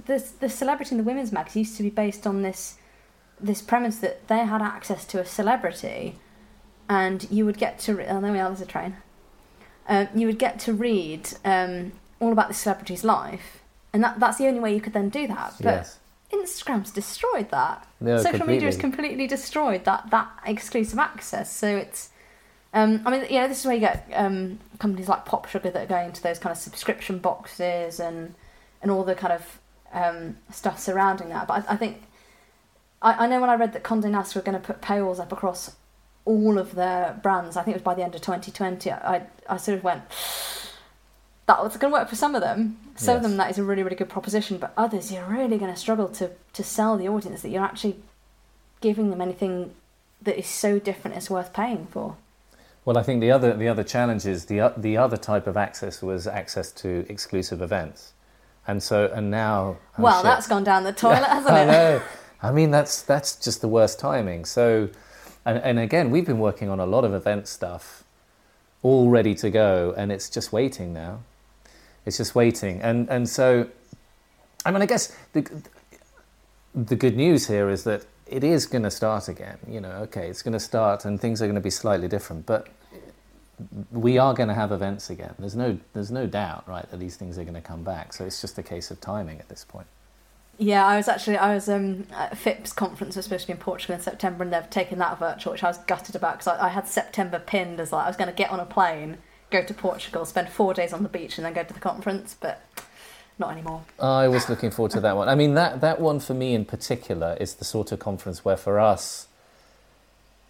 the 0.08 0.26
the 0.40 0.50
celebrity 0.50 0.96
in 0.96 0.98
the 0.98 1.04
women's 1.04 1.32
mags 1.32 1.56
used 1.56 1.78
to 1.78 1.84
be 1.84 1.92
based 1.92 2.26
on 2.26 2.42
this 2.42 2.78
this 3.40 3.62
premise 3.62 3.98
that 3.98 4.28
they 4.28 4.40
had 4.40 4.62
access 4.62 5.06
to 5.06 5.20
a 5.20 5.26
celebrity, 5.26 6.16
and 6.90 7.28
you 7.30 7.46
would 7.46 7.58
get 7.58 7.80
to. 7.80 7.96
Re- 7.96 8.06
oh, 8.08 8.22
there 8.22 8.32
we 8.32 8.40
are. 8.40 8.50
There's 8.50 8.62
a 8.62 8.66
train. 8.66 8.98
Um, 9.88 10.08
you 10.16 10.28
would 10.28 10.40
get 10.40 10.60
to 10.62 10.74
read 10.74 11.30
um, 11.44 11.92
all 12.20 12.32
about 12.32 12.48
the 12.48 12.54
celebrity's 12.54 13.04
life, 13.04 13.62
and 13.94 14.04
that 14.04 14.20
that's 14.20 14.38
the 14.38 14.48
only 14.48 14.60
way 14.60 14.74
you 14.74 14.82
could 14.82 14.94
then 14.94 15.10
do 15.10 15.28
that. 15.28 15.54
But 15.60 15.66
yes. 15.66 16.00
Instagram's 16.32 16.92
destroyed 16.92 17.52
that. 17.52 17.88
No, 18.00 18.18
Social 18.18 18.48
media 18.48 18.68
has 18.68 18.78
completely. 18.78 19.10
completely 19.10 19.28
destroyed 19.28 19.86
that 19.86 20.10
that 20.10 20.30
exclusive 20.46 21.00
access. 21.00 21.56
So 21.56 21.76
it's, 21.78 22.10
um, 22.74 23.02
I 23.06 23.12
mean, 23.12 23.26
you 23.30 23.40
know, 23.40 23.48
this 23.48 23.60
is 23.60 23.66
where 23.66 23.76
you 23.76 23.82
get 23.82 24.10
um, 24.14 24.60
companies 24.80 25.08
like 25.08 25.26
Pop 25.26 25.48
Sugar 25.48 25.70
that 25.70 25.84
are 25.84 25.88
going 25.88 26.12
to 26.14 26.24
those 26.24 26.40
kind 26.40 26.52
of 26.52 26.58
subscription 26.58 27.20
boxes 27.20 28.00
and 28.00 28.34
and 28.82 28.92
all 28.92 29.04
the 29.04 29.16
kind 29.16 29.34
of 29.34 29.60
um, 29.94 30.38
stuff 30.52 30.80
surrounding 30.80 31.30
that. 31.30 31.48
But 31.48 31.66
I, 31.68 31.74
I 31.74 31.78
think 31.78 32.04
I, 33.06 33.26
I 33.26 33.28
know 33.28 33.40
when 33.40 33.50
I 33.50 33.56
read 33.56 33.72
that 33.74 33.84
Condé 33.84 34.10
Nast 34.10 34.36
were 34.36 34.42
going 34.42 34.60
to 34.60 34.66
put 34.66 34.82
paywalls 34.82 35.20
up 35.20 35.32
across 35.32 35.76
all 36.26 36.58
of 36.58 36.74
their 36.74 37.18
brands. 37.22 37.56
I 37.56 37.62
think 37.62 37.76
it 37.76 37.78
was 37.78 37.84
by 37.84 37.94
the 37.94 38.04
end 38.04 38.16
of 38.16 38.22
2020. 38.22 38.92
I 38.92 39.28
I 39.48 39.58
sort 39.58 39.78
of 39.78 39.84
went. 39.84 40.04
That 41.48 41.64
was 41.64 41.78
going 41.78 41.92
to 41.94 42.00
work 42.00 42.10
for 42.10 42.16
some 42.16 42.34
of 42.34 42.42
them. 42.42 42.80
Some 42.96 43.18
of 43.18 43.22
them 43.22 43.38
that 43.38 43.52
is 43.52 43.60
a 43.60 43.64
really 43.64 43.84
really 43.84 43.96
good 43.96 44.10
proposition, 44.10 44.58
but 44.58 44.74
others 44.76 45.12
you're 45.12 45.28
really 45.28 45.60
going 45.60 45.72
to 45.72 45.80
struggle 45.80 46.08
to 46.10 46.32
to 46.54 46.64
sell 46.64 46.98
the 46.98 47.08
audience 47.08 47.44
that 47.44 47.50
you're 47.50 47.64
actually 47.64 47.98
giving 48.82 49.12
them 49.12 49.22
anything 49.22 49.76
that 50.24 50.40
is 50.40 50.48
so 50.48 50.80
different 50.80 51.16
it's 51.16 51.30
worth 51.30 51.54
paying 51.54 51.86
for. 51.86 52.18
Well, 52.84 52.98
I 52.98 53.04
think 53.04 53.22
the 53.22 53.30
other 53.30 53.56
the 53.56 53.68
other 53.68 53.84
challenge 53.84 54.26
is 54.26 54.46
the 54.46 54.74
the 54.76 54.98
other 54.98 55.18
type 55.18 55.46
of 55.46 55.56
access 55.56 56.02
was 56.02 56.26
access 56.26 56.72
to 56.82 57.06
exclusive 57.10 57.62
events, 57.62 58.14
and 58.66 58.82
so 58.82 59.12
and 59.14 59.30
now. 59.30 59.78
oh, 60.00 60.02
well, 60.02 60.22
shit. 60.22 60.24
that's 60.24 60.48
gone 60.48 60.64
down 60.64 60.84
the 60.84 60.94
toilet, 60.94 61.26
hasn't 61.38 61.54
I 61.54 61.62
it? 61.62 61.68
know. 61.68 62.02
I 62.42 62.52
mean, 62.52 62.72
that's 62.72 63.02
that's 63.02 63.36
just 63.36 63.62
the 63.62 63.68
worst 63.68 64.00
timing. 64.00 64.46
So, 64.46 64.90
and 65.46 65.58
and 65.60 65.80
again, 65.80 66.12
we've 66.12 66.26
been 66.26 66.40
working 66.40 66.70
on 66.70 66.80
a 66.80 66.86
lot 66.86 67.04
of 67.04 67.14
event 67.14 67.48
stuff, 67.48 68.04
all 68.84 69.10
ready 69.10 69.36
to 69.36 69.50
go, 69.50 69.94
and 69.98 70.12
it's 70.12 70.30
just 70.30 70.52
waiting 70.52 70.94
now. 70.94 71.20
It's 72.06 72.18
just 72.18 72.36
waiting, 72.36 72.82
and 72.82 73.10
and 73.10 73.28
so, 73.28 73.68
I 74.66 74.72
mean, 74.72 74.82
I 74.82 74.86
guess 74.86 75.16
the 75.34 75.50
the 76.74 76.96
good 76.96 77.16
news 77.16 77.48
here 77.48 77.70
is 77.70 77.84
that 77.86 78.06
it 78.28 78.44
is 78.44 78.66
going 78.66 78.84
to 78.84 78.92
start 78.92 79.28
again. 79.28 79.58
You 79.68 79.82
know, 79.82 79.92
okay, 80.04 80.30
it's 80.30 80.42
going 80.42 80.54
to 80.54 80.60
start, 80.60 81.06
and 81.06 81.20
things 81.20 81.42
are 81.42 81.46
going 81.46 81.56
to 81.56 81.62
be 81.62 81.70
slightly 81.70 82.08
different, 82.08 82.46
but 82.46 82.68
we 83.92 84.18
are 84.18 84.34
going 84.34 84.50
to 84.50 84.56
have 84.56 84.72
events 84.72 85.10
again. 85.10 85.34
There's 85.40 85.56
no 85.56 85.80
there's 85.94 86.12
no 86.12 86.28
doubt, 86.28 86.68
right, 86.68 86.90
that 86.90 87.00
these 87.00 87.16
things 87.16 87.38
are 87.38 87.44
going 87.44 87.56
to 87.56 87.62
come 87.62 87.84
back. 87.84 88.14
So 88.14 88.26
it's 88.26 88.42
just 88.42 88.58
a 88.58 88.64
case 88.64 88.92
of 88.92 89.00
timing 89.02 89.40
at 89.40 89.50
this 89.50 89.64
point. 89.64 89.88
Yeah, 90.58 90.86
I 90.86 90.96
was 90.96 91.08
actually 91.08 91.38
I 91.38 91.54
was 91.54 91.68
um, 91.68 92.08
at 92.14 92.38
FIPP's 92.38 92.72
conference 92.72 93.16
was 93.16 93.26
supposed 93.26 93.42
to 93.42 93.48
be 93.48 93.54
in 93.54 93.60
Portugal 93.60 93.96
in 93.96 94.02
September, 94.02 94.44
and 94.44 94.54
they've 94.54 94.70
taken 94.70 95.00
that 95.00 95.20
virtual, 95.20 95.54
which 95.54 95.64
I 95.64 95.68
was 95.68 95.78
gutted 95.80 96.16
about 96.16 96.40
because 96.40 96.48
I, 96.48 96.68
I 96.68 96.70
had 96.70 96.88
September 96.88 97.40
pinned 97.40 97.80
as 97.80 97.92
like 97.92 98.06
I 98.06 98.08
was 98.08 98.16
going 98.16 98.30
to 98.30 98.36
get 98.36 98.52
on 98.52 98.60
a 98.60 98.66
plane, 98.66 99.18
go 99.52 99.64
to 99.64 99.74
Portugal, 99.74 100.26
spend 100.26 100.50
four 100.50 100.74
days 100.74 100.94
on 100.94 101.04
the 101.04 101.10
beach, 101.10 101.38
and 101.38 101.46
then 101.46 101.54
go 101.54 101.64
to 101.64 101.74
the 101.74 101.80
conference, 101.80 102.36
but 102.40 102.64
not 103.38 103.52
anymore. 103.52 103.84
I 104.00 104.28
was 104.28 104.50
looking 104.50 104.72
forward 104.72 104.92
to 104.92 105.02
that 105.02 105.18
one. 105.18 105.28
I 105.28 105.36
mean, 105.36 105.56
that, 105.56 105.82
that 105.82 106.00
one 106.00 106.20
for 106.20 106.34
me 106.34 106.54
in 106.54 106.64
particular 106.64 107.36
is 107.40 107.56
the 107.56 107.66
sort 107.66 107.92
of 107.92 108.00
conference 108.00 108.46
where 108.46 108.56
for 108.56 108.80
us, 108.80 109.28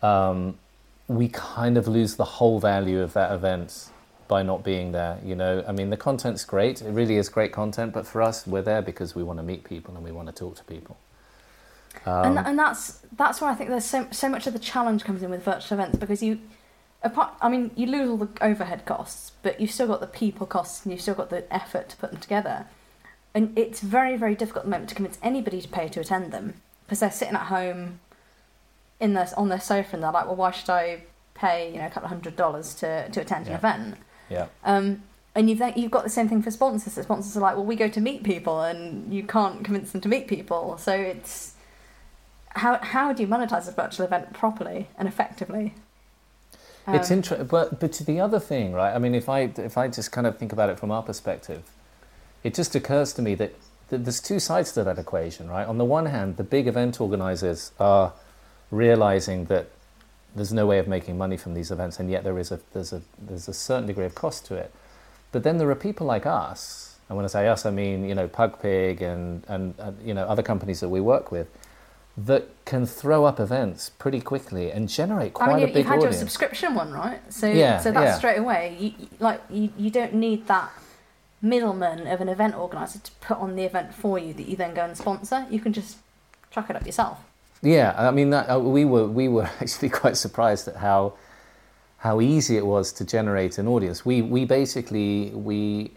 um, 0.04 0.60
we 1.08 1.28
kind 1.30 1.78
of 1.78 1.88
lose 1.88 2.16
the 2.16 2.26
whole 2.26 2.60
value 2.60 3.02
of 3.02 3.14
that 3.14 3.32
event 3.32 3.90
by 4.28 4.44
not 4.44 4.64
being 4.64 4.92
there. 4.92 5.20
You 5.24 5.36
know, 5.36 5.64
I 5.68 5.72
mean, 5.72 5.90
the 5.90 5.98
content's 5.98 6.44
great. 6.46 6.82
It 6.82 6.92
really 6.92 7.18
is 7.18 7.30
great 7.30 7.52
content. 7.52 7.94
But 7.94 8.08
for 8.08 8.22
us, 8.22 8.46
we're 8.48 8.62
there 8.62 8.82
because 8.82 9.16
we 9.16 9.24
want 9.24 9.40
to 9.40 9.44
meet 9.44 9.64
people 9.64 9.96
and 9.96 10.04
we 10.04 10.12
want 10.12 10.28
to 10.28 10.34
talk 10.34 10.56
to 10.58 10.64
people. 10.64 10.98
Um, 12.06 12.38
and 12.38 12.48
and 12.48 12.60
that's 12.60 13.00
that's 13.16 13.40
where 13.40 13.50
I 13.50 13.56
think 13.56 13.70
there's 13.70 13.86
so 13.86 14.08
so 14.12 14.28
much 14.30 14.48
of 14.48 14.54
the 14.54 14.60
challenge 14.60 15.04
comes 15.06 15.24
in 15.24 15.30
with 15.30 15.44
virtual 15.44 15.80
events 15.80 15.98
because 15.98 16.22
you 16.22 16.40
apart 17.04 17.34
I 17.42 17.48
mean 17.48 17.72
you 17.76 17.88
lose 17.88 18.10
all 18.10 18.18
the 18.18 18.30
overhead 18.42 18.86
costs 18.86 19.32
but 19.44 19.62
you've 19.62 19.72
still 19.72 19.88
got 19.88 20.02
the 20.02 20.08
people 20.08 20.46
costs 20.46 20.84
and 20.84 20.92
you've 20.92 21.02
still 21.02 21.16
got 21.16 21.30
the 21.30 21.52
effort 21.54 21.88
to 21.90 21.96
put 21.98 22.12
them 22.12 22.20
together 22.20 22.66
and 23.34 23.58
it's 23.58 23.80
very 23.80 24.18
very 24.18 24.36
difficult 24.36 24.64
at 24.64 24.66
the 24.66 24.72
moment 24.72 24.90
to 24.90 24.96
convince 24.96 25.18
anybody 25.24 25.62
to 25.62 25.70
pay 25.70 25.88
to 25.88 26.02
attend 26.02 26.34
them 26.34 26.56
because 26.86 27.00
they're 27.00 27.12
sitting 27.12 27.36
at 27.36 27.44
home 27.44 28.00
in 29.00 29.14
their 29.14 29.30
on 29.38 29.48
their 29.48 29.62
sofa 29.62 29.92
and 29.94 30.04
they're 30.04 30.12
like 30.12 30.26
well 30.26 30.36
why 30.36 30.52
should 30.52 30.70
I 30.70 31.04
pay 31.34 31.72
you 31.72 31.78
know 31.80 31.86
a 31.86 31.90
couple 31.90 32.06
of 32.08 32.10
hundred 32.10 32.36
dollars 32.36 32.76
to 32.76 33.08
to 33.10 33.22
attend 33.22 33.46
Yeah. 33.48 33.54
an 33.54 33.58
event 33.60 33.98
yeah. 34.30 34.48
um, 34.64 35.04
and 35.36 35.50
you've 35.50 35.62
you've 35.76 35.92
got 35.92 36.04
the 36.04 36.10
same 36.10 36.30
thing 36.30 36.42
for 36.42 36.52
sponsors. 36.52 36.96
The 36.96 37.04
sponsors 37.04 37.36
are 37.36 37.42
like, 37.42 37.56
well, 37.56 37.66
we 37.66 37.76
go 37.76 37.90
to 37.90 38.02
meet 38.02 38.24
people, 38.24 38.62
and 38.62 39.14
you 39.14 39.24
can't 39.24 39.64
convince 39.64 39.92
them 39.92 40.02
to 40.02 40.10
meet 40.10 40.28
people. 40.28 40.78
So 40.78 40.94
it's 40.94 41.54
how 42.50 42.78
how 42.78 43.14
do 43.14 43.22
you 43.22 43.28
monetize 43.28 43.68
a 43.68 43.72
virtual 43.72 44.06
event 44.06 44.34
properly 44.34 44.88
and 44.98 45.08
effectively? 45.08 45.74
it's 46.88 47.12
Um, 47.12 47.18
interesting, 47.18 47.48
but 47.48 47.80
but 47.80 47.92
to 47.94 48.04
the 48.04 48.20
other 48.20 48.40
thing, 48.40 48.74
right? 48.74 48.96
I 48.96 49.00
mean, 49.00 49.14
if 49.14 49.28
I 49.28 49.52
if 49.58 49.78
I 49.78 49.88
just 49.88 50.12
kind 50.12 50.26
of 50.26 50.38
think 50.38 50.54
about 50.54 50.70
it 50.70 50.80
from 50.80 50.92
our 50.92 51.04
perspective, 51.04 51.64
it 52.44 52.54
just 52.54 52.76
occurs 52.76 53.12
to 53.14 53.22
me 53.22 53.36
that, 53.36 53.56
that 53.90 54.06
there's 54.06 54.22
two 54.22 54.40
sides 54.40 54.72
to 54.74 54.84
that 54.84 54.98
equation, 54.98 55.50
right? 55.50 55.68
On 55.68 55.78
the 55.78 55.86
one 55.86 56.06
hand, 56.06 56.38
the 56.38 56.44
big 56.44 56.68
event 56.68 57.02
organizers 57.02 57.72
are 57.80 58.14
realizing 58.72 59.46
that 59.46 59.68
there's 60.36 60.52
no 60.54 60.66
way 60.66 60.80
of 60.80 60.88
making 60.88 61.18
money 61.18 61.38
from 61.38 61.54
these 61.54 61.72
events, 61.72 62.00
and 62.00 62.10
yet 62.12 62.24
there 62.24 62.38
is 62.38 62.52
a 62.52 62.60
there's 62.74 62.94
a 62.94 63.02
there's 63.20 63.48
a 63.48 63.54
certain 63.54 63.88
degree 63.88 64.06
of 64.06 64.16
cost 64.16 64.46
to 64.48 64.56
it. 64.56 64.72
But 65.32 65.44
then 65.44 65.58
there 65.58 65.70
are 65.70 65.76
people 65.76 66.06
like 66.08 66.26
us, 66.26 66.98
and 67.10 67.16
when 67.18 67.26
I 67.26 67.28
say 67.30 67.48
us, 67.48 67.66
I 67.66 67.72
mean 67.72 68.06
you 68.08 68.16
know 68.16 68.28
PugPig 68.28 69.02
and 69.02 69.44
and, 69.48 69.74
and 69.80 70.02
you 70.06 70.14
know 70.14 70.24
other 70.26 70.44
companies 70.44 70.80
that 70.82 70.90
we 70.90 71.02
work 71.02 71.32
with. 71.32 71.48
That 72.18 72.48
can 72.64 72.86
throw 72.86 73.26
up 73.26 73.42
events 73.42 73.90
pretty 73.90 74.22
quickly 74.22 74.72
and 74.72 74.88
generate 74.88 75.34
quite 75.34 75.50
I 75.50 75.54
mean, 75.56 75.58
a 75.58 75.68
you, 75.68 75.68
big 75.68 75.76
you've 75.80 75.86
had 75.88 75.98
audience. 75.98 76.16
your 76.16 76.20
subscription 76.22 76.74
one, 76.74 76.94
right? 76.94 77.20
So 77.34 77.46
Yeah, 77.48 77.80
so 77.82 77.92
that's 77.92 78.06
yeah. 78.06 78.18
straight 78.18 78.38
away. 78.38 78.78
You, 78.80 78.94
you- 78.98 79.08
like 79.20 79.42
you, 79.50 79.70
you 79.78 79.90
don't 79.92 80.14
need 80.14 80.48
that 80.48 80.72
middleman 81.42 82.08
of 82.08 82.22
an 82.22 82.30
event 82.30 82.56
organizer 82.58 83.00
to 83.00 83.12
put 83.20 83.38
on 83.38 83.58
the 83.58 83.64
event 83.64 83.94
for 83.94 84.18
you 84.18 84.34
that 84.34 84.48
you 84.48 84.56
then 84.56 84.74
go 84.74 84.86
and 84.86 84.98
sponsor. 84.98 85.46
You 85.50 85.60
can 85.60 85.74
just 85.74 85.98
chuck 86.52 86.70
it 86.70 86.78
up 86.78 86.86
yourself. 86.86 87.20
Yeah, 87.66 87.96
I 87.98 88.12
mean, 88.12 88.30
that, 88.30 88.48
uh, 88.48 88.60
we 88.60 88.86
were 88.86 89.08
we 89.08 89.28
were 89.28 89.50
actually 89.60 89.90
quite 89.90 90.18
surprised 90.18 90.68
at 90.68 90.76
how 90.76 91.14
how 91.98 92.22
easy 92.22 92.58
it 92.58 92.66
was 92.66 92.94
to 92.94 93.06
generate 93.06 93.58
an 93.58 93.68
audience. 93.68 94.06
We 94.06 94.22
we 94.22 94.46
basically 94.46 95.32
we, 95.32 95.92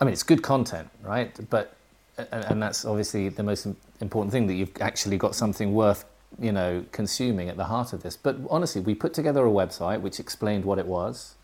I 0.00 0.04
mean, 0.04 0.12
it's 0.12 0.22
good 0.22 0.42
content, 0.42 0.88
right? 1.02 1.32
But 1.50 1.74
and, 2.16 2.44
and 2.44 2.62
that's 2.62 2.84
obviously 2.84 3.30
the 3.30 3.42
most 3.42 3.66
important 4.00 4.32
thing 4.32 4.46
that 4.46 4.54
you've 4.54 4.70
actually 4.80 5.18
got 5.18 5.34
something 5.34 5.74
worth 5.74 6.04
you 6.38 6.52
know 6.52 6.84
consuming 6.92 7.48
at 7.48 7.56
the 7.56 7.64
heart 7.64 7.92
of 7.92 8.04
this. 8.04 8.16
But 8.16 8.36
honestly, 8.48 8.80
we 8.80 8.94
put 8.94 9.12
together 9.12 9.44
a 9.44 9.50
website 9.50 10.00
which 10.02 10.20
explained 10.20 10.64
what 10.64 10.78
it 10.78 10.86
was, 10.86 11.34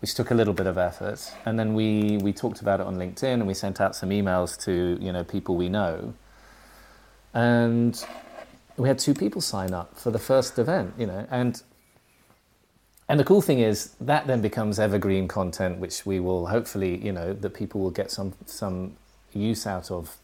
which 0.00 0.14
took 0.14 0.32
a 0.32 0.34
little 0.34 0.54
bit 0.54 0.66
of 0.66 0.76
effort, 0.76 1.32
and 1.44 1.56
then 1.56 1.74
we 1.74 2.16
we 2.16 2.32
talked 2.32 2.60
about 2.62 2.80
it 2.80 2.86
on 2.86 2.96
LinkedIn 2.96 3.34
and 3.34 3.46
we 3.46 3.54
sent 3.54 3.80
out 3.80 3.94
some 3.94 4.10
emails 4.10 4.60
to 4.64 4.98
you 5.00 5.12
know 5.12 5.22
people 5.22 5.54
we 5.54 5.68
know, 5.68 6.14
and 7.32 8.04
we 8.76 8.88
had 8.88 8.98
two 8.98 9.14
people 9.14 9.40
sign 9.40 9.72
up 9.72 9.98
for 9.98 10.10
the 10.10 10.18
first 10.18 10.58
event, 10.58 10.94
you 10.98 11.06
know, 11.06 11.26
and 11.30 11.62
and 13.08 13.20
the 13.20 13.24
cool 13.24 13.40
thing 13.40 13.60
is 13.60 13.94
that 14.00 14.26
then 14.26 14.40
becomes 14.40 14.78
evergreen 14.78 15.28
content, 15.28 15.78
which 15.78 16.04
we 16.04 16.18
will 16.18 16.48
hopefully, 16.48 16.96
you 17.04 17.12
know, 17.12 17.32
that 17.32 17.50
people 17.50 17.80
will 17.80 17.90
get 17.90 18.10
some 18.10 18.34
some 18.46 18.96
use 19.32 19.66
out 19.66 19.90
of 19.90 20.16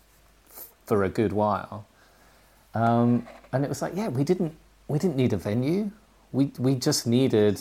for 0.84 1.04
a 1.04 1.08
good 1.08 1.32
while. 1.32 1.86
Um, 2.74 3.26
and 3.52 3.64
it 3.64 3.68
was 3.68 3.82
like, 3.82 3.92
yeah, 3.94 4.08
we 4.08 4.24
didn't 4.24 4.54
we 4.88 4.98
didn't 4.98 5.16
need 5.16 5.32
a 5.32 5.36
venue. 5.36 5.90
We 6.32 6.52
we 6.58 6.74
just 6.74 7.06
needed 7.06 7.60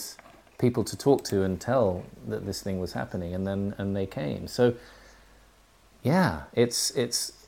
people 0.58 0.84
to 0.84 0.98
talk 0.98 1.24
to 1.26 1.44
and 1.44 1.60
tell 1.60 2.04
that 2.28 2.46
this 2.46 2.62
thing 2.62 2.80
was 2.80 2.94
happening, 2.94 3.36
and 3.36 3.46
then 3.46 3.76
and 3.78 3.96
they 3.96 4.08
came. 4.08 4.48
So 4.48 4.74
yeah, 6.04 6.44
it's 6.54 6.92
it's 6.92 7.41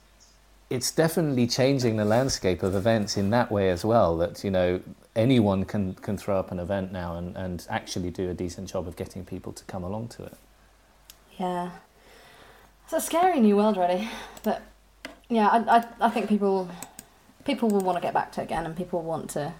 it's 0.73 0.89
definitely 0.89 1.45
changing 1.45 1.97
the 1.97 2.05
landscape 2.05 2.63
of 2.63 2.73
events 2.73 3.15
in 3.15 3.29
that 3.29 3.51
way 3.51 3.69
as 3.69 3.85
well. 3.85 4.17
That 4.17 4.43
you 4.43 4.49
know 4.49 4.81
anyone 5.15 5.65
can 5.65 5.93
can 5.93 6.17
throw 6.17 6.39
up 6.39 6.51
an 6.51 6.59
event 6.59 6.91
now 6.91 7.15
and, 7.15 7.37
and 7.37 7.65
actually 7.69 8.09
do 8.09 8.31
a 8.31 8.33
decent 8.33 8.69
job 8.69 8.87
of 8.87 8.95
getting 8.95 9.23
people 9.23 9.53
to 9.53 9.63
come 9.65 9.83
along 9.83 10.07
to 10.09 10.23
it. 10.23 10.35
Yeah, 11.37 11.69
it's 12.85 12.93
a 12.93 12.99
scary 12.99 13.39
new 13.39 13.55
world, 13.55 13.77
really. 13.77 14.09
But 14.41 14.63
yeah, 15.29 15.47
I 15.47 15.77
I, 15.77 16.07
I 16.07 16.09
think 16.09 16.27
people 16.27 16.67
people 17.45 17.69
will 17.69 17.81
want 17.81 17.97
to 17.97 18.01
get 18.01 18.15
back 18.15 18.31
to 18.33 18.41
it 18.41 18.45
again, 18.45 18.65
and 18.65 18.75
people 18.75 19.03
want 19.03 19.29
to 19.31 19.53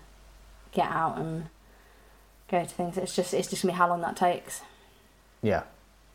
get 0.71 0.89
out 0.89 1.19
and 1.19 1.45
go 2.49 2.63
to 2.63 2.69
things. 2.69 2.97
It's 2.97 3.15
just 3.15 3.36
it's 3.36 3.49
just 3.49 3.62
gonna 3.62 3.73
be 3.73 3.78
how 3.78 3.88
long 3.88 4.02
that 4.02 4.17
takes. 4.17 4.62
Yeah, 5.43 5.63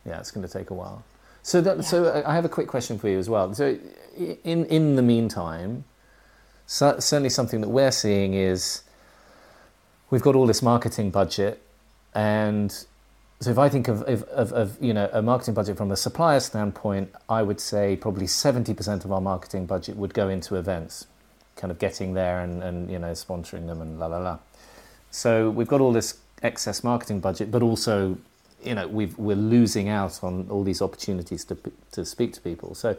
yeah, 0.04 0.18
it's 0.18 0.32
going 0.32 0.46
to 0.46 0.52
take 0.52 0.70
a 0.70 0.74
while. 0.74 1.04
So 1.48 1.62
that, 1.62 1.82
so 1.82 2.04
uh, 2.04 2.22
I 2.26 2.34
have 2.34 2.44
a 2.44 2.48
quick 2.50 2.68
question 2.68 2.98
for 2.98 3.08
you 3.08 3.18
as 3.18 3.30
well. 3.30 3.54
So 3.54 3.78
in 4.44 4.66
in 4.66 4.96
the 4.96 5.02
meantime, 5.02 5.84
so, 6.66 6.98
certainly 6.98 7.30
something 7.30 7.62
that 7.62 7.70
we're 7.70 7.90
seeing 7.90 8.34
is 8.34 8.82
we've 10.10 10.20
got 10.20 10.34
all 10.34 10.46
this 10.46 10.60
marketing 10.60 11.10
budget, 11.10 11.62
and 12.14 12.70
so 13.40 13.50
if 13.50 13.56
I 13.56 13.70
think 13.70 13.88
of, 13.88 14.02
of, 14.02 14.24
of, 14.24 14.52
of 14.52 14.76
you 14.78 14.92
know 14.92 15.08
a 15.10 15.22
marketing 15.22 15.54
budget 15.54 15.78
from 15.78 15.90
a 15.90 15.96
supplier 15.96 16.40
standpoint, 16.40 17.14
I 17.30 17.40
would 17.40 17.60
say 17.60 17.96
probably 17.96 18.26
seventy 18.26 18.74
percent 18.74 19.06
of 19.06 19.10
our 19.10 19.22
marketing 19.22 19.64
budget 19.64 19.96
would 19.96 20.12
go 20.12 20.28
into 20.28 20.54
events, 20.56 21.06
kind 21.56 21.70
of 21.70 21.78
getting 21.78 22.12
there 22.12 22.40
and, 22.40 22.62
and 22.62 22.90
you 22.90 22.98
know 22.98 23.12
sponsoring 23.12 23.68
them 23.68 23.80
and 23.80 23.98
la 23.98 24.08
la 24.08 24.18
la. 24.18 24.38
So 25.10 25.48
we've 25.48 25.66
got 25.66 25.80
all 25.80 25.92
this 25.94 26.18
excess 26.42 26.84
marketing 26.84 27.20
budget, 27.20 27.50
but 27.50 27.62
also 27.62 28.18
you 28.62 28.74
know 28.74 28.86
we've, 28.88 29.16
we're 29.18 29.36
losing 29.36 29.88
out 29.88 30.22
on 30.22 30.48
all 30.50 30.64
these 30.64 30.82
opportunities 30.82 31.44
to 31.46 31.56
to 31.92 32.04
speak 32.04 32.32
to 32.34 32.40
people. 32.40 32.74
So 32.74 32.96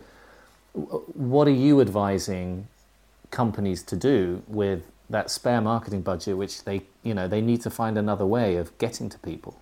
what 0.73 1.47
are 1.47 1.51
you 1.51 1.81
advising 1.81 2.67
companies 3.31 3.83
to 3.83 3.95
do 3.95 4.41
with 4.47 4.83
that 5.09 5.29
spare 5.31 5.61
marketing 5.61 6.01
budget, 6.01 6.37
which 6.37 6.63
they 6.63 6.83
you 7.03 7.13
know 7.13 7.27
they 7.27 7.41
need 7.41 7.61
to 7.61 7.69
find 7.69 7.97
another 7.97 8.25
way 8.25 8.55
of 8.57 8.75
getting 8.77 9.09
to 9.09 9.17
people? 9.19 9.59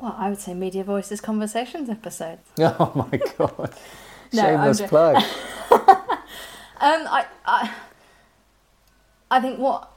Well, 0.00 0.14
I 0.16 0.28
would 0.28 0.38
say 0.38 0.54
Media 0.54 0.84
Voices 0.84 1.20
Conversations 1.20 1.88
episode. 1.88 2.38
Oh 2.58 2.92
my 3.10 3.18
god! 3.36 3.74
No, 4.32 4.42
I'm 4.42 4.56
Shameless 4.56 4.78
just- 4.78 4.90
plug. 4.90 5.22
Um, 6.80 7.08
I, 7.08 7.26
I, 7.44 7.72
I 9.32 9.40
think 9.40 9.58
what 9.58 9.90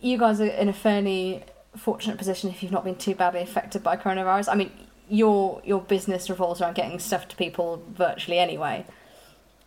you 0.00 0.18
guys 0.18 0.38
are 0.38 0.46
in 0.46 0.68
a 0.68 0.72
fairly 0.74 1.42
fortunate 1.78 2.18
position 2.18 2.50
if 2.50 2.62
you've 2.62 2.72
not 2.72 2.84
been 2.84 2.96
too 2.96 3.14
badly 3.14 3.40
affected 3.40 3.82
by 3.82 3.96
coronavirus. 3.96 4.48
I 4.50 4.54
mean, 4.54 4.70
your 5.08 5.60
your 5.64 5.80
business 5.80 6.28
revolves 6.28 6.60
around 6.60 6.74
getting 6.74 6.98
stuff 6.98 7.28
to 7.28 7.36
people 7.36 7.82
virtually 7.92 8.38
anyway. 8.38 8.84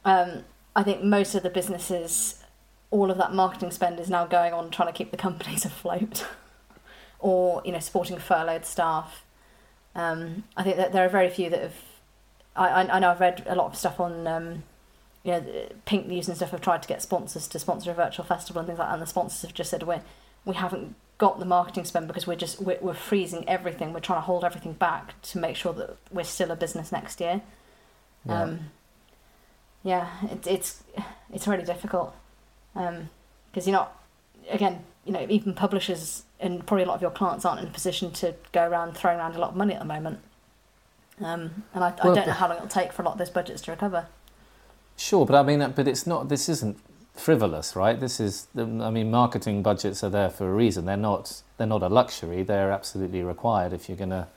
Um, 0.06 0.44
I 0.76 0.84
think 0.84 1.04
most 1.04 1.36
of 1.36 1.44
the 1.44 1.50
businesses, 1.50 2.44
all 2.90 3.12
of 3.12 3.18
that 3.18 3.34
marketing 3.34 3.72
spend 3.72 4.00
is 4.00 4.10
now 4.10 4.26
going 4.26 4.54
on 4.54 4.70
trying 4.70 4.90
to 4.90 4.94
keep 4.94 5.12
the 5.12 5.18
companies 5.18 5.66
afloat, 5.72 6.28
or 7.20 7.62
you 7.66 7.72
know, 7.72 7.80
supporting 7.80 8.18
furloughed 8.18 8.66
staff. 8.66 9.24
Um, 9.96 10.46
I 10.56 10.64
think 10.64 10.78
that 10.78 10.94
there 10.94 11.06
are 11.06 11.10
very 11.10 11.30
few 11.30 11.50
that 11.50 11.62
have. 11.62 11.76
I, 12.56 12.84
I 12.84 13.00
know 13.00 13.12
I've 13.12 13.22
read 13.22 13.44
a 13.48 13.56
lot 13.56 13.68
of 13.68 13.78
stuff 13.78 14.00
on 14.00 14.28
um, 14.28 14.64
you 15.24 15.32
know, 15.32 15.46
Pink 15.86 16.08
News 16.08 16.28
and 16.28 16.36
stuff 16.36 16.52
have 16.52 16.62
tried 16.62 16.82
to 16.82 16.88
get 16.88 17.02
sponsors 17.02 17.48
to 17.48 17.60
sponsor 17.60 17.92
a 17.92 17.94
virtual 17.94 18.26
festival 18.26 18.60
and 18.60 18.68
things 18.68 18.80
like 18.80 18.90
that, 18.90 18.94
and 18.94 19.02
the 19.02 19.08
sponsors 19.08 19.42
have 19.42 19.54
just 19.54 19.70
said 19.70 19.84
we 19.84 19.98
we 20.46 20.56
haven't 20.56 20.96
got 21.22 21.38
the 21.38 21.46
marketing 21.46 21.86
spend 21.86 22.08
because 22.08 22.26
we're 22.26 22.36
just 22.36 22.60
we're, 22.60 22.80
we're 22.82 22.96
freezing 22.96 23.48
everything. 23.48 23.94
We're 23.94 24.00
trying 24.00 24.18
to 24.18 24.26
hold 24.26 24.44
everything 24.44 24.74
back 24.74 25.22
to 25.22 25.38
make 25.38 25.56
sure 25.56 25.72
that 25.74 25.96
we're 26.10 26.24
still 26.24 26.50
a 26.50 26.56
business 26.56 26.92
next 26.92 27.22
year. 27.22 27.44
Yeah. 28.26 28.42
Um, 28.42 28.60
yeah, 29.84 30.08
it, 30.32 30.48
it's 30.48 30.84
it's 31.32 31.48
really 31.48 31.64
difficult 31.64 32.16
because 32.74 33.68
you're 33.68 33.72
not 33.72 34.02
again 34.50 34.84
you 35.06 35.14
know 35.14 35.28
even 35.30 35.54
publishers 35.54 36.24
and 36.40 36.66
probably 36.66 36.86
a 36.86 36.88
lot 36.88 36.96
of 36.96 37.04
your 37.04 37.12
clients 37.12 37.46
aren't 37.46 37.62
in 37.62 37.68
a 37.68 37.72
position 37.72 38.10
to 38.14 38.34
go 38.52 38.68
around 38.68 38.98
throwing 38.98 39.20
around 39.20 39.36
a 39.36 39.40
lot 39.40 39.52
of 39.52 39.56
money 39.56 39.76
at 39.76 39.80
the 39.80 39.86
moment. 39.86 40.18
Um, 41.20 41.66
and 41.76 41.84
I, 41.84 41.90
I 42.02 42.16
don't 42.16 42.26
know 42.26 42.34
how 42.34 42.48
long 42.48 42.58
it'll 42.58 42.68
take 42.68 42.92
for 42.92 43.04
a 43.04 43.06
lot 43.06 43.12
of 43.12 43.20
those 43.20 43.30
budgets 43.30 43.62
to 43.64 43.72
recover. 43.72 44.08
Sure, 44.98 45.24
but 45.28 45.36
I 45.36 45.44
mean, 45.44 45.72
but 45.76 45.88
it's 45.88 46.08
not. 46.08 46.30
This 46.30 46.50
isn't 46.50 46.80
frivolous, 47.14 47.76
right? 47.76 48.00
This 48.00 48.20
is. 48.20 48.48
I 48.58 48.90
mean, 48.90 49.12
marketing 49.12 49.64
budgets 49.64 50.04
are 50.04 50.10
there 50.10 50.30
for 50.30 50.50
a 50.50 50.54
reason. 50.54 50.86
They're 50.86 50.98
not. 50.98 51.42
They're 51.58 51.68
not 51.68 51.84
a 51.84 51.90
luxury. 51.90 52.44
They're 52.44 52.72
absolutely 52.72 53.24
required 53.24 53.74
if 53.74 53.88
you're 53.88 53.98
going 53.98 54.10
to 54.12 54.28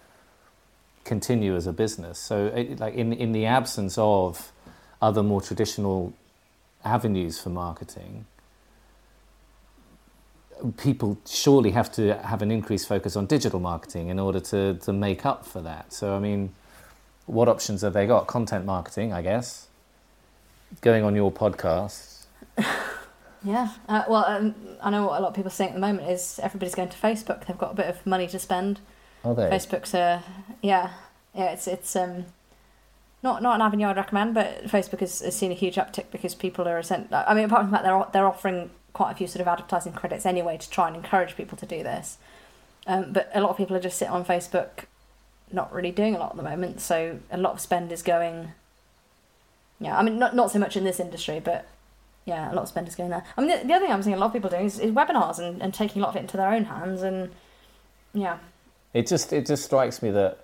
continue 1.04 1.56
as 1.56 1.66
a 1.66 1.72
business. 1.72 2.18
So, 2.18 2.46
it, 2.46 2.80
like 2.80 2.94
in 2.94 3.12
in 3.12 3.32
the 3.32 3.46
absence 3.46 3.96
of 3.98 4.52
other 5.00 5.22
more 5.22 5.40
traditional 5.40 6.14
avenues 6.84 7.38
for 7.38 7.50
marketing, 7.50 8.26
people 10.76 11.18
surely 11.26 11.70
have 11.70 11.90
to 11.92 12.14
have 12.18 12.42
an 12.42 12.50
increased 12.50 12.88
focus 12.88 13.16
on 13.16 13.26
digital 13.26 13.60
marketing 13.60 14.08
in 14.08 14.18
order 14.18 14.40
to 14.40 14.74
to 14.74 14.92
make 14.92 15.24
up 15.24 15.46
for 15.46 15.60
that. 15.62 15.92
So, 15.92 16.14
I 16.14 16.18
mean, 16.18 16.54
what 17.26 17.48
options 17.48 17.82
have 17.82 17.92
they 17.92 18.06
got? 18.06 18.26
Content 18.26 18.64
marketing, 18.64 19.12
I 19.12 19.22
guess 19.22 19.68
going 20.80 21.04
on 21.04 21.14
your 21.14 21.30
podcast. 21.32 22.13
Yeah. 23.44 23.68
Uh, 23.88 24.04
well, 24.08 24.24
um, 24.24 24.54
I 24.82 24.90
know 24.90 25.06
what 25.06 25.20
a 25.20 25.22
lot 25.22 25.28
of 25.28 25.34
people 25.34 25.48
are 25.48 25.50
saying 25.50 25.70
at 25.70 25.74
the 25.74 25.80
moment 25.80 26.08
is 26.08 26.40
everybody's 26.42 26.74
going 26.74 26.88
to 26.88 26.96
Facebook. 26.96 27.44
They've 27.46 27.58
got 27.58 27.72
a 27.72 27.74
bit 27.74 27.86
of 27.86 28.04
money 28.06 28.26
to 28.28 28.38
spend. 28.38 28.80
Are 29.22 29.34
they? 29.34 29.50
Facebook's 29.50 29.94
a 29.94 30.22
yeah, 30.62 30.92
yeah. 31.34 31.52
It's 31.52 31.68
it's 31.68 31.94
um 31.94 32.24
not 33.22 33.42
not 33.42 33.56
an 33.56 33.60
avenue 33.60 33.88
I'd 33.88 33.96
recommend, 33.96 34.34
but 34.34 34.64
Facebook 34.64 35.00
has, 35.00 35.20
has 35.20 35.36
seen 35.36 35.52
a 35.52 35.54
huge 35.54 35.76
uptick 35.76 36.06
because 36.10 36.34
people 36.34 36.66
are 36.66 36.82
sent. 36.82 37.12
I 37.12 37.34
mean, 37.34 37.44
apart 37.44 37.62
from 37.62 37.72
that, 37.72 37.82
they're 37.82 38.06
they're 38.12 38.26
offering 38.26 38.70
quite 38.94 39.12
a 39.12 39.14
few 39.14 39.26
sort 39.26 39.42
of 39.42 39.48
advertising 39.48 39.92
credits 39.92 40.24
anyway 40.24 40.56
to 40.56 40.70
try 40.70 40.86
and 40.86 40.96
encourage 40.96 41.36
people 41.36 41.58
to 41.58 41.66
do 41.66 41.82
this. 41.82 42.16
Um, 42.86 43.12
but 43.12 43.30
a 43.34 43.40
lot 43.40 43.50
of 43.50 43.56
people 43.58 43.76
are 43.76 43.80
just 43.80 43.98
sitting 43.98 44.14
on 44.14 44.24
Facebook, 44.24 44.84
not 45.52 45.72
really 45.72 45.90
doing 45.90 46.14
a 46.14 46.18
lot 46.18 46.30
at 46.30 46.36
the 46.36 46.42
moment. 46.42 46.80
So 46.80 47.18
a 47.30 47.36
lot 47.36 47.52
of 47.52 47.60
spend 47.60 47.92
is 47.92 48.02
going. 48.02 48.52
Yeah, 49.80 49.98
I 49.98 50.02
mean, 50.02 50.18
not 50.18 50.34
not 50.34 50.50
so 50.50 50.58
much 50.58 50.78
in 50.78 50.84
this 50.84 50.98
industry, 50.98 51.40
but 51.40 51.66
yeah, 52.24 52.50
a 52.50 52.54
lot 52.54 52.62
of 52.62 52.68
spenders 52.68 52.94
going 52.94 53.10
there. 53.10 53.24
I 53.36 53.40
mean, 53.40 53.50
the, 53.50 53.66
the 53.66 53.74
other 53.74 53.84
thing 53.84 53.92
I'm 53.94 54.02
seeing 54.02 54.16
a 54.16 54.18
lot 54.18 54.26
of 54.26 54.32
people 54.32 54.50
doing 54.50 54.66
is, 54.66 54.78
is 54.78 54.92
webinars 54.92 55.38
and, 55.38 55.62
and 55.62 55.74
taking 55.74 56.00
a 56.00 56.04
lot 56.04 56.10
of 56.10 56.16
it 56.16 56.20
into 56.20 56.36
their 56.36 56.48
own 56.52 56.64
hands, 56.64 57.02
and 57.02 57.30
yeah, 58.14 58.38
It 58.92 59.06
just 59.06 59.32
it 59.32 59.46
just 59.46 59.64
strikes 59.64 60.02
me 60.02 60.10
that 60.12 60.38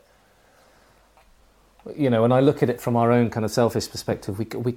you 1.97 2.11
know 2.11 2.22
when 2.22 2.33
I 2.33 2.41
look 2.41 2.62
at 2.62 2.68
it 2.70 2.81
from 2.81 2.97
our 2.97 3.11
own 3.12 3.31
kind 3.31 3.45
of 3.45 3.51
selfish 3.51 3.91
perspective, 3.91 4.39
we 4.39 4.45
we 4.59 4.74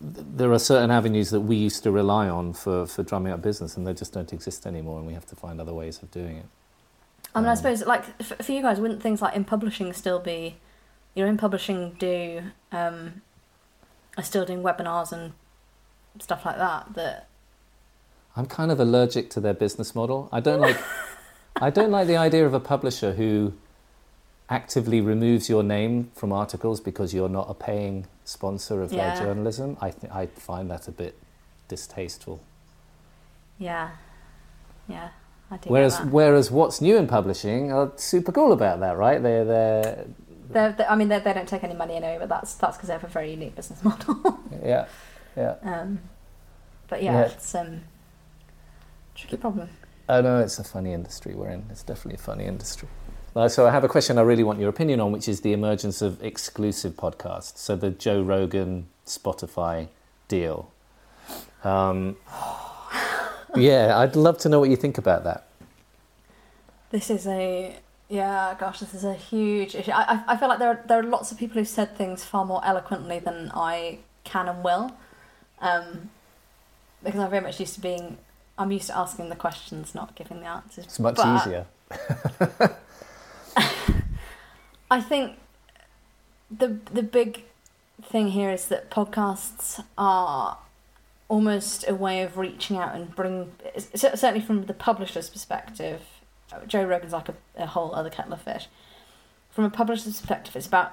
there 0.00 0.52
are 0.52 0.58
certain 0.58 0.90
avenues 0.90 1.30
that 1.30 1.40
we 1.40 1.56
used 1.56 1.82
to 1.84 1.90
rely 1.90 2.28
on 2.28 2.52
for 2.52 2.86
for 2.86 3.02
drumming 3.02 3.32
up 3.32 3.42
business, 3.42 3.76
and 3.76 3.86
they 3.86 3.94
just 3.94 4.12
don't 4.12 4.32
exist 4.32 4.66
anymore, 4.66 4.98
and 4.98 5.06
we 5.06 5.14
have 5.14 5.26
to 5.26 5.36
find 5.36 5.60
other 5.60 5.74
ways 5.74 6.02
of 6.02 6.10
doing 6.10 6.36
it. 6.38 6.46
I 7.34 7.40
mean, 7.40 7.48
I 7.48 7.52
Um, 7.52 7.56
suppose 7.56 7.84
like 7.86 8.04
for 8.22 8.52
you 8.52 8.62
guys, 8.62 8.80
wouldn't 8.80 9.02
things 9.02 9.20
like 9.22 9.34
in 9.36 9.44
publishing 9.44 9.92
still 9.92 10.18
be, 10.18 10.56
you 11.14 11.22
know, 11.24 11.28
in 11.30 11.36
publishing 11.36 11.92
do 11.98 12.42
um, 12.72 13.22
are 14.16 14.22
still 14.24 14.44
doing 14.44 14.62
webinars 14.62 15.12
and 15.12 15.32
stuff 16.20 16.44
like 16.44 16.56
that. 16.58 16.94
That 16.94 17.28
I'm 18.36 18.46
kind 18.46 18.70
of 18.70 18.80
allergic 18.80 19.30
to 19.30 19.40
their 19.40 19.54
business 19.54 19.94
model. 19.94 20.28
I 20.32 20.40
don't 20.40 20.60
like 20.60 20.76
I 21.60 21.70
don't 21.70 21.90
like 21.90 22.06
the 22.06 22.16
idea 22.16 22.44
of 22.46 22.54
a 22.54 22.60
publisher 22.60 23.12
who 23.14 23.54
actively 24.48 25.00
removes 25.00 25.48
your 25.48 25.62
name 25.62 26.10
from 26.14 26.32
articles 26.32 26.80
because 26.80 27.12
you're 27.14 27.28
not 27.28 27.46
a 27.50 27.54
paying 27.54 28.06
sponsor 28.24 28.82
of 28.82 28.92
Yeah. 28.92 29.14
their 29.14 29.24
journalism, 29.26 29.76
I 29.80 29.90
th- 29.90 30.12
I 30.12 30.26
find 30.26 30.70
that 30.70 30.86
a 30.86 30.92
bit 30.92 31.18
distasteful. 31.68 32.40
Yeah, 33.58 33.90
yeah, 34.88 35.08
I 35.50 35.56
do. 35.56 35.70
Whereas 35.70 35.98
whereas 36.02 36.50
what's 36.50 36.80
new 36.80 36.96
in 36.96 37.06
publishing 37.06 37.72
are 37.72 37.90
super 37.96 38.30
cool 38.32 38.52
about 38.52 38.80
that, 38.80 38.96
right? 38.96 39.20
They're 39.22 39.44
they're 39.44 40.04
They're, 40.50 40.72
they 40.72 40.84
I 40.84 40.94
mean, 40.94 41.08
they 41.08 41.18
they 41.20 41.32
don't 41.32 41.48
take 41.48 41.64
any 41.64 41.74
money 41.74 41.94
anyway, 41.96 42.18
but 42.20 42.28
that's 42.28 42.54
that's 42.54 42.76
because 42.76 42.88
they 42.88 42.92
have 42.92 43.04
a 43.04 43.08
very 43.08 43.30
unique 43.30 43.56
business 43.56 43.82
model. 43.88 44.38
yeah 44.64 44.86
yeah. 45.36 45.56
um, 45.62 46.00
but 46.88 47.02
yeah, 47.02 47.12
Yeah. 47.12 47.26
it's 47.26 47.54
um, 47.54 47.82
tricky 49.14 49.36
problem. 49.36 49.68
Oh 50.08 50.20
no, 50.20 50.38
it's 50.38 50.58
a 50.58 50.64
funny 50.64 50.92
industry 50.92 51.34
we're 51.34 51.48
in. 51.48 51.64
It's 51.70 51.82
definitely 51.82 52.14
a 52.14 52.22
funny 52.22 52.44
industry. 52.44 52.88
So 53.48 53.66
I 53.66 53.70
have 53.70 53.84
a 53.84 53.88
question 53.88 54.16
I 54.16 54.22
really 54.22 54.44
want 54.44 54.60
your 54.60 54.70
opinion 54.70 54.98
on, 54.98 55.12
which 55.12 55.28
is 55.28 55.42
the 55.42 55.52
emergence 55.52 56.00
of 56.00 56.22
exclusive 56.22 56.94
podcasts. 56.94 57.58
So 57.58 57.76
the 57.76 57.90
Joe 57.90 58.22
Rogan 58.22 58.86
Spotify 59.04 59.88
deal. 60.26 60.72
Um, 61.62 62.16
yeah, 63.54 63.98
I'd 63.98 64.16
love 64.16 64.38
to 64.38 64.48
know 64.48 64.58
what 64.58 64.70
you 64.70 64.76
think 64.76 64.96
about 64.96 65.24
that. 65.24 65.48
This 66.90 67.10
is 67.10 67.26
a 67.26 67.76
yeah, 68.08 68.54
gosh, 68.58 68.80
this 68.80 68.94
is 68.94 69.04
a 69.04 69.12
huge 69.12 69.74
issue. 69.74 69.90
I 69.90 70.14
I, 70.14 70.32
I 70.32 70.36
feel 70.38 70.48
like 70.48 70.58
there 70.58 70.70
are, 70.70 70.84
there 70.86 71.00
are 71.00 71.02
lots 71.02 71.30
of 71.30 71.36
people 71.36 71.58
who've 71.58 71.68
said 71.68 71.94
things 71.96 72.24
far 72.24 72.46
more 72.46 72.64
eloquently 72.64 73.18
than 73.18 73.50
I 73.54 73.98
can 74.24 74.48
and 74.48 74.64
will, 74.64 74.92
um, 75.60 76.10
because 77.02 77.20
I'm 77.20 77.30
very 77.30 77.42
much 77.42 77.60
used 77.60 77.74
to 77.74 77.80
being. 77.80 78.18
I'm 78.58 78.72
used 78.72 78.86
to 78.86 78.96
asking 78.96 79.28
the 79.28 79.36
questions, 79.36 79.94
not 79.94 80.14
giving 80.14 80.40
the 80.40 80.46
answers. 80.46 80.84
It's 80.86 80.98
much 80.98 81.16
But 81.16 81.46
easier. 81.46 81.66
I 84.90 85.00
think 85.00 85.36
the 86.50 86.78
the 86.92 87.02
big 87.02 87.44
thing 88.02 88.28
here 88.28 88.50
is 88.50 88.68
that 88.68 88.90
podcasts 88.90 89.82
are 89.98 90.58
almost 91.28 91.88
a 91.88 91.94
way 91.94 92.22
of 92.22 92.36
reaching 92.36 92.76
out 92.76 92.94
and 92.94 93.14
bring 93.14 93.52
certainly 93.94 94.40
from 94.40 94.66
the 94.66 94.74
publisher's 94.74 95.28
perspective 95.28 96.02
joe 96.68 96.84
rogan's 96.84 97.12
like 97.12 97.28
a, 97.28 97.34
a 97.56 97.66
whole 97.66 97.92
other 97.94 98.10
kettle 98.10 98.32
of 98.32 98.40
fish 98.40 98.68
from 99.50 99.64
a 99.64 99.70
publisher's 99.70 100.20
perspective 100.20 100.54
it's 100.54 100.66
about 100.68 100.92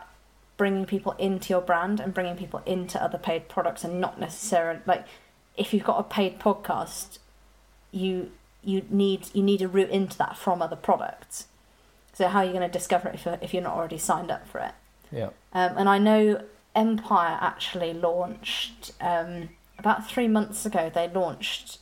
bringing 0.57 0.85
people 0.85 1.13
into 1.13 1.49
your 1.49 1.61
brand 1.61 1.99
and 1.99 2.13
bringing 2.13 2.35
people 2.35 2.61
into 2.65 3.01
other 3.03 3.17
paid 3.17 3.49
products 3.49 3.83
and 3.83 3.99
not 3.99 4.19
necessarily 4.19 4.79
like 4.85 5.05
if 5.57 5.73
you've 5.73 5.83
got 5.83 5.99
a 5.99 6.03
paid 6.03 6.39
podcast 6.39 7.17
you 7.91 8.31
you 8.63 8.83
need 8.89 9.27
you 9.33 9.41
need 9.43 9.61
a 9.61 9.67
route 9.67 9.89
into 9.89 10.17
that 10.17 10.37
from 10.37 10.61
other 10.61 10.75
products 10.75 11.47
so 12.13 12.27
how 12.27 12.39
are 12.39 12.45
you 12.45 12.51
going 12.51 12.61
to 12.61 12.67
discover 12.79 13.09
it 13.09 13.15
if 13.15 13.25
you're, 13.25 13.37
if 13.41 13.53
you're 13.53 13.63
not 13.63 13.75
already 13.75 13.97
signed 13.97 14.29
up 14.31 14.47
for 14.47 14.59
it 14.59 14.73
Yeah. 15.11 15.29
um, 15.53 15.77
and 15.77 15.89
I 15.89 15.97
know 15.97 16.43
Empire 16.75 17.37
actually 17.41 17.93
launched 17.93 18.93
um, 18.99 19.49
about 19.77 20.09
three 20.09 20.27
months 20.27 20.65
ago. 20.65 20.89
They 20.91 21.07
launched. 21.07 21.77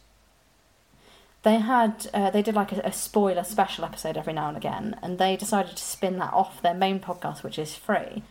They 1.44 1.56
had 1.60 2.08
uh, 2.14 2.30
they 2.30 2.42
did 2.42 2.56
like 2.56 2.72
a, 2.74 2.82
a 2.84 2.92
spoiler 2.92 3.44
special 3.46 3.86
episode 3.86 4.18
every 4.18 4.34
now 4.34 4.50
and 4.50 4.58
again, 4.58 5.00
and 5.02 5.18
they 5.18 5.38
decided 5.38 5.78
to 5.78 5.84
spin 5.84 6.18
that 6.20 6.34
off 6.34 6.62
their 6.62 6.74
main 6.74 7.00
podcast, 7.00 7.42
which 7.42 7.58
is 7.58 7.74
free, 7.74 8.24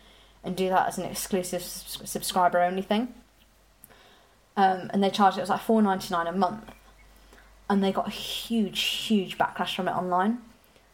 and 0.44 0.56
do 0.56 0.68
that 0.68 0.88
as 0.88 0.98
an 0.98 1.04
exclusive 1.04 1.60
s- 1.62 1.98
subscriber 2.04 2.60
only 2.60 2.82
thing. 2.82 3.12
Um, 4.56 4.90
and 4.92 5.02
they 5.02 5.10
charged 5.10 5.38
it 5.38 5.42
was 5.42 5.50
like 5.50 5.60
four 5.60 5.80
ninety 5.82 6.12
nine 6.12 6.26
a 6.26 6.32
month, 6.32 6.70
and 7.68 7.82
they 7.82 7.92
got 7.92 8.08
a 8.08 8.10
huge 8.10 8.80
huge 8.80 9.38
backlash 9.38 9.74
from 9.74 9.88
it 9.88 9.92
online, 9.92 10.38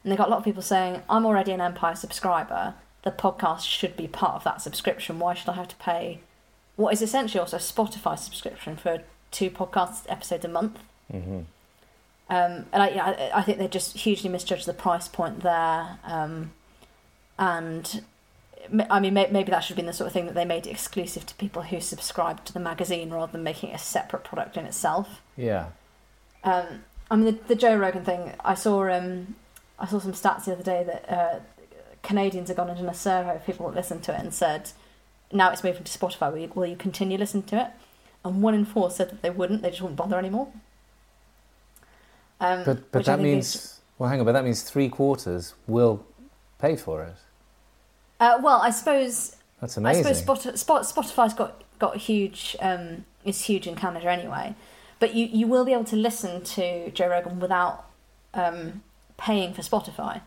and 0.03 0.13
they 0.13 0.17
got 0.17 0.29
a 0.29 0.31
lot 0.31 0.39
of 0.39 0.45
people 0.45 0.63
saying, 0.63 1.03
"I'm 1.09 1.27
already 1.27 1.53
an 1.53 1.61
Empire 1.61 1.95
subscriber." 1.95 2.75
the 3.03 3.13
podcast 3.13 3.61
should 3.65 3.97
be 3.97 4.09
part 4.09 4.35
of 4.35 4.43
that 4.43 4.61
subscription. 4.61 5.21
Why 5.21 5.33
should 5.35 5.49
I 5.49 5.53
have 5.53 5.69
to 5.69 5.77
pay 5.77 6.19
what 6.75 6.93
is 6.93 7.01
essentially 7.01 7.39
also 7.39 7.57
a 7.57 7.61
Spotify 7.61 8.19
subscription 8.19 8.77
for 8.77 9.03
two 9.31 9.49
podcast 9.49 10.07
episodes 10.09 10.45
a 10.45 10.49
month? 10.49 10.81
hmm 11.09 11.43
Um, 12.29 12.67
and 12.73 12.83
I, 12.83 12.89
yeah, 12.89 13.05
I, 13.07 13.39
I 13.39 13.43
think 13.43 13.59
they 13.59 13.69
just 13.69 13.99
hugely 13.99 14.29
misjudged 14.29 14.67
the 14.67 14.75
price 14.75 15.07
point 15.07 15.45
there. 15.45 16.01
Um, 16.03 16.51
and 17.39 18.03
I 18.91 19.01
mean, 19.01 19.15
maybe 19.15 19.51
that 19.51 19.61
should 19.61 19.71
have 19.71 19.77
been 19.77 19.87
the 19.87 19.93
sort 19.93 20.07
of 20.07 20.13
thing 20.13 20.27
that 20.27 20.35
they 20.35 20.45
made 20.45 20.67
exclusive 20.67 21.27
to 21.27 21.35
people 21.37 21.63
who 21.63 21.81
subscribe 21.81 22.45
to 22.47 22.53
the 22.53 22.61
magazine 22.61 23.11
rather 23.11 23.33
than 23.33 23.43
making 23.43 23.71
it 23.71 23.75
a 23.75 23.79
separate 23.79 24.25
product 24.25 24.57
in 24.57 24.67
itself. 24.67 25.21
Yeah. 25.37 25.67
Um, 26.45 26.85
I 27.11 27.17
mean, 27.17 27.27
the, 27.27 27.33
the 27.49 27.55
Joe 27.55 27.77
Rogan 27.77 28.05
thing. 28.05 28.35
I 28.45 28.55
saw 28.55 28.89
um, 28.89 29.37
I 29.79 29.87
saw 29.87 29.99
some 29.99 30.13
stats 30.13 30.45
the 30.45 30.53
other 30.53 30.63
day 30.63 30.85
that 30.85 31.11
uh, 31.11 31.41
Canadians 32.03 32.49
have 32.49 32.57
gone 32.57 32.71
into 32.71 32.87
a 32.89 32.95
survey 32.95 33.37
of 33.37 33.45
people 33.45 33.67
that 33.69 33.75
listen 33.77 34.01
to 34.03 34.15
it 34.15 34.21
and 34.21 34.33
said, 34.33 34.71
now 35.33 35.51
it's 35.51 35.65
moving 35.65 35.85
to 35.85 35.99
Spotify. 35.99 36.33
Will 36.33 36.39
you, 36.39 36.53
will 36.55 36.67
you 36.67 36.77
continue 36.77 37.19
listening 37.19 37.45
to 37.45 37.61
it? 37.63 37.71
And 38.25 38.43
one 38.43 38.55
in 38.55 38.65
four 38.65 38.91
said 38.91 39.11
that 39.11 39.23
they 39.23 39.31
wouldn't. 39.31 39.63
They 39.63 39.71
just 39.71 39.83
wouldn't 39.83 39.97
bother 39.97 40.19
anymore. 40.19 40.49
Um, 42.41 42.65
But 42.65 42.91
but 42.93 43.05
that 43.05 43.21
means 43.21 43.55
is- 43.55 43.81
well, 43.99 44.11
hang 44.11 44.21
on. 44.21 44.27
But 44.27 44.33
that 44.33 44.45
means 44.45 44.63
three 44.63 44.89
quarters 44.89 45.55
will 45.67 46.05
pay 46.59 46.77
for 46.77 47.03
it. 47.03 47.15
Uh, 48.21 48.39
well, 48.43 48.61
I 48.63 48.71
suppose 48.71 49.37
That's 49.61 49.77
amazing. 49.77 50.07
I 50.07 50.13
suppose 50.13 50.41
Spot, 50.43 50.59
Spot, 50.59 50.83
Spotify's 50.83 51.35
got 51.35 51.63
got 51.79 51.97
huge 51.97 52.57
um, 52.61 53.05
is 53.25 53.43
huge 53.45 53.67
in 53.67 53.75
Canada 53.75 54.11
anyway, 54.11 54.55
but 54.99 55.15
you, 55.15 55.27
you 55.27 55.47
will 55.47 55.65
be 55.65 55.73
able 55.73 55.85
to 55.85 55.97
listen 55.97 56.43
to 56.43 56.91
Joe 56.91 57.09
Rogan 57.09 57.39
without 57.41 57.85
um, 58.35 58.83
paying 59.19 59.53
for 59.53 59.63
Spotify 59.63 60.23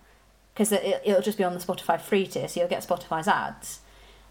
because 0.53 0.71
it, 0.71 1.01
it'll 1.05 1.21
just 1.21 1.37
be 1.37 1.43
on 1.43 1.53
the 1.53 1.59
Spotify 1.59 1.99
free 1.99 2.27
tier, 2.27 2.47
so 2.47 2.59
you'll 2.59 2.69
get 2.69 2.85
Spotify's 2.85 3.27
ads. 3.27 3.79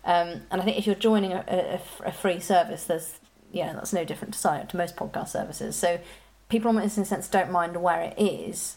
Um, 0.05 0.43
and 0.51 0.61
I 0.61 0.65
think 0.65 0.79
if 0.79 0.87
you're 0.87 0.95
joining 0.95 1.33
a, 1.33 1.45
a, 1.49 2.09
a 2.09 2.13
free 2.13 2.41
service, 2.41 2.85
there's 2.85 3.19
yeah, 3.53 3.73
that's 3.73 3.93
no 3.93 4.05
different 4.05 4.35
to 4.35 4.67
to 4.69 4.77
most 4.77 4.97
podcast 4.97 5.29
services. 5.29 5.75
So 5.75 5.99
people 6.49 6.71
in 6.71 6.79
a 6.79 6.89
sense 6.89 7.29
don't 7.29 7.51
mind 7.51 7.77
where 7.77 8.03
it 8.03 8.15
is, 8.19 8.77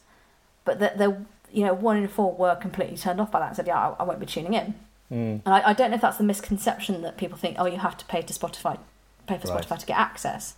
but 0.65 0.79
that 0.79 0.97
they're 0.97 1.25
you 1.53 1.65
know 1.65 1.73
one 1.73 1.97
in 1.97 2.07
four 2.07 2.33
were 2.33 2.55
completely 2.55 2.97
turned 2.97 3.19
off 3.19 3.31
by 3.31 3.39
that 3.39 3.47
and 3.47 3.55
said 3.55 3.67
yeah 3.67 3.89
I, 3.89 3.95
I 3.99 4.03
won't 4.03 4.19
be 4.19 4.25
tuning 4.25 4.53
in. 4.53 4.75
Mm. 5.11 5.41
And 5.45 5.53
I, 5.53 5.69
I 5.69 5.73
don't 5.73 5.91
know 5.91 5.95
if 5.95 6.01
that's 6.01 6.17
the 6.17 6.23
misconception 6.23 7.01
that 7.01 7.17
people 7.17 7.37
think, 7.37 7.57
oh, 7.59 7.65
you 7.65 7.77
have 7.77 7.97
to 7.97 8.05
pay 8.05 8.21
to 8.21 8.33
Spotify, 8.33 8.79
pay 9.27 9.37
for 9.37 9.49
Right. 9.49 9.65
Spotify 9.65 9.77
to 9.79 9.85
get 9.85 9.97
access. 9.97 10.55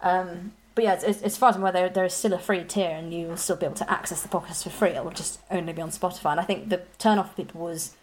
Um, 0.00 0.52
but 0.74 0.84
yeah, 0.84 0.94
as, 0.94 1.22
as 1.22 1.36
far 1.36 1.50
as 1.50 1.56
I'm 1.56 1.62
aware, 1.62 1.72
there, 1.72 1.88
there 1.88 2.04
is 2.04 2.14
still 2.14 2.32
a 2.32 2.38
free 2.38 2.64
tier, 2.64 2.90
and 2.90 3.12
you 3.12 3.28
will 3.28 3.36
still 3.36 3.56
be 3.56 3.66
able 3.66 3.76
to 3.76 3.90
access 3.90 4.22
the 4.22 4.28
podcast 4.28 4.62
for 4.62 4.70
free. 4.70 4.90
It 4.90 5.04
will 5.04 5.10
just 5.10 5.40
only 5.50 5.72
be 5.72 5.82
on 5.82 5.90
Spotify. 5.90 6.32
And 6.32 6.40
I 6.40 6.44
think 6.44 6.68
the 6.68 6.82
turn 6.98 7.18
off 7.18 7.30
for 7.30 7.42
people 7.42 7.60
was, 7.60 7.94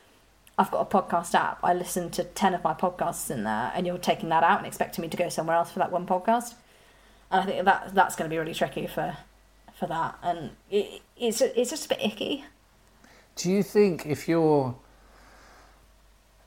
I've 0.58 0.72
got 0.72 0.82
a 0.82 0.86
podcast 0.86 1.34
app. 1.34 1.60
I 1.64 1.74
listen 1.74 2.12
to 2.12 2.24
ten 2.24 2.54
of 2.54 2.64
my 2.64 2.74
podcasts 2.74 3.32
in 3.32 3.44
there, 3.44 3.72
and 3.76 3.88
you're 3.88 3.98
taking 3.98 4.30
that 4.30 4.44
out 4.44 4.60
and 4.60 4.68
expecting 4.68 5.02
me 5.02 5.10
to 5.10 5.18
go 5.18 5.30
somewhere 5.30 5.56
else 5.56 5.72
for 5.72 5.80
that 5.80 5.92
one 5.92 6.06
podcast. 6.06 6.54
And 7.32 7.42
I 7.42 7.46
think 7.46 7.66
that 7.66 7.96
that's 7.96 8.16
going 8.16 8.30
to 8.30 8.34
be 8.34 8.38
really 8.38 8.54
tricky 8.54 8.86
for 8.86 9.18
for 9.80 9.88
that, 9.88 10.18
and 10.24 10.52
it, 10.70 11.02
it's 11.18 11.42
it's 11.42 11.70
just 11.70 11.86
a 11.86 11.90
bit 11.90 12.00
icky. 12.02 12.46
Do 13.36 13.52
you 13.52 13.64
think 13.64 14.06
if 14.06 14.28
you're 14.28 14.76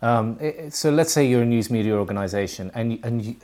um, 0.02 0.38
it, 0.40 0.72
so 0.74 0.90
let's 0.90 1.12
say 1.12 1.26
you're 1.26 1.42
a 1.42 1.46
news 1.46 1.70
media 1.70 1.94
organization 1.94 2.70
and 2.74 2.98
and 3.02 3.22
you, 3.22 3.36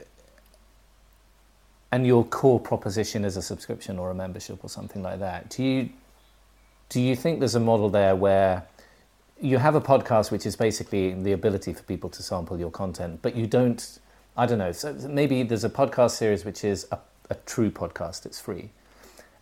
and 1.91 2.07
your 2.07 2.23
core 2.25 2.59
proposition 2.59 3.23
is 3.23 3.37
a 3.37 3.41
subscription 3.41 3.99
or 3.99 4.09
a 4.09 4.15
membership 4.15 4.63
or 4.63 4.69
something 4.69 5.03
like 5.03 5.19
that. 5.19 5.49
Do 5.49 5.63
you 5.63 5.89
do 6.89 7.01
you 7.01 7.15
think 7.15 7.39
there's 7.39 7.55
a 7.55 7.59
model 7.59 7.89
there 7.89 8.15
where 8.15 8.65
you 9.41 9.57
have 9.57 9.75
a 9.75 9.81
podcast 9.81 10.31
which 10.31 10.45
is 10.45 10.55
basically 10.55 11.13
the 11.13 11.33
ability 11.33 11.73
for 11.73 11.83
people 11.83 12.09
to 12.11 12.23
sample 12.23 12.59
your 12.59 12.71
content, 12.71 13.19
but 13.21 13.35
you 13.35 13.45
don't 13.45 13.99
I 14.35 14.45
don't 14.45 14.57
know, 14.57 14.71
so 14.71 14.93
maybe 15.07 15.43
there's 15.43 15.63
a 15.63 15.69
podcast 15.69 16.11
series 16.11 16.43
which 16.45 16.63
is 16.63 16.87
a, 16.91 16.97
a 17.29 17.35
true 17.45 17.69
podcast, 17.69 18.25
it's 18.25 18.39
free. 18.39 18.71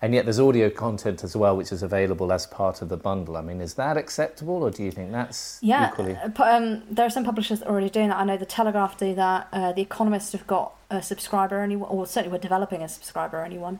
And 0.03 0.15
yet 0.15 0.25
there's 0.25 0.39
audio 0.39 0.69
content 0.71 1.23
as 1.23 1.35
well, 1.35 1.55
which 1.55 1.71
is 1.71 1.83
available 1.83 2.33
as 2.33 2.47
part 2.47 2.81
of 2.81 2.89
the 2.89 2.97
bundle. 2.97 3.37
I 3.37 3.41
mean, 3.41 3.61
is 3.61 3.75
that 3.75 3.97
acceptable, 3.97 4.63
or 4.63 4.71
do 4.71 4.81
you 4.83 4.89
think 4.91 5.11
that's 5.11 5.59
Yeah, 5.61 5.89
equally? 5.91 6.15
uh, 6.15 6.29
um, 6.43 6.81
there 6.89 7.05
are 7.05 7.09
some 7.11 7.23
publishers 7.23 7.61
already 7.61 7.89
doing 7.89 8.09
that. 8.09 8.17
I 8.17 8.23
know 8.23 8.35
the 8.37 8.45
Telegraph 8.47 8.97
do 8.97 9.13
that. 9.13 9.47
Uh, 9.53 9.71
the 9.73 9.81
Economist 9.81 10.31
have 10.31 10.47
got 10.47 10.73
a 10.89 11.03
subscriber 11.03 11.59
only, 11.59 11.75
or 11.75 12.07
certainly 12.07 12.33
we're 12.35 12.41
developing 12.41 12.81
a 12.81 12.89
subscriber 12.89 13.43
only 13.43 13.59
one. 13.59 13.79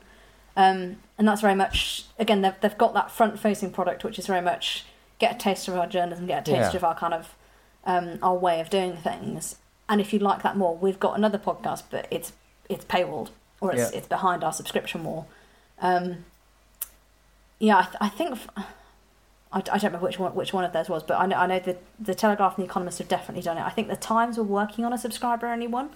Um, 0.56 0.98
and 1.18 1.28
that's 1.28 1.42
very 1.42 1.56
much 1.56 2.06
again 2.20 2.42
they've 2.42 2.54
they've 2.60 2.78
got 2.78 2.94
that 2.94 3.10
front 3.10 3.40
facing 3.40 3.72
product, 3.72 4.04
which 4.04 4.20
is 4.20 4.28
very 4.28 4.42
much 4.42 4.86
get 5.18 5.36
a 5.36 5.40
taste 5.40 5.68
of 5.70 5.76
our 5.76 5.88
journalism, 5.88 6.28
get 6.28 6.48
a 6.48 6.52
taste 6.52 6.74
Yeah. 6.74 6.78
of 6.78 6.84
our 6.84 6.94
kind 6.96 7.14
of 7.14 7.36
um, 7.86 8.20
our 8.22 8.36
way 8.36 8.60
of 8.60 8.70
doing 8.70 8.96
things. 8.98 9.56
And 9.90 10.00
if 10.02 10.14
you 10.14 10.20
like 10.20 10.44
that 10.44 10.56
more, 10.58 10.76
we've 10.76 11.00
got 11.00 11.18
another 11.18 11.38
podcast, 11.40 11.84
but 11.90 12.06
it's 12.12 12.34
it's 12.70 12.86
paywalled 12.86 13.30
or 13.62 13.72
it's 13.72 13.92
Yeah. 13.92 13.98
it's 13.98 14.08
behind 14.08 14.44
our 14.44 14.54
subscription 14.54 15.04
wall. 15.04 15.28
Um, 15.82 16.26
yeah, 17.60 17.78
I, 17.80 17.84
th- 17.84 17.96
I 18.02 18.10
think. 18.10 18.32
f- 18.34 18.48
I, 19.54 19.58
I 19.58 19.62
don't 19.62 19.84
remember 19.84 20.06
which 20.06 20.18
one 20.18 20.34
which 20.34 20.54
one 20.54 20.64
of 20.64 20.72
those 20.72 20.88
was, 20.90 21.04
but 21.04 21.20
I 21.20 21.26
know 21.26 21.36
I 21.36 21.46
know 21.46 21.60
the 21.60 21.78
the 22.00 22.16
Telegraph 22.16 22.58
and 22.58 22.64
the 22.66 22.70
Economist 22.70 23.00
have 23.00 23.08
definitely 23.10 23.44
done 23.44 23.58
it. 23.58 23.62
I 23.62 23.70
think 23.70 23.90
the 23.90 23.96
Times 23.98 24.38
were 24.38 24.44
working 24.46 24.86
on 24.86 24.94
a 24.94 24.98
subscriber 24.98 25.48
only 25.48 25.68
one. 25.68 25.90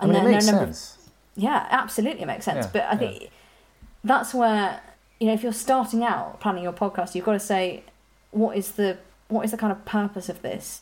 I 0.00 0.06
mean, 0.06 0.16
it 0.16 0.24
makes 0.30 0.48
a 0.48 0.52
number 0.52 0.70
of- 0.70 0.74
sense. 0.76 1.10
yeah, 1.36 1.66
absolutely 1.70 2.22
it 2.22 2.26
makes 2.26 2.44
sense. 2.46 2.64
Yeah, 2.66 2.70
but 2.72 2.82
I 2.84 2.96
think 2.96 3.30
that's 4.02 4.32
where 4.32 4.80
you 5.20 5.26
know 5.26 5.34
if 5.34 5.42
you're 5.42 5.52
starting 5.52 6.02
out 6.02 6.40
planning 6.40 6.62
your 6.64 6.72
podcast, 6.72 7.14
you've 7.14 7.24
got 7.26 7.32
to 7.34 7.40
say 7.40 7.84
what 8.30 8.56
is 8.56 8.72
the 8.72 8.96
what 9.28 9.44
is 9.44 9.50
the 9.50 9.56
kind 9.58 9.72
of 9.72 9.84
purpose 9.84 10.28
of 10.30 10.40
this? 10.42 10.80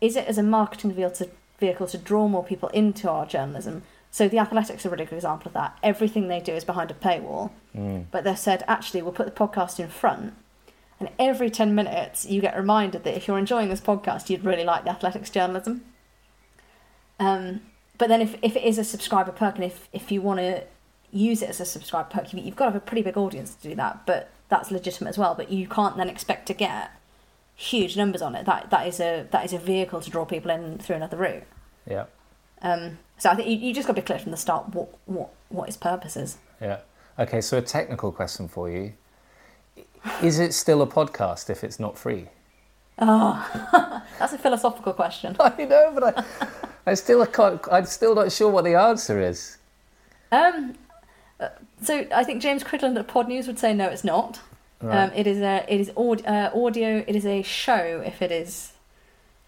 Is 0.00 0.16
it 0.16 0.26
as 0.26 0.36
a 0.38 0.42
marketing 0.42 0.92
vehicle 0.92 1.14
to, 1.26 1.28
vehicle 1.60 1.86
to 1.88 1.98
draw 1.98 2.26
more 2.26 2.42
people 2.44 2.68
into 2.70 3.08
our 3.08 3.24
journalism? 3.26 3.82
So 4.12 4.26
the 4.28 4.38
Athletics 4.38 4.84
are 4.84 4.88
a 4.88 4.92
really 4.92 5.04
good 5.04 5.14
example 5.16 5.48
of 5.48 5.54
that. 5.54 5.78
Everything 5.82 6.26
they 6.28 6.40
do 6.40 6.52
is 6.52 6.64
behind 6.64 6.90
a 6.90 6.94
paywall, 6.94 7.50
Mm. 7.76 8.06
but 8.10 8.24
they've 8.24 8.36
said 8.38 8.64
actually 8.66 9.02
we'll 9.02 9.12
put 9.12 9.26
the 9.26 9.32
podcast 9.32 9.78
in 9.78 9.88
front, 9.88 10.34
and 10.98 11.08
every 11.18 11.48
ten 11.50 11.74
minutes 11.74 12.26
you 12.26 12.40
get 12.40 12.56
reminded 12.56 13.04
that 13.04 13.16
if 13.16 13.28
you're 13.28 13.38
enjoying 13.38 13.68
this 13.68 13.80
podcast, 13.80 14.28
you'd 14.28 14.44
really 14.44 14.64
like 14.64 14.82
the 14.84 14.90
Athletic's 14.90 15.30
journalism. 15.30 15.82
Um, 17.18 17.60
but 17.98 18.08
then 18.08 18.20
if, 18.20 18.36
if 18.42 18.56
it 18.56 18.64
is 18.64 18.78
a 18.78 18.84
subscriber 18.84 19.30
perk, 19.32 19.56
and 19.56 19.64
if 19.64 19.88
if 19.92 20.10
you 20.10 20.22
want 20.22 20.40
to 20.40 20.64
use 21.12 21.42
it 21.42 21.48
as 21.50 21.60
a 21.60 21.64
subscriber 21.64 22.08
perk, 22.10 22.32
you- 22.32 22.40
you've 22.40 22.56
got 22.56 22.66
to 22.66 22.70
have 22.72 22.82
a 22.82 22.84
pretty 22.84 23.02
big 23.02 23.16
audience 23.16 23.54
to 23.54 23.68
do 23.68 23.74
that. 23.74 24.06
But 24.06 24.30
that's 24.48 24.70
legitimate 24.70 25.10
as 25.10 25.18
well. 25.18 25.34
But 25.34 25.50
you 25.50 25.68
can't 25.68 25.96
then 25.96 26.08
expect 26.08 26.46
to 26.46 26.54
get 26.54 26.90
huge 27.54 27.96
numbers 27.96 28.22
on 28.22 28.34
it. 28.34 28.46
That 28.46 28.70
that 28.70 28.86
is 28.86 29.00
a 29.00 29.26
that 29.30 29.44
is 29.44 29.52
a 29.52 29.58
vehicle 29.58 30.00
to 30.00 30.10
draw 30.10 30.24
people 30.24 30.50
in 30.50 30.78
through 30.78 30.96
another 30.96 31.16
route. 31.18 31.44
Yeah, 31.86 32.04
Um, 32.62 32.98
so 33.20 33.30
I 33.30 33.36
think 33.36 33.48
you, 33.48 33.56
you 33.68 33.74
just 33.74 33.86
got 33.86 33.94
to 33.94 34.00
be 34.00 34.04
clear 34.04 34.18
from 34.18 34.32
the 34.32 34.36
start 34.36 34.74
what 34.74 34.88
what 35.06 35.30
what 35.48 35.68
its 35.68 35.76
purpose 35.76 36.16
is. 36.16 36.38
yeah. 36.60 36.78
Okay, 37.18 37.40
so 37.42 37.58
a 37.58 37.62
technical 37.62 38.12
question 38.12 38.48
for 38.48 38.70
you: 38.70 38.94
Is 40.22 40.38
it 40.38 40.54
still 40.54 40.80
a 40.80 40.86
podcast 40.86 41.50
if 41.50 41.62
it's 41.62 41.78
not 41.78 41.98
free? 41.98 42.28
Oh, 42.98 44.02
that's 44.18 44.32
a 44.32 44.38
philosophical 44.38 44.92
question. 44.94 45.36
I 45.40 45.64
know, 45.64 45.92
but 45.94 46.18
I, 46.18 46.24
I 46.86 46.94
still 46.94 47.24
can't. 47.26 47.60
I'm 47.70 47.84
still 47.86 48.14
not 48.14 48.32
sure 48.32 48.50
what 48.50 48.64
the 48.64 48.74
answer 48.74 49.20
is. 49.20 49.58
Um, 50.32 50.74
uh, 51.38 51.48
so 51.82 52.06
I 52.14 52.24
think 52.24 52.40
James 52.40 52.62
Cridland 52.64 52.98
at 52.98 53.08
Pod 53.08 53.28
News 53.28 53.46
would 53.46 53.58
say 53.58 53.74
no, 53.74 53.86
it's 53.86 54.04
not. 54.04 54.40
Right. 54.80 55.04
Um, 55.04 55.12
it 55.14 55.26
is 55.26 55.38
a 55.40 55.64
it 55.68 55.80
is 55.80 55.92
aud- 55.96 56.24
uh, 56.24 56.50
audio. 56.54 57.04
It 57.06 57.14
is 57.14 57.26
a 57.26 57.42
show 57.42 58.02
if 58.04 58.22
it 58.22 58.32
is 58.32 58.72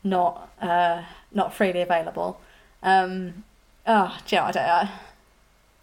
not 0.05 0.51
uh, 0.61 1.05
not 1.33 1.55
freely 1.55 1.81
available. 1.81 2.39
Um, 2.83 3.45
oh, 3.87 4.19
do 4.27 4.37
you 4.37 4.41
know, 4.41 4.47
I 4.49 4.53
don't 4.53 4.63
uh, 4.65 4.89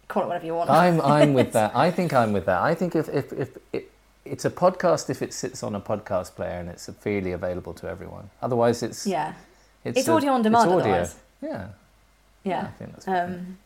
call 0.08 0.22
it 0.24 0.26
whatever 0.26 0.46
you 0.46 0.54
want. 0.54 0.70
I'm 0.70 1.00
I'm 1.00 1.34
with 1.34 1.52
that. 1.58 1.74
I 1.74 1.90
think 1.90 2.12
I'm 2.12 2.32
with 2.32 2.46
that. 2.46 2.60
I 2.62 2.74
think 2.74 2.94
if 2.96 3.08
if 3.08 3.32
if 3.32 3.58
it, 3.72 3.90
it's 4.24 4.44
a 4.44 4.50
podcast 4.50 5.10
if 5.10 5.22
it 5.22 5.32
sits 5.32 5.62
on 5.62 5.74
a 5.74 5.80
podcast 5.80 6.34
player 6.34 6.58
and 6.60 6.68
it's 6.68 6.88
freely 7.00 7.32
available 7.32 7.72
to 7.74 7.88
everyone. 7.88 8.30
Otherwise, 8.42 8.82
it's 8.82 9.06
yeah, 9.06 9.34
it's, 9.84 9.98
it's 9.98 10.08
a- 10.08 10.12
audio 10.12 10.32
on 10.32 10.42
demand. 10.42 10.70
It's 10.70 10.74
audio. 10.80 10.92
Otherwise, 10.92 11.16
Yeah, 11.42 11.66
I 11.68 12.48
yeah. 12.48 12.66
think 12.78 12.92
that's. 12.92 13.08
Um, 13.08 13.58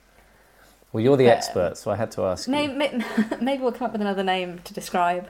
well, 0.92 1.02
you're 1.02 1.16
the 1.16 1.26
expert, 1.28 1.76
so 1.76 1.90
I 1.90 1.96
had 1.96 2.12
to 2.12 2.22
ask. 2.22 2.46
you. 2.46 2.52
maybe, 2.52 3.04
maybe 3.40 3.62
we'll 3.64 3.72
come 3.72 3.86
up 3.86 3.92
with 3.92 4.00
another 4.00 4.22
name 4.22 4.60
to 4.62 4.72
describe 4.72 5.28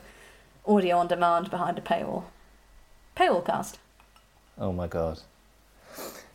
audio 0.67 0.99
on 0.99 1.09
demand 1.09 1.49
behind 1.51 1.79
a 1.79 1.81
paywall. 1.81 2.25
Paywall 3.17 3.45
cast. 3.47 3.79
Oh 4.59 4.73
my 4.73 4.87
god. 4.87 5.21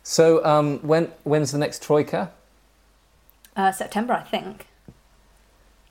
So 0.02 0.44
um, 0.44 0.78
when 0.80 1.12
when's 1.22 1.52
the 1.52 1.58
next 1.58 1.80
troika? 1.82 2.32
Uh, 3.60 3.70
September, 3.70 4.14
I 4.14 4.22
think. 4.22 4.66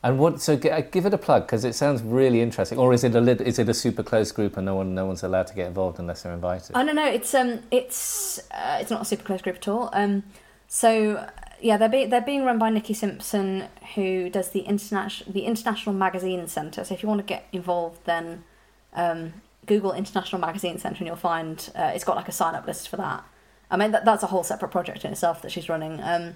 And 0.01 0.17
what? 0.17 0.41
So 0.41 0.53
uh, 0.55 0.81
give 0.81 1.05
it 1.05 1.13
a 1.13 1.19
plug 1.19 1.43
because 1.45 1.63
it 1.63 1.73
sounds 1.75 2.01
really 2.01 2.41
interesting. 2.41 2.79
Or 2.79 2.93
is 2.93 3.03
it 3.03 3.13
a 3.13 3.21
is 3.47 3.59
it 3.59 3.69
a 3.69 3.75
super 3.75 4.01
close 4.01 4.31
group 4.31 4.57
and 4.57 4.65
no 4.65 4.73
one 4.73 4.95
no 4.95 5.05
one's 5.05 5.21
allowed 5.21 5.45
to 5.47 5.53
get 5.53 5.67
involved 5.67 5.99
unless 5.99 6.23
they're 6.23 6.33
invited? 6.33 6.75
I 6.75 6.83
don't 6.83 6.95
know. 6.95 7.05
it's 7.05 7.31
um, 7.35 7.59
it's 7.69 8.39
uh, 8.49 8.79
it's 8.81 8.89
not 8.89 9.03
a 9.03 9.05
super 9.05 9.23
close 9.23 9.43
group 9.43 9.57
at 9.57 9.67
all. 9.67 9.91
Um, 9.93 10.23
so 10.67 11.27
yeah, 11.61 11.77
they're 11.77 11.89
be- 11.89 12.05
they're 12.05 12.21
being 12.21 12.43
run 12.43 12.57
by 12.57 12.71
Nikki 12.71 12.95
Simpson, 12.95 13.65
who 13.93 14.31
does 14.31 14.49
the 14.49 14.61
international 14.61 15.31
the 15.31 15.45
International 15.45 15.93
Magazine 15.93 16.47
Centre. 16.47 16.83
So 16.83 16.95
if 16.95 17.03
you 17.03 17.09
want 17.09 17.19
to 17.19 17.27
get 17.35 17.45
involved, 17.51 17.99
then 18.05 18.45
um, 18.93 19.33
Google 19.67 19.91
International 19.91 20.41
Magazine 20.41 20.79
Centre, 20.79 20.97
and 20.97 21.07
you'll 21.07 21.17
find 21.17 21.69
uh, 21.75 21.91
it's 21.93 22.03
got 22.03 22.15
like 22.15 22.29
a 22.29 22.31
sign 22.31 22.55
up 22.55 22.65
list 22.65 22.89
for 22.89 22.97
that. 22.97 23.23
I 23.69 23.77
mean, 23.77 23.91
that, 23.91 24.05
that's 24.05 24.23
a 24.23 24.27
whole 24.27 24.43
separate 24.43 24.69
project 24.69 25.05
in 25.05 25.11
itself 25.11 25.43
that 25.43 25.51
she's 25.51 25.69
running. 25.69 26.01
Um, 26.01 26.33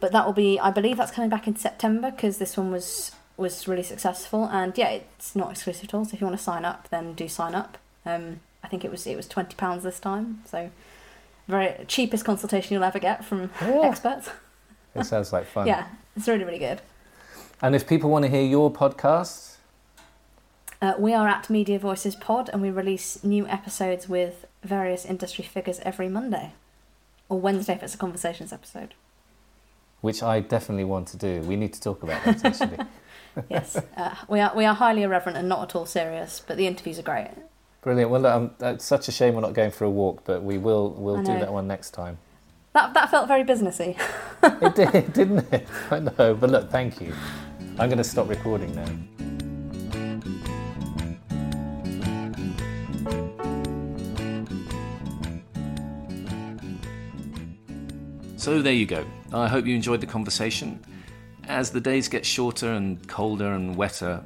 but 0.00 0.12
that 0.12 0.26
will 0.26 0.32
be, 0.32 0.58
I 0.58 0.70
believe, 0.70 0.96
that's 0.96 1.10
coming 1.12 1.30
back 1.30 1.46
in 1.46 1.56
September 1.56 2.10
because 2.10 2.38
this 2.38 2.56
one 2.56 2.70
was 2.72 3.12
was 3.36 3.66
really 3.68 3.82
successful. 3.82 4.44
And 4.44 4.76
yeah, 4.76 4.88
it's 4.90 5.34
not 5.36 5.50
exclusive 5.52 5.84
at 5.84 5.94
all. 5.94 6.04
So 6.04 6.14
if 6.14 6.20
you 6.20 6.26
want 6.26 6.38
to 6.38 6.42
sign 6.44 6.64
up, 6.64 6.88
then 6.90 7.14
do 7.14 7.26
sign 7.28 7.54
up. 7.54 7.78
Um, 8.04 8.40
I 8.62 8.68
think 8.68 8.84
it 8.84 8.90
was 8.90 9.06
it 9.06 9.16
was 9.16 9.26
twenty 9.28 9.54
pounds 9.54 9.82
this 9.84 10.00
time. 10.00 10.42
So 10.46 10.70
very 11.48 11.84
cheapest 11.86 12.24
consultation 12.24 12.74
you'll 12.74 12.84
ever 12.84 12.98
get 12.98 13.24
from 13.24 13.50
Yeah. 13.60 13.82
experts. 13.84 14.30
It 14.94 15.04
sounds 15.04 15.32
like 15.32 15.46
fun. 15.46 15.66
Yeah, 15.68 15.86
it's 16.16 16.26
really 16.26 16.44
really 16.44 16.58
good. 16.58 16.80
And 17.62 17.74
if 17.76 17.86
people 17.86 18.10
want 18.10 18.24
to 18.24 18.30
hear 18.30 18.42
your 18.42 18.72
podcast, 18.72 19.56
Uh, 20.82 20.94
we 20.98 21.12
are 21.14 21.28
at 21.28 21.48
Media 21.50 21.78
Voices 21.78 22.16
Pod, 22.16 22.48
and 22.52 22.60
we 22.62 22.70
release 22.70 23.22
new 23.22 23.46
episodes 23.46 24.08
with 24.08 24.46
various 24.64 25.04
industry 25.04 25.44
figures 25.44 25.78
every 25.84 26.08
Monday, 26.08 26.52
or 27.28 27.38
Wednesday 27.38 27.74
if 27.74 27.82
it's 27.82 27.94
a 27.94 27.98
conversations 27.98 28.52
episode. 28.52 28.94
Which 30.00 30.22
I 30.22 30.40
definitely 30.40 30.84
want 30.84 31.08
to 31.08 31.16
do, 31.16 31.40
we 31.42 31.56
need 31.56 31.72
to 31.72 31.80
talk 31.80 32.02
about 32.02 32.24
that 32.24 32.44
actually. 32.44 32.78
Yes, 33.48 33.76
uh, 33.96 34.14
we 34.28 34.40
are 34.40 34.52
we 34.56 34.64
are 34.64 34.74
highly 34.74 35.02
irreverent 35.02 35.38
and 35.38 35.48
not 35.48 35.62
at 35.62 35.76
all 35.76 35.86
serious, 35.86 36.42
but 36.44 36.56
the 36.56 36.66
interviews 36.66 36.98
are 36.98 37.02
great. 37.02 37.30
Brilliant. 37.82 38.10
Well, 38.10 38.26
um, 38.26 38.50
it's 38.60 38.84
such 38.84 39.08
a 39.08 39.12
shame 39.12 39.34
we're 39.34 39.40
not 39.40 39.54
going 39.54 39.70
for 39.70 39.84
a 39.84 39.90
walk, 39.90 40.24
but 40.24 40.42
we 40.42 40.58
will. 40.58 40.90
We'll 40.90 41.22
do 41.22 41.38
that 41.38 41.52
one 41.52 41.66
next 41.66 41.90
time. 41.90 42.18
That 42.72 42.94
that 42.94 43.10
felt 43.10 43.28
very 43.28 43.44
businessy. 43.44 43.98
It 44.42 44.74
did, 44.74 45.12
didn't 45.12 45.52
it? 45.52 45.68
I 45.90 45.98
know. 45.98 46.34
But 46.34 46.50
look, 46.50 46.70
thank 46.70 47.00
you. 47.00 47.14
I'm 47.78 47.88
going 47.88 47.98
to 47.98 48.04
stop 48.04 48.28
recording 48.28 48.74
now. 48.74 48.86
So 58.36 58.62
there 58.62 58.72
you 58.72 58.86
go. 58.86 59.04
I 59.32 59.48
hope 59.48 59.66
you 59.66 59.74
enjoyed 59.74 60.00
the 60.00 60.06
conversation. 60.06 60.82
As 61.46 61.70
the 61.70 61.80
days 61.80 62.08
get 62.08 62.26
shorter 62.26 62.72
and 62.72 63.06
colder 63.08 63.52
and 63.52 63.76
wetter, 63.76 64.22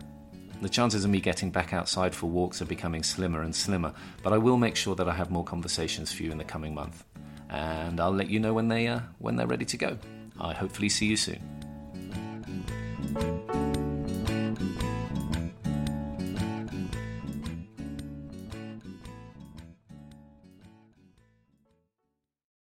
the 0.63 0.69
chances 0.69 1.05
of 1.05 1.11
me 1.11 1.21
getting 1.21 1.51
back 1.51 1.75
outside 1.75 2.15
for 2.15 2.27
walks 2.27 2.63
are 2.63 2.67
becoming 2.67 3.03
slimmer 3.03 3.43
and 3.43 3.55
slimmer, 3.55 3.93
but 4.23 4.33
I 4.33 4.39
will 4.39 4.57
make 4.57 4.77
sure 4.77 4.95
that 4.95 5.09
I 5.09 5.15
have 5.15 5.31
more 5.31 5.45
conversations 5.45 6.11
for 6.13 6.23
you 6.23 6.31
in 6.31 6.39
the 6.39 6.45
coming 6.45 6.75
month. 6.75 7.05
And 7.51 8.01
I'll 8.01 8.13
let 8.13 8.31
you 8.31 8.41
know 8.41 8.55
when 8.55 8.69
they 8.69 8.87
uh, 8.89 9.01
when 9.19 9.37
they're 9.37 9.47
ready 9.47 9.67
to 9.67 9.77
go. 9.77 9.99
I 10.41 10.55
hopefully 10.55 10.89
see 10.89 11.07
you 11.07 11.17
soon. 11.17 11.41